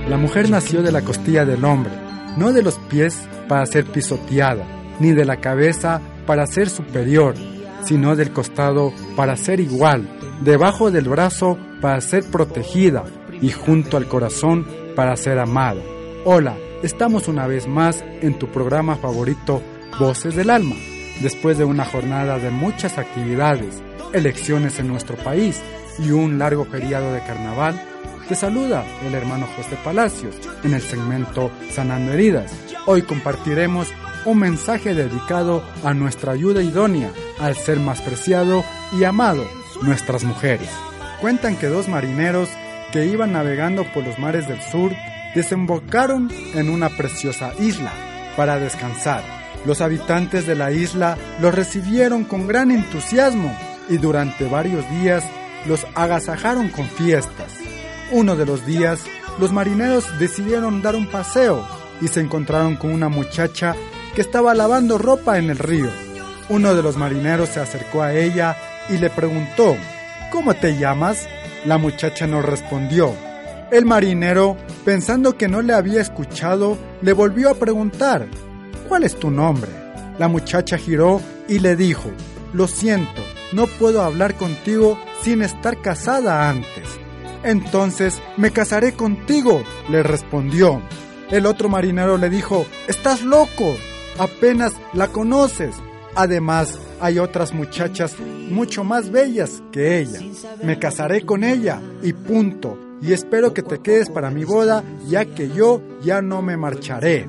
La 0.09 0.17
mujer 0.17 0.49
nació 0.49 0.83
de 0.83 0.93
la 0.93 1.03
costilla 1.03 1.45
del 1.45 1.65
hombre, 1.65 1.93
no 2.37 2.53
de 2.53 2.63
los 2.63 2.79
pies 2.79 3.30
para 3.51 3.67
ser 3.67 3.85
pisoteada, 3.85 4.65
ni 5.01 5.11
de 5.11 5.25
la 5.25 5.39
cabeza 5.41 6.01
para 6.25 6.47
ser 6.47 6.71
superior, 6.71 7.35
sino 7.83 8.15
del 8.15 8.33
costado 8.33 8.93
para 9.17 9.37
ser 9.37 9.59
igual, 9.59 10.09
debajo 10.41 10.93
del 10.93 11.09
brazo 11.09 11.59
para 11.81 12.01
ser 12.01 12.23
protegida 12.31 13.03
y 13.43 13.51
junto 13.51 13.97
al 13.97 14.07
corazón 14.07 14.69
para 14.95 15.17
ser 15.17 15.41
amada. 15.41 15.83
Hola, 16.25 16.57
estamos 16.85 17.27
una 17.27 17.49
vez 17.49 17.67
más 17.67 18.05
en 18.21 18.39
tu 18.39 18.47
programa 18.53 18.95
favorito 18.95 19.61
Voces 19.99 20.37
del 20.37 20.51
Alma, 20.51 20.77
después 21.21 21.59
de 21.59 21.65
una 21.65 21.85
jornada 21.85 22.39
de 22.39 22.51
muchas 22.51 22.99
actividades, 22.99 23.83
elecciones 24.13 24.79
en 24.79 24.87
nuestro 24.87 25.17
país 25.17 25.61
y 25.99 26.13
un 26.13 26.39
largo 26.39 26.67
feriado 26.67 27.13
de 27.13 27.25
carnaval. 27.25 27.83
Te 28.29 28.37
saluda 28.37 28.85
el 29.05 29.13
hermano 29.13 29.49
José 29.57 29.77
Palacios 29.83 30.37
en 30.63 30.75
el 30.75 30.83
segmento 30.83 31.51
Sanando 31.73 32.13
Heridas. 32.13 32.70
Hoy 32.87 33.03
compartiremos 33.03 33.89
un 34.25 34.39
mensaje 34.39 34.95
dedicado 34.95 35.63
a 35.85 35.93
nuestra 35.93 36.33
ayuda 36.33 36.63
idónea 36.63 37.11
al 37.39 37.55
ser 37.55 37.79
más 37.79 38.01
preciado 38.01 38.65
y 38.99 39.05
amado, 39.05 39.47
nuestras 39.83 40.25
mujeres. 40.25 40.69
Cuentan 41.21 41.57
que 41.57 41.67
dos 41.67 41.89
marineros 41.89 42.49
que 42.93 43.07
iban 43.07 43.33
navegando 43.33 43.85
por 43.93 44.05
los 44.05 44.19
mares 44.19 44.49
del 44.49 44.61
sur 44.63 44.93
desembocaron 45.35 46.31
en 46.55 46.71
una 46.71 46.89
preciosa 46.89 47.53
isla 47.59 47.93
para 48.37 48.59
descansar. 48.59 49.23
Los 49.67 49.83
habitantes 49.83 50.47
de 50.47 50.55
la 50.55 50.73
isla 50.73 51.19
los 51.41 51.55
recibieron 51.55 52.25
con 52.25 52.47
gran 52.47 52.71
entusiasmo 52.71 53.55
y 53.89 53.99
durante 53.99 54.49
varios 54.49 54.89
días 54.91 55.23
los 55.67 55.87
agasajaron 55.95 56.71
con 56.71 56.87
fiestas. 56.87 57.53
Uno 58.11 58.37
de 58.37 58.47
los 58.47 58.65
días, 58.65 59.01
los 59.39 59.53
marineros 59.53 60.19
decidieron 60.19 60.83
dar 60.83 60.97
un 60.97 61.07
paseo 61.07 61.65
y 62.01 62.09
se 62.09 62.21
encontraron 62.21 62.77
con 62.77 62.93
una 62.93 63.09
muchacha 63.09 63.75
que 64.15 64.21
estaba 64.21 64.55
lavando 64.55 64.99
ropa 64.99 65.39
en 65.39 65.51
el 65.51 65.59
río. 65.59 65.89
Uno 66.49 66.75
de 66.75 66.83
los 66.83 66.97
marineros 66.97 67.51
se 67.51 67.61
acercó 67.61 68.03
a 68.03 68.15
ella 68.15 68.57
y 68.89 68.99
le 68.99 69.11
preguntó, 69.11 69.77
¿Cómo 70.31 70.55
te 70.55 70.79
llamas? 70.79 71.29
La 71.65 71.77
muchacha 71.77 72.27
no 72.27 72.41
respondió. 72.41 73.15
El 73.73 73.85
marinero, 73.85 74.57
pensando 74.85 75.37
que 75.37 75.49
no 75.49 75.61
le 75.61 75.75
había 75.75 76.01
escuchado, 76.01 76.79
le 77.03 77.13
volvió 77.13 77.51
a 77.51 77.55
preguntar, 77.55 78.27
¿cuál 78.89 79.05
es 79.05 79.19
tu 79.19 79.31
nombre? 79.31 79.71
La 80.19 80.29
muchacha 80.29 80.79
giró 80.79 81.21
y 81.49 81.59
le 81.59 81.77
dijo, 81.77 82.11
lo 82.53 82.69
siento, 82.69 83.23
no 83.53 83.67
puedo 83.67 84.03
hablar 84.03 84.35
contigo 84.35 84.99
sin 85.23 85.43
estar 85.43 85.81
casada 85.81 86.49
antes. 86.49 87.01
Entonces 87.43 88.21
me 88.37 88.51
casaré 88.51 88.93
contigo, 88.93 89.63
le 89.89 90.03
respondió. 90.03 90.83
El 91.31 91.47
otro 91.47 91.69
marinero 91.69 92.17
le 92.17 92.29
dijo, 92.29 92.67
estás 92.89 93.23
loco, 93.23 93.77
apenas 94.19 94.73
la 94.93 95.09
conoces. 95.09 95.77
Además, 96.17 96.79
hay 97.01 97.21
otras 97.21 97.55
muchachas 97.55 98.17
mucho 98.19 98.83
más 98.83 99.11
bellas 99.11 99.63
que 99.71 99.99
ella. 99.99 100.19
Me 100.63 100.79
casaré 100.79 101.23
con 101.23 101.45
ella 101.45 101.81
y 102.03 102.13
punto. 102.13 102.77
Y 103.01 103.13
espero 103.13 103.55
que 103.55 103.63
te 103.63 103.79
quedes 103.79 104.11
para 104.11 104.31
mi 104.31 104.45
boda, 104.45 104.83
ya 105.07 105.25
que 105.25 105.49
yo 105.49 105.81
ya 106.03 106.21
no 106.21 106.43
me 106.43 106.57
marcharé. 106.57 107.29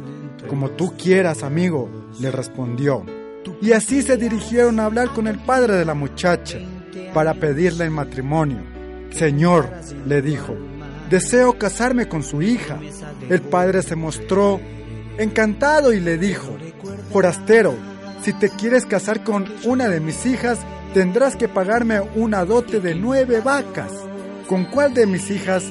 Como 0.49 0.72
tú 0.72 0.93
quieras, 0.97 1.43
amigo, 1.43 1.89
le 2.20 2.32
respondió. 2.32 3.06
Y 3.62 3.72
así 3.74 4.02
se 4.02 4.18
dirigieron 4.18 4.80
a 4.80 4.86
hablar 4.86 5.10
con 5.14 5.28
el 5.28 5.38
padre 5.38 5.76
de 5.76 5.86
la 5.86 5.93
muchacha 5.93 6.58
para 7.14 7.36
pedirle 7.36 7.86
en 7.86 7.93
matrimonio. 7.93 8.64
Señor, 9.12 9.70
le 10.08 10.22
dijo, 10.22 10.56
deseo 11.12 11.57
casarme 11.57 12.07
con 12.07 12.24
su 12.24 12.41
hija. 12.41 12.80
El 13.30 13.41
padre 13.41 13.84
se 13.84 13.95
mostró 13.95 14.59
encantado 15.18 15.93
y 15.93 15.99
le 15.99 16.18
dijo, 16.18 16.57
forastero, 17.12 17.76
si 18.24 18.34
te 18.34 18.49
quieres 18.49 18.86
casar 18.86 19.24
con 19.24 19.45
una 19.66 19.89
de 19.89 19.99
mis 19.99 20.26
hijas, 20.26 20.59
tendrás 20.93 21.36
que 21.36 21.49
pagarme 21.49 21.99
una 22.16 22.45
dote 22.45 22.80
de 22.80 22.95
nueve 22.95 23.41
vacas. 23.41 23.91
¿Con 24.47 24.66
cuál 24.66 24.93
de 24.93 25.05
mis 25.05 25.30
hijas 25.30 25.66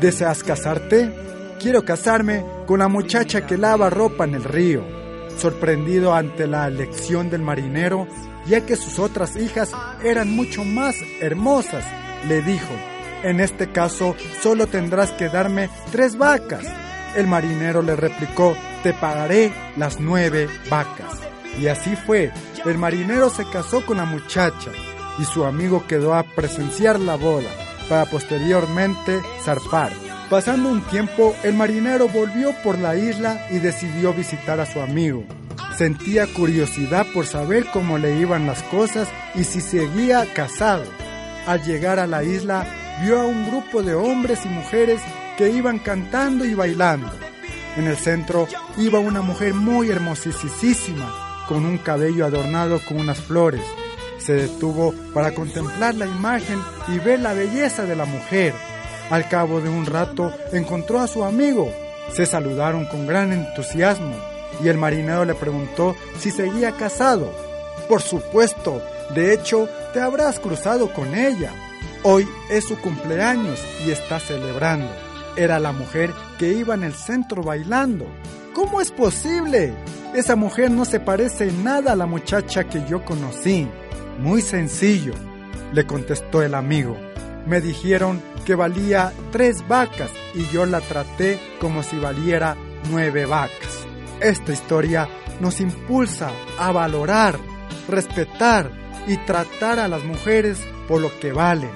deseas 0.00 0.42
casarte? 0.42 1.12
Quiero 1.60 1.84
casarme 1.84 2.44
con 2.66 2.78
la 2.78 2.88
muchacha 2.88 3.46
que 3.46 3.58
lava 3.58 3.90
ropa 3.90 4.24
en 4.24 4.34
el 4.34 4.44
río. 4.44 4.82
Sorprendido 5.38 6.14
ante 6.14 6.46
la 6.46 6.68
elección 6.68 7.28
del 7.28 7.42
marinero, 7.42 8.06
ya 8.46 8.64
que 8.64 8.76
sus 8.76 8.98
otras 8.98 9.36
hijas 9.36 9.72
eran 10.02 10.34
mucho 10.34 10.64
más 10.64 10.96
hermosas, 11.20 11.84
le 12.28 12.40
dijo, 12.40 12.72
en 13.26 13.40
este 13.40 13.72
caso 13.72 14.14
solo 14.40 14.66
tendrás 14.68 15.10
que 15.10 15.28
darme 15.28 15.68
tres 15.90 16.16
vacas. 16.16 16.64
El 17.16 17.26
marinero 17.26 17.82
le 17.82 17.96
replicó, 17.96 18.56
te 18.82 18.92
pagaré 18.92 19.52
las 19.76 19.98
nueve 19.98 20.48
vacas. 20.70 21.20
Y 21.60 21.66
así 21.66 21.96
fue, 21.96 22.30
el 22.64 22.78
marinero 22.78 23.28
se 23.30 23.44
casó 23.48 23.84
con 23.84 23.96
la 23.96 24.04
muchacha 24.04 24.70
y 25.18 25.24
su 25.24 25.44
amigo 25.44 25.86
quedó 25.88 26.14
a 26.14 26.22
presenciar 26.22 27.00
la 27.00 27.16
boda 27.16 27.50
para 27.88 28.04
posteriormente 28.04 29.20
zarpar. 29.42 29.90
Pasando 30.30 30.68
un 30.68 30.82
tiempo, 30.82 31.34
el 31.42 31.54
marinero 31.54 32.08
volvió 32.08 32.52
por 32.62 32.78
la 32.78 32.96
isla 32.96 33.46
y 33.50 33.58
decidió 33.58 34.12
visitar 34.12 34.60
a 34.60 34.66
su 34.66 34.80
amigo. 34.80 35.24
Sentía 35.76 36.26
curiosidad 36.26 37.06
por 37.12 37.26
saber 37.26 37.66
cómo 37.72 37.98
le 37.98 38.18
iban 38.18 38.46
las 38.46 38.62
cosas 38.64 39.08
y 39.34 39.44
si 39.44 39.60
seguía 39.60 40.26
casado. 40.32 40.84
Al 41.46 41.62
llegar 41.64 41.98
a 41.98 42.06
la 42.06 42.24
isla, 42.24 42.66
vio 43.00 43.20
a 43.20 43.26
un 43.26 43.48
grupo 43.48 43.82
de 43.82 43.94
hombres 43.94 44.44
y 44.44 44.48
mujeres 44.48 45.00
que 45.36 45.50
iban 45.50 45.78
cantando 45.78 46.44
y 46.44 46.54
bailando. 46.54 47.10
En 47.76 47.86
el 47.86 47.96
centro 47.96 48.48
iba 48.78 48.98
una 48.98 49.20
mujer 49.20 49.52
muy 49.54 49.90
hermosísima, 49.90 51.44
con 51.46 51.66
un 51.66 51.78
cabello 51.78 52.24
adornado 52.24 52.80
con 52.86 52.98
unas 52.98 53.20
flores. 53.20 53.62
Se 54.18 54.32
detuvo 54.32 54.94
para 55.12 55.34
contemplar 55.34 55.94
la 55.94 56.06
imagen 56.06 56.58
y 56.88 56.98
ver 56.98 57.20
la 57.20 57.34
belleza 57.34 57.84
de 57.84 57.96
la 57.96 58.06
mujer. 58.06 58.54
Al 59.10 59.28
cabo 59.28 59.60
de 59.60 59.68
un 59.68 59.86
rato 59.86 60.32
encontró 60.52 61.00
a 61.00 61.06
su 61.06 61.22
amigo. 61.22 61.70
Se 62.12 62.24
saludaron 62.24 62.86
con 62.86 63.06
gran 63.06 63.32
entusiasmo 63.32 64.16
y 64.62 64.68
el 64.68 64.78
marinero 64.78 65.24
le 65.24 65.34
preguntó 65.34 65.94
si 66.18 66.30
seguía 66.30 66.72
casado. 66.72 67.30
Por 67.88 68.00
supuesto, 68.00 68.82
de 69.14 69.34
hecho, 69.34 69.68
te 69.92 70.00
habrás 70.00 70.40
cruzado 70.40 70.92
con 70.92 71.14
ella. 71.14 71.52
Hoy 72.08 72.28
es 72.48 72.66
su 72.66 72.78
cumpleaños 72.78 73.58
y 73.84 73.90
está 73.90 74.20
celebrando. 74.20 74.88
Era 75.36 75.58
la 75.58 75.72
mujer 75.72 76.12
que 76.38 76.52
iba 76.52 76.76
en 76.76 76.84
el 76.84 76.94
centro 76.94 77.42
bailando. 77.42 78.06
¿Cómo 78.54 78.80
es 78.80 78.92
posible? 78.92 79.74
Esa 80.14 80.36
mujer 80.36 80.70
no 80.70 80.84
se 80.84 81.00
parece 81.00 81.48
en 81.48 81.64
nada 81.64 81.90
a 81.90 81.96
la 81.96 82.06
muchacha 82.06 82.62
que 82.62 82.86
yo 82.88 83.04
conocí. 83.04 83.66
Muy 84.20 84.40
sencillo, 84.40 85.14
le 85.72 85.84
contestó 85.84 86.42
el 86.42 86.54
amigo. 86.54 86.96
Me 87.44 87.60
dijeron 87.60 88.22
que 88.44 88.54
valía 88.54 89.12
tres 89.32 89.66
vacas 89.66 90.12
y 90.32 90.46
yo 90.52 90.64
la 90.64 90.82
traté 90.82 91.40
como 91.60 91.82
si 91.82 91.98
valiera 91.98 92.56
nueve 92.88 93.26
vacas. 93.26 93.84
Esta 94.20 94.52
historia 94.52 95.08
nos 95.40 95.60
impulsa 95.60 96.30
a 96.56 96.70
valorar, 96.70 97.36
respetar 97.88 98.70
y 99.08 99.16
tratar 99.16 99.80
a 99.80 99.88
las 99.88 100.04
mujeres 100.04 100.60
por 100.86 101.00
lo 101.00 101.10
que 101.18 101.32
valen, 101.32 101.70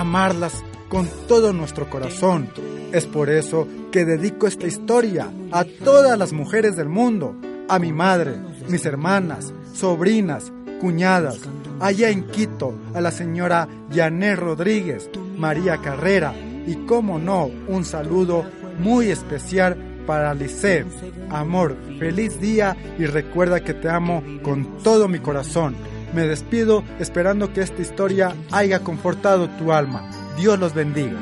amarlas 0.00 0.64
con 0.88 1.08
todo 1.28 1.52
nuestro 1.52 1.88
corazón. 1.88 2.48
Es 2.92 3.06
por 3.06 3.30
eso 3.30 3.66
que 3.90 4.04
dedico 4.04 4.46
esta 4.46 4.66
historia 4.66 5.30
a 5.50 5.64
todas 5.64 6.18
las 6.18 6.32
mujeres 6.32 6.76
del 6.76 6.88
mundo, 6.88 7.36
a 7.68 7.78
mi 7.78 7.92
madre, 7.92 8.36
mis 8.68 8.84
hermanas, 8.84 9.52
sobrinas, 9.72 10.52
cuñadas, 10.80 11.38
allá 11.80 12.10
en 12.10 12.26
Quito, 12.26 12.74
a 12.94 13.00
la 13.00 13.10
señora 13.10 13.68
Janet 13.94 14.38
Rodríguez, 14.38 15.10
María 15.36 15.78
Carrera 15.78 16.34
y, 16.66 16.74
como 16.86 17.18
no, 17.18 17.50
un 17.68 17.84
saludo 17.84 18.44
muy 18.78 19.10
especial 19.10 19.76
para 20.06 20.34
Lice. 20.34 20.84
Amor, 21.30 21.76
feliz 21.98 22.40
día 22.40 22.76
y 22.98 23.06
recuerda 23.06 23.60
que 23.60 23.74
te 23.74 23.88
amo 23.88 24.22
con 24.42 24.78
todo 24.78 25.08
mi 25.08 25.20
corazón. 25.20 25.74
Me 26.12 26.26
despido 26.26 26.84
esperando 26.98 27.52
que 27.52 27.62
esta 27.62 27.80
historia 27.80 28.34
haya 28.50 28.80
confortado 28.80 29.48
tu 29.50 29.72
alma. 29.72 30.10
Dios 30.36 30.58
los 30.58 30.74
bendiga. 30.74 31.18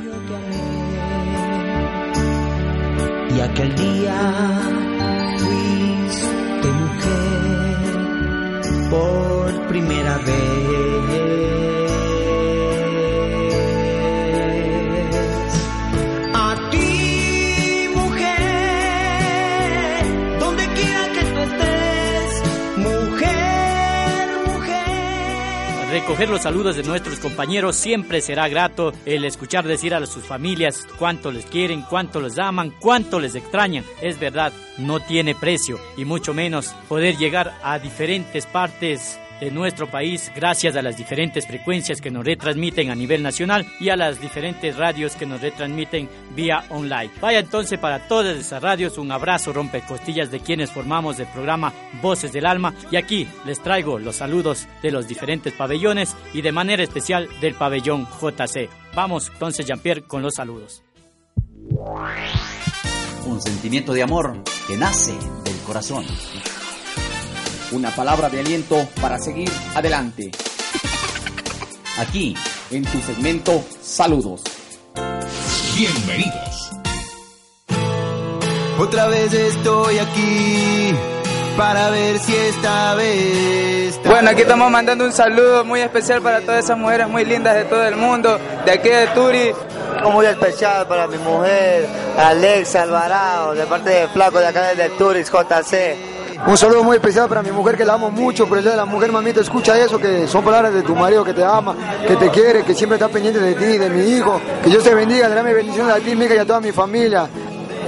Y 3.37 3.41
aquel 3.41 3.75
día 3.77 4.61
fuiste 5.39 6.69
mujer 6.73 7.21
por 8.91 9.69
primera 9.69 10.19
vez. 10.19 11.60
Recoger 26.01 26.31
los 26.31 26.43
saludos 26.43 26.77
de 26.77 26.83
nuestros 26.83 27.21
compañeros 27.21 27.77
siempre 27.77 28.23
será 28.23 28.49
grato 28.49 28.95
el 29.05 29.27
escuchar 29.27 29.67
decir 29.67 29.95
a 29.95 30.05
sus 30.07 30.25
familias 30.25 30.87
cuánto 30.99 31.31
les 31.31 31.45
quieren, 31.45 31.83
cuánto 31.83 32.23
les 32.23 32.39
aman, 32.39 32.73
cuánto 32.81 33.21
les 33.21 33.35
extrañan. 33.35 33.85
Es 34.01 34.19
verdad, 34.19 34.51
no 34.79 35.01
tiene 35.01 35.35
precio 35.35 35.79
y 35.99 36.07
mucho 36.07 36.33
menos 36.33 36.75
poder 36.89 37.19
llegar 37.19 37.55
a 37.63 37.79
diferentes 37.79 38.47
partes 38.47 39.21
de 39.41 39.51
nuestro 39.51 39.91
país 39.91 40.31
gracias 40.35 40.77
a 40.77 40.83
las 40.83 40.97
diferentes 40.97 41.47
frecuencias 41.47 42.01
que 42.01 42.11
nos 42.11 42.25
retransmiten 42.25 42.91
a 42.91 42.95
nivel 42.95 43.23
nacional 43.23 43.67
y 43.81 43.89
a 43.89 43.97
las 43.97 44.21
diferentes 44.21 44.77
radios 44.77 45.17
que 45.17 45.27
nos 45.27 45.41
retransmiten 45.41 46.09
vía 46.37 46.65
online. 46.69 47.11
Vaya 47.21 47.41
entonces 47.41 47.79
para 47.79 48.07
todas 48.07 48.37
esas 48.37 48.63
radios 48.63 48.99
un 48.99 49.11
abrazo 49.11 49.53
rompecostillas 49.53 50.31
de 50.31 50.41
quienes 50.41 50.71
formamos 50.71 51.19
el 51.19 51.27
programa 51.27 51.73
Voces 52.03 52.33
del 52.33 52.47
Alma 52.47 52.75
y 52.91 52.97
aquí 52.97 53.27
les 53.45 53.63
traigo 53.63 53.99
los 53.99 54.17
saludos 54.17 54.69
de 54.83 54.91
los 54.91 55.09
diferentes 55.09 55.53
pabellones 55.53 56.15
y 56.35 56.43
de 56.43 56.53
manera 56.53 56.83
especial 56.83 57.29
del 57.41 57.55
pabellón 57.55 58.07
JC. 58.07 58.69
Vamos 58.95 59.31
entonces 59.33 59.67
Jean-Pierre 59.67 60.03
con 60.03 60.23
los 60.23 60.35
saludos. 60.35 60.83
Un 63.27 63.41
sentimiento 63.41 63.93
de 63.93 64.03
amor 64.03 64.43
que 64.67 64.77
nace 64.77 65.13
del 65.45 65.57
corazón. 65.67 66.05
Una 67.73 67.91
palabra 67.95 68.29
de 68.29 68.41
aliento 68.41 68.89
para 69.01 69.19
seguir 69.19 69.49
adelante. 69.77 70.33
Aquí, 71.99 72.35
en 72.71 72.85
tu 72.85 73.01
segmento 73.01 73.65
Saludos. 73.81 74.43
Bienvenidos. 75.77 76.71
Otra 78.79 79.07
vez 79.07 79.33
estoy 79.33 79.99
aquí 79.99 80.95
para 81.57 81.91
ver 81.91 82.19
si 82.19 82.35
esta 82.35 82.95
vez. 82.95 84.01
Bueno, 84.05 84.31
aquí 84.31 84.43
estamos 84.43 84.71
mandando 84.71 85.05
un 85.05 85.13
saludo 85.13 85.65
muy 85.65 85.81
especial 85.81 86.23
para 86.23 86.41
todas 86.41 86.65
esas 86.65 86.79
mujeres 86.79 87.09
muy 87.09 87.25
lindas 87.25 87.55
de 87.55 87.65
todo 87.65 87.85
el 87.85 87.97
mundo, 87.97 88.39
de 88.65 88.73
aquí 88.73 88.89
de 88.89 89.07
Turi. 89.09 89.53
Muy 90.11 90.27
especial 90.27 90.89
para 90.89 91.07
mi 91.07 91.19
mujer, 91.19 91.87
Alexa 92.17 92.83
Alvarado, 92.83 93.55
de 93.55 93.67
parte 93.67 93.91
de 93.91 94.09
Flaco 94.09 94.39
de 94.39 94.47
acá 94.47 94.69
desde 94.69 94.89
Turis 94.91 95.31
JC. 95.31 96.20
Un 96.47 96.57
saludo 96.57 96.83
muy 96.83 96.97
especial 96.97 97.29
para 97.29 97.43
mi 97.43 97.51
mujer 97.51 97.77
que 97.77 97.85
la 97.85 97.95
amo 97.95 98.11
mucho, 98.11 98.47
día 98.47 98.71
de 98.71 98.77
la 98.77 98.87
mujer, 98.87 99.13
mamita, 99.13 99.41
escucha 99.41 99.79
eso, 99.79 99.99
que 99.99 100.27
son 100.27 100.43
palabras 100.43 100.73
de 100.73 100.83
tu 100.83 100.97
marido 100.97 101.23
que 101.23 101.35
te 101.35 101.45
ama, 101.45 101.77
que 102.07 102.17
te 102.17 102.31
quiere, 102.31 102.65
que 102.65 102.75
siempre 102.75 102.97
está 102.97 103.09
pendiente 103.09 103.39
de 103.39 103.55
ti, 103.55 103.77
de 103.77 103.91
mi 103.91 104.03
hijo. 104.03 104.41
Que 104.63 104.71
Dios 104.71 104.83
te 104.83 104.95
bendiga, 104.95 105.29
mi 105.29 105.53
bendiciones 105.53 105.95
a 105.95 106.01
ti, 106.01 106.17
mija, 106.17 106.35
y 106.35 106.39
a 106.39 106.47
toda 106.47 106.61
mi 106.61 106.73
familia. 106.73 107.29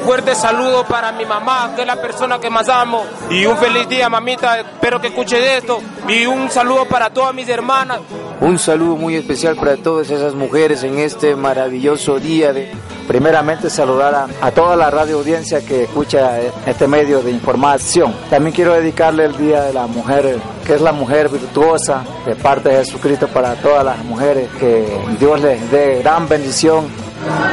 Fuerte 0.03 0.35
saludo 0.35 0.85
para 0.85 1.13
mi 1.13 1.25
mamá, 1.25 1.73
que 1.75 1.83
es 1.83 1.87
la 1.87 2.01
persona 2.01 2.39
que 2.39 2.51
más 2.51 2.69
amo. 2.69 3.05
Y 3.31 3.47
un 3.47 3.57
feliz 3.57 3.89
día, 3.89 4.09
mamita. 4.09 4.61
Espero 4.61 5.01
que 5.01 5.09
escuche 5.09 5.57
esto. 5.57 5.81
Y 6.09 6.27
un 6.27 6.51
saludo 6.51 6.85
para 6.87 7.11
todas 7.11 7.35
mis 7.35 7.49
hermanas. 7.49 8.01
Un 8.41 8.59
saludo 8.59 8.97
muy 8.97 9.15
especial 9.15 9.57
para 9.57 9.77
todas 9.77 10.11
esas 10.11 10.35
mujeres 10.35 10.83
en 10.83 10.99
este 10.99 11.37
maravilloso 11.37 12.19
día 12.19 12.53
de 12.53 12.73
primeramente 13.07 13.71
saludar 13.71 14.27
a, 14.41 14.51
toda 14.51 14.75
la 14.75 14.91
radio 14.91 15.19
audiencia 15.19 15.65
que 15.65 15.85
escucha 15.85 16.41
este 16.67 16.89
medio 16.89 17.23
de 17.23 17.31
información. 17.31 18.15
También 18.31 18.55
quiero 18.55 18.75
dedicarle 18.75 19.27
el 19.27 19.37
Día 19.37 19.63
de 19.63 19.73
la 19.73 19.87
Mujer, 19.87 20.39
que 20.67 20.75
es 20.75 20.81
la 20.81 20.93
mujer 20.93 21.29
virtuosa 21.29 22.05
de 22.27 22.35
parte 22.35 22.71
de 22.71 22.85
Jesucristo 22.85 23.29
para 23.29 23.55
todas 23.55 23.85
las 23.85 24.05
mujeres, 24.05 24.49
que 24.59 24.87
Dios 25.19 25.41
les 25.41 25.71
dé 25.71 26.01
gran 26.03 26.29
bendición. 26.29 26.87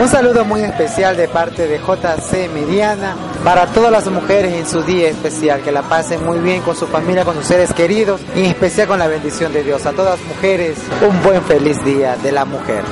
Un 0.01 0.07
saludo 0.07 0.45
muy 0.45 0.61
especial 0.61 1.15
de 1.15 1.27
parte 1.27 1.67
de 1.67 1.77
JC 1.77 2.49
Mediana 2.53 3.15
para 3.43 3.67
todas 3.67 3.91
las 3.91 4.07
mujeres 4.07 4.53
en 4.53 4.67
su 4.67 4.81
día 4.83 5.09
especial, 5.09 5.61
que 5.61 5.71
la 5.71 5.83
pasen 5.83 6.25
muy 6.25 6.39
bien 6.39 6.61
con 6.61 6.75
su 6.75 6.87
familia, 6.87 7.23
con 7.23 7.35
sus 7.35 7.45
seres 7.45 7.73
queridos 7.73 8.21
y 8.35 8.39
en 8.39 8.45
especial 8.47 8.87
con 8.87 8.99
la 8.99 9.07
bendición 9.07 9.53
de 9.53 9.63
Dios. 9.63 9.85
A 9.85 9.91
todas 9.91 10.19
mujeres, 10.21 10.77
un 11.07 11.21
buen 11.21 11.41
feliz 11.43 11.83
día 11.83 12.15
de 12.17 12.31
la 12.31 12.45
mujer. 12.45 12.83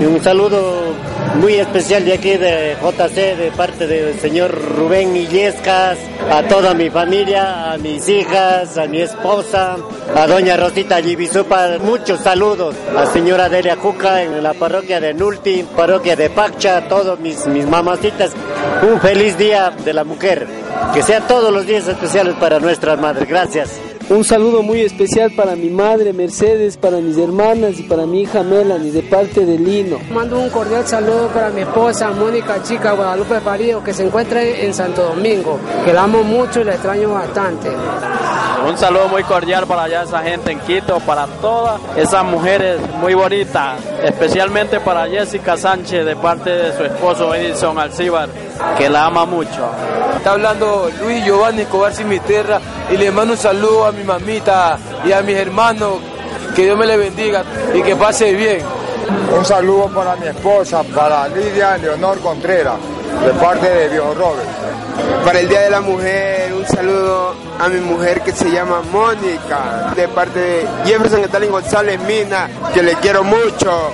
Y 0.00 0.04
un 0.04 0.22
saludo 0.22 0.92
muy 1.36 1.54
especial 1.54 2.04
de 2.04 2.12
aquí 2.12 2.36
de 2.36 2.76
JC, 2.82 3.36
de 3.36 3.52
parte 3.56 3.86
del 3.86 4.18
señor 4.20 4.52
Rubén 4.76 5.16
Illescas, 5.16 5.98
a 6.30 6.42
toda 6.42 6.74
mi 6.74 6.90
familia, 6.90 7.72
a 7.72 7.78
mis 7.78 8.08
hijas, 8.08 8.76
a 8.76 8.86
mi 8.86 9.00
esposa, 9.00 9.76
a 10.14 10.26
doña 10.26 10.56
Rosita 10.56 11.00
Yibisupa, 11.00 11.78
muchos 11.80 12.20
saludos, 12.20 12.74
a 12.96 13.06
señora 13.06 13.48
Delia 13.48 13.76
Cuca 13.76 14.22
en 14.22 14.42
la 14.42 14.54
parroquia 14.54 15.00
de 15.00 15.14
Nulti, 15.14 15.64
parroquia 15.76 16.01
de 16.02 16.30
Pacha, 16.30 16.78
a 16.78 16.88
todos 16.88 17.20
mis, 17.20 17.46
mis 17.46 17.64
mamacitas, 17.64 18.32
un 18.82 19.00
feliz 19.00 19.38
día 19.38 19.70
de 19.70 19.92
la 19.92 20.02
mujer, 20.02 20.48
que 20.92 21.00
sean 21.00 21.26
todos 21.28 21.52
los 21.52 21.64
días 21.64 21.86
especiales 21.86 22.34
para 22.40 22.58
nuestras 22.58 23.00
madres, 23.00 23.28
gracias. 23.28 23.91
Un 24.12 24.24
saludo 24.24 24.62
muy 24.62 24.82
especial 24.82 25.32
para 25.34 25.56
mi 25.56 25.70
madre 25.70 26.12
Mercedes, 26.12 26.76
para 26.76 26.98
mis 26.98 27.16
hermanas 27.16 27.80
y 27.80 27.84
para 27.84 28.04
mi 28.04 28.20
hija 28.20 28.42
Melanie 28.42 28.92
de 28.92 29.02
parte 29.04 29.46
de 29.46 29.58
Lino. 29.58 30.00
Mando 30.12 30.38
un 30.38 30.50
cordial 30.50 30.86
saludo 30.86 31.28
para 31.28 31.48
mi 31.48 31.62
esposa 31.62 32.10
Mónica 32.10 32.62
Chica 32.62 32.92
Guadalupe 32.92 33.40
Farío 33.40 33.82
que 33.82 33.94
se 33.94 34.04
encuentra 34.04 34.42
en 34.42 34.74
Santo 34.74 35.02
Domingo, 35.02 35.58
que 35.82 35.94
la 35.94 36.02
amo 36.02 36.22
mucho 36.22 36.60
y 36.60 36.64
la 36.64 36.74
extraño 36.74 37.08
bastante. 37.08 37.70
Un 38.68 38.76
saludo 38.76 39.08
muy 39.08 39.22
cordial 39.24 39.66
para 39.66 39.84
allá 39.84 40.02
esa 40.02 40.22
gente 40.22 40.52
en 40.52 40.60
Quito, 40.60 41.00
para 41.00 41.26
todas 41.26 41.80
esas 41.96 42.22
mujeres 42.22 42.80
muy 43.00 43.14
bonitas, 43.14 43.80
especialmente 44.04 44.78
para 44.78 45.08
Jessica 45.08 45.56
Sánchez 45.56 46.04
de 46.04 46.16
parte 46.16 46.50
de 46.50 46.76
su 46.76 46.84
esposo 46.84 47.34
Edison 47.34 47.78
Alcibar, 47.78 48.28
que 48.76 48.88
la 48.88 49.06
ama 49.06 49.24
mucho. 49.24 49.70
Está 50.16 50.32
hablando 50.32 50.90
Luis 51.00 51.24
Giovanni 51.24 51.62
Escobar 51.62 51.92
Cimiterra 51.92 52.60
y 52.90 52.96
le 52.96 53.10
mando 53.10 53.34
un 53.34 53.38
saludo 53.38 53.86
a 53.86 53.92
mi 53.92 54.04
mamita 54.04 54.78
y 55.04 55.12
a 55.12 55.22
mis 55.22 55.36
hermanos. 55.36 55.94
Que 56.54 56.64
Dios 56.64 56.76
me 56.78 56.86
le 56.86 56.96
bendiga 56.96 57.44
y 57.74 57.82
que 57.82 57.96
pase 57.96 58.34
bien. 58.34 58.60
Un 59.36 59.44
saludo 59.44 59.88
para 59.88 60.16
mi 60.16 60.26
esposa, 60.26 60.82
para 60.82 61.28
Lidia 61.28 61.76
Leonor 61.78 62.20
Contreras. 62.20 62.76
De 63.20 63.32
parte 63.34 63.68
de 63.68 63.88
Viejo 63.88 64.14
Robert. 64.14 64.48
Para 65.24 65.40
el 65.40 65.48
Día 65.48 65.60
de 65.60 65.70
la 65.70 65.80
Mujer, 65.80 66.52
un 66.52 66.66
saludo 66.66 67.34
a 67.58 67.68
mi 67.68 67.80
mujer 67.80 68.20
que 68.22 68.32
se 68.32 68.50
llama 68.50 68.82
Mónica, 68.90 69.92
de 69.94 70.08
parte 70.08 70.38
de 70.38 70.68
Jefferson 70.84 71.22
Catalín 71.22 71.50
González 71.50 72.00
Mina, 72.00 72.48
que 72.74 72.82
le 72.82 72.94
quiero 72.96 73.22
mucho. 73.22 73.92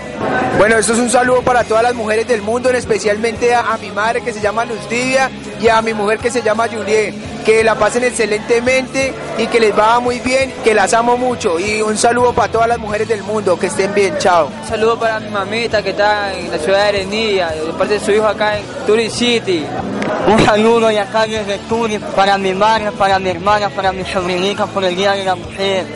Bueno, 0.57 0.77
esto 0.77 0.95
es 0.95 0.99
un 0.99 1.11
saludo 1.11 1.43
para 1.43 1.65
todas 1.65 1.83
las 1.83 1.95
mujeres 1.95 2.27
del 2.27 2.43
mundo, 2.43 2.71
especialmente 2.71 3.55
a, 3.55 3.77
mi 3.81 3.91
madre 3.91 4.23
que 4.23 4.33
se 4.33 4.41
llama 4.41 4.65
Lustivia 4.65 5.31
y 5.61 5.69
a 5.69 5.83
mi 5.83 5.93
mujer 5.93 6.19
que 6.19 6.31
se 6.31 6.43
llama 6.43 6.67
Juliet. 6.67 7.15
Que 7.49 7.65
la 7.65 7.77
pasen 7.77 8.05
excelentemente 8.05 9.15
y 9.39 9.47
que 9.47 9.59
les 9.59 9.77
va 9.77 9.99
muy 10.01 10.21
bien, 10.21 10.53
que 10.63 10.75
las 10.75 10.93
amo 10.93 11.17
mucho. 11.17 11.59
Y 11.59 11.81
un 11.81 11.97
saludo 11.97 12.35
para 12.35 12.53
todas 12.53 12.69
las 12.69 12.79
mujeres 12.79 13.09
del 13.09 13.23
mundo, 13.23 13.59
que 13.59 13.69
estén 13.69 13.95
bien, 13.95 14.15
chao. 14.19 14.51
Un 14.61 14.69
saludo 14.69 14.99
para 14.99 15.19
mi 15.19 15.31
mamita 15.31 15.83
que 15.83 15.91
está 15.91 16.35
en 16.35 16.51
la 16.51 16.59
ciudad 16.59 16.81
de 16.81 16.89
Arenilla, 16.89 17.49
de 17.49 17.73
parte 17.73 17.95
de 17.95 18.01
su 18.01 18.11
hijo 18.13 18.27
acá 18.27 18.59
en 18.59 18.67
Turi 18.87 19.09
City. 19.09 19.65
Un 20.27 20.45
saludo 20.45 20.91
y 20.91 20.99
acá 20.99 21.27
desde 21.27 21.57
Turi 21.71 21.99
para 22.15 22.37
mi 22.37 22.53
madre, 22.53 22.93
para 22.93 23.19
mi 23.19 23.31
hermana, 23.31 23.71
para 23.71 23.93
mi 23.93 24.05
sobrinita 24.05 24.67
por 24.67 24.85
el 24.85 24.95
Día 24.95 25.13
de 25.13 25.25
la 25.25 25.35
Mujer. 25.35 25.87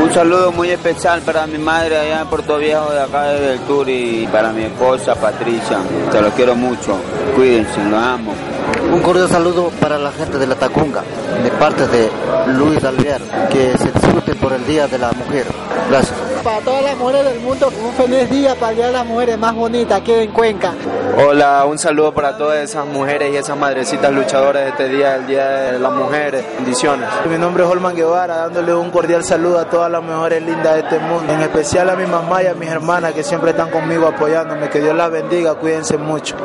Un 0.00 0.14
saludo 0.14 0.52
muy 0.52 0.70
especial 0.70 1.20
para 1.22 1.48
mi 1.48 1.58
madre 1.58 1.98
allá 1.98 2.20
en 2.20 2.28
Puerto 2.28 2.58
Viejo 2.58 2.92
de 2.92 3.00
acá 3.00 3.24
del 3.24 3.58
Turi 3.62 4.22
y 4.22 4.26
para 4.28 4.52
mi 4.52 4.62
esposa 4.62 5.16
Patricia. 5.16 5.78
Te 6.12 6.20
lo 6.22 6.30
quiero 6.30 6.54
mucho. 6.54 6.96
Cuídense, 7.34 7.82
los 7.90 8.00
amo. 8.00 8.51
Un 8.92 9.00
cordial 9.00 9.28
saludo 9.28 9.70
para 9.80 9.98
la 9.98 10.12
gente 10.12 10.36
de 10.36 10.46
la 10.46 10.54
Tacunga, 10.54 11.02
de 11.42 11.50
parte 11.52 11.86
de 11.88 12.10
Luis 12.58 12.84
Alvear, 12.84 13.22
que 13.48 13.76
se 13.78 13.90
disfruten 13.90 14.36
por 14.36 14.52
el 14.52 14.66
Día 14.66 14.86
de 14.86 14.98
la 14.98 15.10
Mujer. 15.12 15.46
Gracias. 15.88 16.14
Para 16.44 16.60
todas 16.60 16.84
las 16.84 16.98
mujeres 16.98 17.24
del 17.24 17.40
mundo, 17.40 17.72
un 17.82 17.92
feliz 17.94 18.28
día 18.28 18.54
para 18.54 18.72
el 18.72 18.76
Día 18.76 18.86
de 18.88 18.92
las 18.92 19.06
Mujeres 19.06 19.38
más 19.38 19.54
bonita 19.54 19.96
aquí 19.96 20.12
en 20.12 20.30
Cuenca. 20.32 20.74
Hola, 21.16 21.64
un 21.64 21.78
saludo 21.78 22.12
para 22.12 22.36
todas 22.36 22.58
esas 22.58 22.84
mujeres 22.84 23.32
y 23.32 23.36
esas 23.38 23.56
madrecitas 23.56 24.12
luchadoras 24.12 24.64
de 24.64 24.68
este 24.70 24.88
día, 24.90 25.16
el 25.16 25.26
Día 25.26 25.48
de 25.48 25.78
las 25.78 25.92
Mujeres. 25.92 26.44
Bendiciones. 26.56 27.08
Mi 27.30 27.38
nombre 27.38 27.64
es 27.64 27.70
Holman 27.70 27.96
Guevara, 27.96 28.36
dándole 28.36 28.74
un 28.74 28.90
cordial 28.90 29.24
saludo 29.24 29.58
a 29.58 29.70
todas 29.70 29.90
las 29.90 30.02
mujeres 30.02 30.42
lindas 30.42 30.74
de 30.74 30.80
este 30.80 30.98
mundo, 30.98 31.32
en 31.32 31.40
especial 31.40 31.88
a 31.88 31.96
mi 31.96 32.04
mamá 32.06 32.42
y 32.42 32.46
a 32.46 32.54
mis 32.54 32.68
hermanas 32.68 33.14
que 33.14 33.22
siempre 33.22 33.52
están 33.52 33.70
conmigo 33.70 34.06
apoyándome. 34.06 34.68
Que 34.68 34.80
Dios 34.80 34.94
las 34.94 35.10
bendiga, 35.10 35.54
cuídense 35.54 35.96
mucho. 35.96 36.36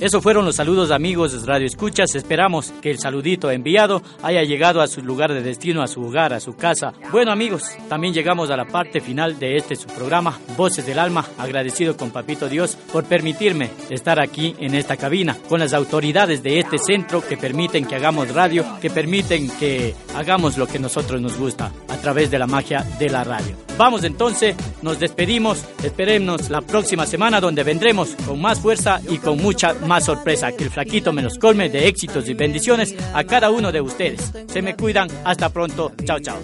Eso 0.00 0.22
fueron 0.22 0.46
los 0.46 0.56
saludos 0.56 0.90
amigos 0.92 1.32
de 1.32 1.46
Radio 1.46 1.66
Escuchas. 1.66 2.14
Esperamos 2.14 2.72
que 2.80 2.90
el 2.90 2.98
saludito 2.98 3.50
enviado 3.50 4.02
haya 4.22 4.42
llegado 4.44 4.80
a 4.80 4.86
su 4.86 5.02
lugar 5.02 5.34
de 5.34 5.42
destino, 5.42 5.82
a 5.82 5.86
su 5.88 6.00
hogar, 6.00 6.32
a 6.32 6.40
su 6.40 6.56
casa. 6.56 6.94
Bueno 7.12 7.30
amigos, 7.30 7.64
también 7.86 8.14
llegamos 8.14 8.50
a 8.50 8.56
la 8.56 8.64
parte 8.64 9.02
final 9.02 9.38
de 9.38 9.58
este 9.58 9.76
su 9.76 9.88
programa, 9.88 10.38
Voces 10.56 10.86
del 10.86 10.98
Alma. 10.98 11.26
Agradecido 11.36 11.98
con 11.98 12.12
Papito 12.12 12.48
Dios 12.48 12.78
por 12.90 13.04
permitirme 13.04 13.68
estar 13.90 14.18
aquí 14.20 14.56
en 14.58 14.74
esta 14.74 14.96
cabina, 14.96 15.36
con 15.50 15.60
las 15.60 15.74
autoridades 15.74 16.42
de 16.42 16.60
este 16.60 16.78
centro 16.78 17.22
que 17.22 17.36
permiten 17.36 17.84
que 17.84 17.96
hagamos 17.96 18.32
radio, 18.32 18.64
que 18.80 18.88
permiten 18.88 19.50
que 19.58 19.94
hagamos 20.16 20.56
lo 20.56 20.66
que 20.66 20.78
nosotros 20.78 21.20
nos 21.20 21.36
gusta 21.36 21.72
a 21.88 21.96
través 21.98 22.30
de 22.30 22.38
la 22.38 22.46
magia 22.46 22.86
de 22.98 23.10
la 23.10 23.22
radio. 23.22 23.69
Vamos 23.80 24.04
entonces, 24.04 24.56
nos 24.82 25.00
despedimos, 25.00 25.64
esperemos 25.82 26.50
la 26.50 26.60
próxima 26.60 27.06
semana 27.06 27.40
donde 27.40 27.64
vendremos 27.64 28.10
con 28.26 28.38
más 28.38 28.60
fuerza 28.60 29.00
y 29.08 29.16
con 29.16 29.38
mucha 29.38 29.72
más 29.72 30.04
sorpresa, 30.04 30.52
que 30.52 30.64
el 30.64 30.70
flaquito 30.70 31.14
me 31.14 31.22
los 31.22 31.38
colme 31.38 31.70
de 31.70 31.88
éxitos 31.88 32.28
y 32.28 32.34
bendiciones 32.34 32.94
a 33.14 33.24
cada 33.24 33.48
uno 33.48 33.72
de 33.72 33.80
ustedes. 33.80 34.32
Se 34.48 34.60
me 34.60 34.76
cuidan, 34.76 35.08
hasta 35.24 35.48
pronto, 35.48 35.92
chao 36.04 36.18
chao. 36.20 36.36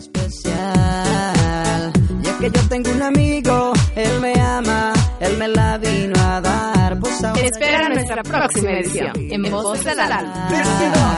Que 2.40 2.50
yo 2.50 2.68
tengo 2.70 2.90
un 2.90 3.02
amigo, 3.02 3.74
él 3.94 4.20
me 4.22 4.32
ama, 4.40 4.94
él 5.20 5.36
me 5.36 5.48
la 5.48 5.76
vino 5.76 6.18
a 6.18 6.40
dar. 6.40 6.75
Pues 6.94 7.20
Espera 7.42 7.88
nuestra 7.88 8.22
próxima 8.22 8.70
edición 8.70 9.10
en 9.16 9.42
Voz 9.50 9.82
del 9.82 9.98
Alma. 9.98 10.48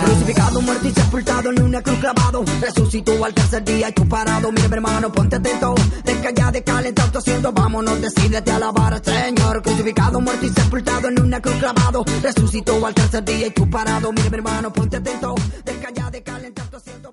Crucificado, 0.02 0.62
muerto 0.62 0.88
y 0.88 0.92
sepultado 0.92 1.50
en 1.50 1.62
una 1.62 1.82
cruz 1.82 1.98
clavado. 1.98 2.44
Resucitó 2.60 3.22
al 3.22 3.34
tercer 3.34 3.64
día 3.64 3.90
y 3.90 3.92
tú 3.92 4.08
parado. 4.08 4.50
Mira, 4.50 4.68
mi 4.68 4.74
hermano, 4.74 5.12
ponte 5.12 5.36
atento. 5.36 5.74
Deja 6.04 6.30
ya 6.30 6.50
de 6.50 6.64
calentar 6.64 7.12
tu 7.12 7.18
asiento. 7.18 7.52
Vámonos, 7.52 8.00
decídete 8.00 8.50
a 8.50 8.56
alabar 8.56 8.94
al 8.94 9.04
Señor. 9.04 9.62
Crucificado, 9.62 10.20
muerto 10.22 10.46
y 10.46 10.48
sepultado 10.48 11.08
en 11.08 11.20
una 11.20 11.42
cruz 11.42 11.56
clavado. 11.56 12.04
Resucitó 12.22 12.86
al 12.86 12.94
tercer 12.94 13.24
día 13.24 13.46
y 13.48 13.50
tú 13.50 13.68
parado. 13.68 14.10
Mira, 14.10 14.30
mi 14.30 14.36
hermano, 14.36 14.72
ponte 14.72 14.96
atento. 14.96 15.34
Deja 15.66 15.90
ya 15.92 16.10
de 16.10 16.22
calentar 16.22 16.66
tu 16.68 16.76
asiento. 16.78 17.12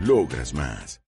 Logras 0.00 0.54
más. 0.54 1.00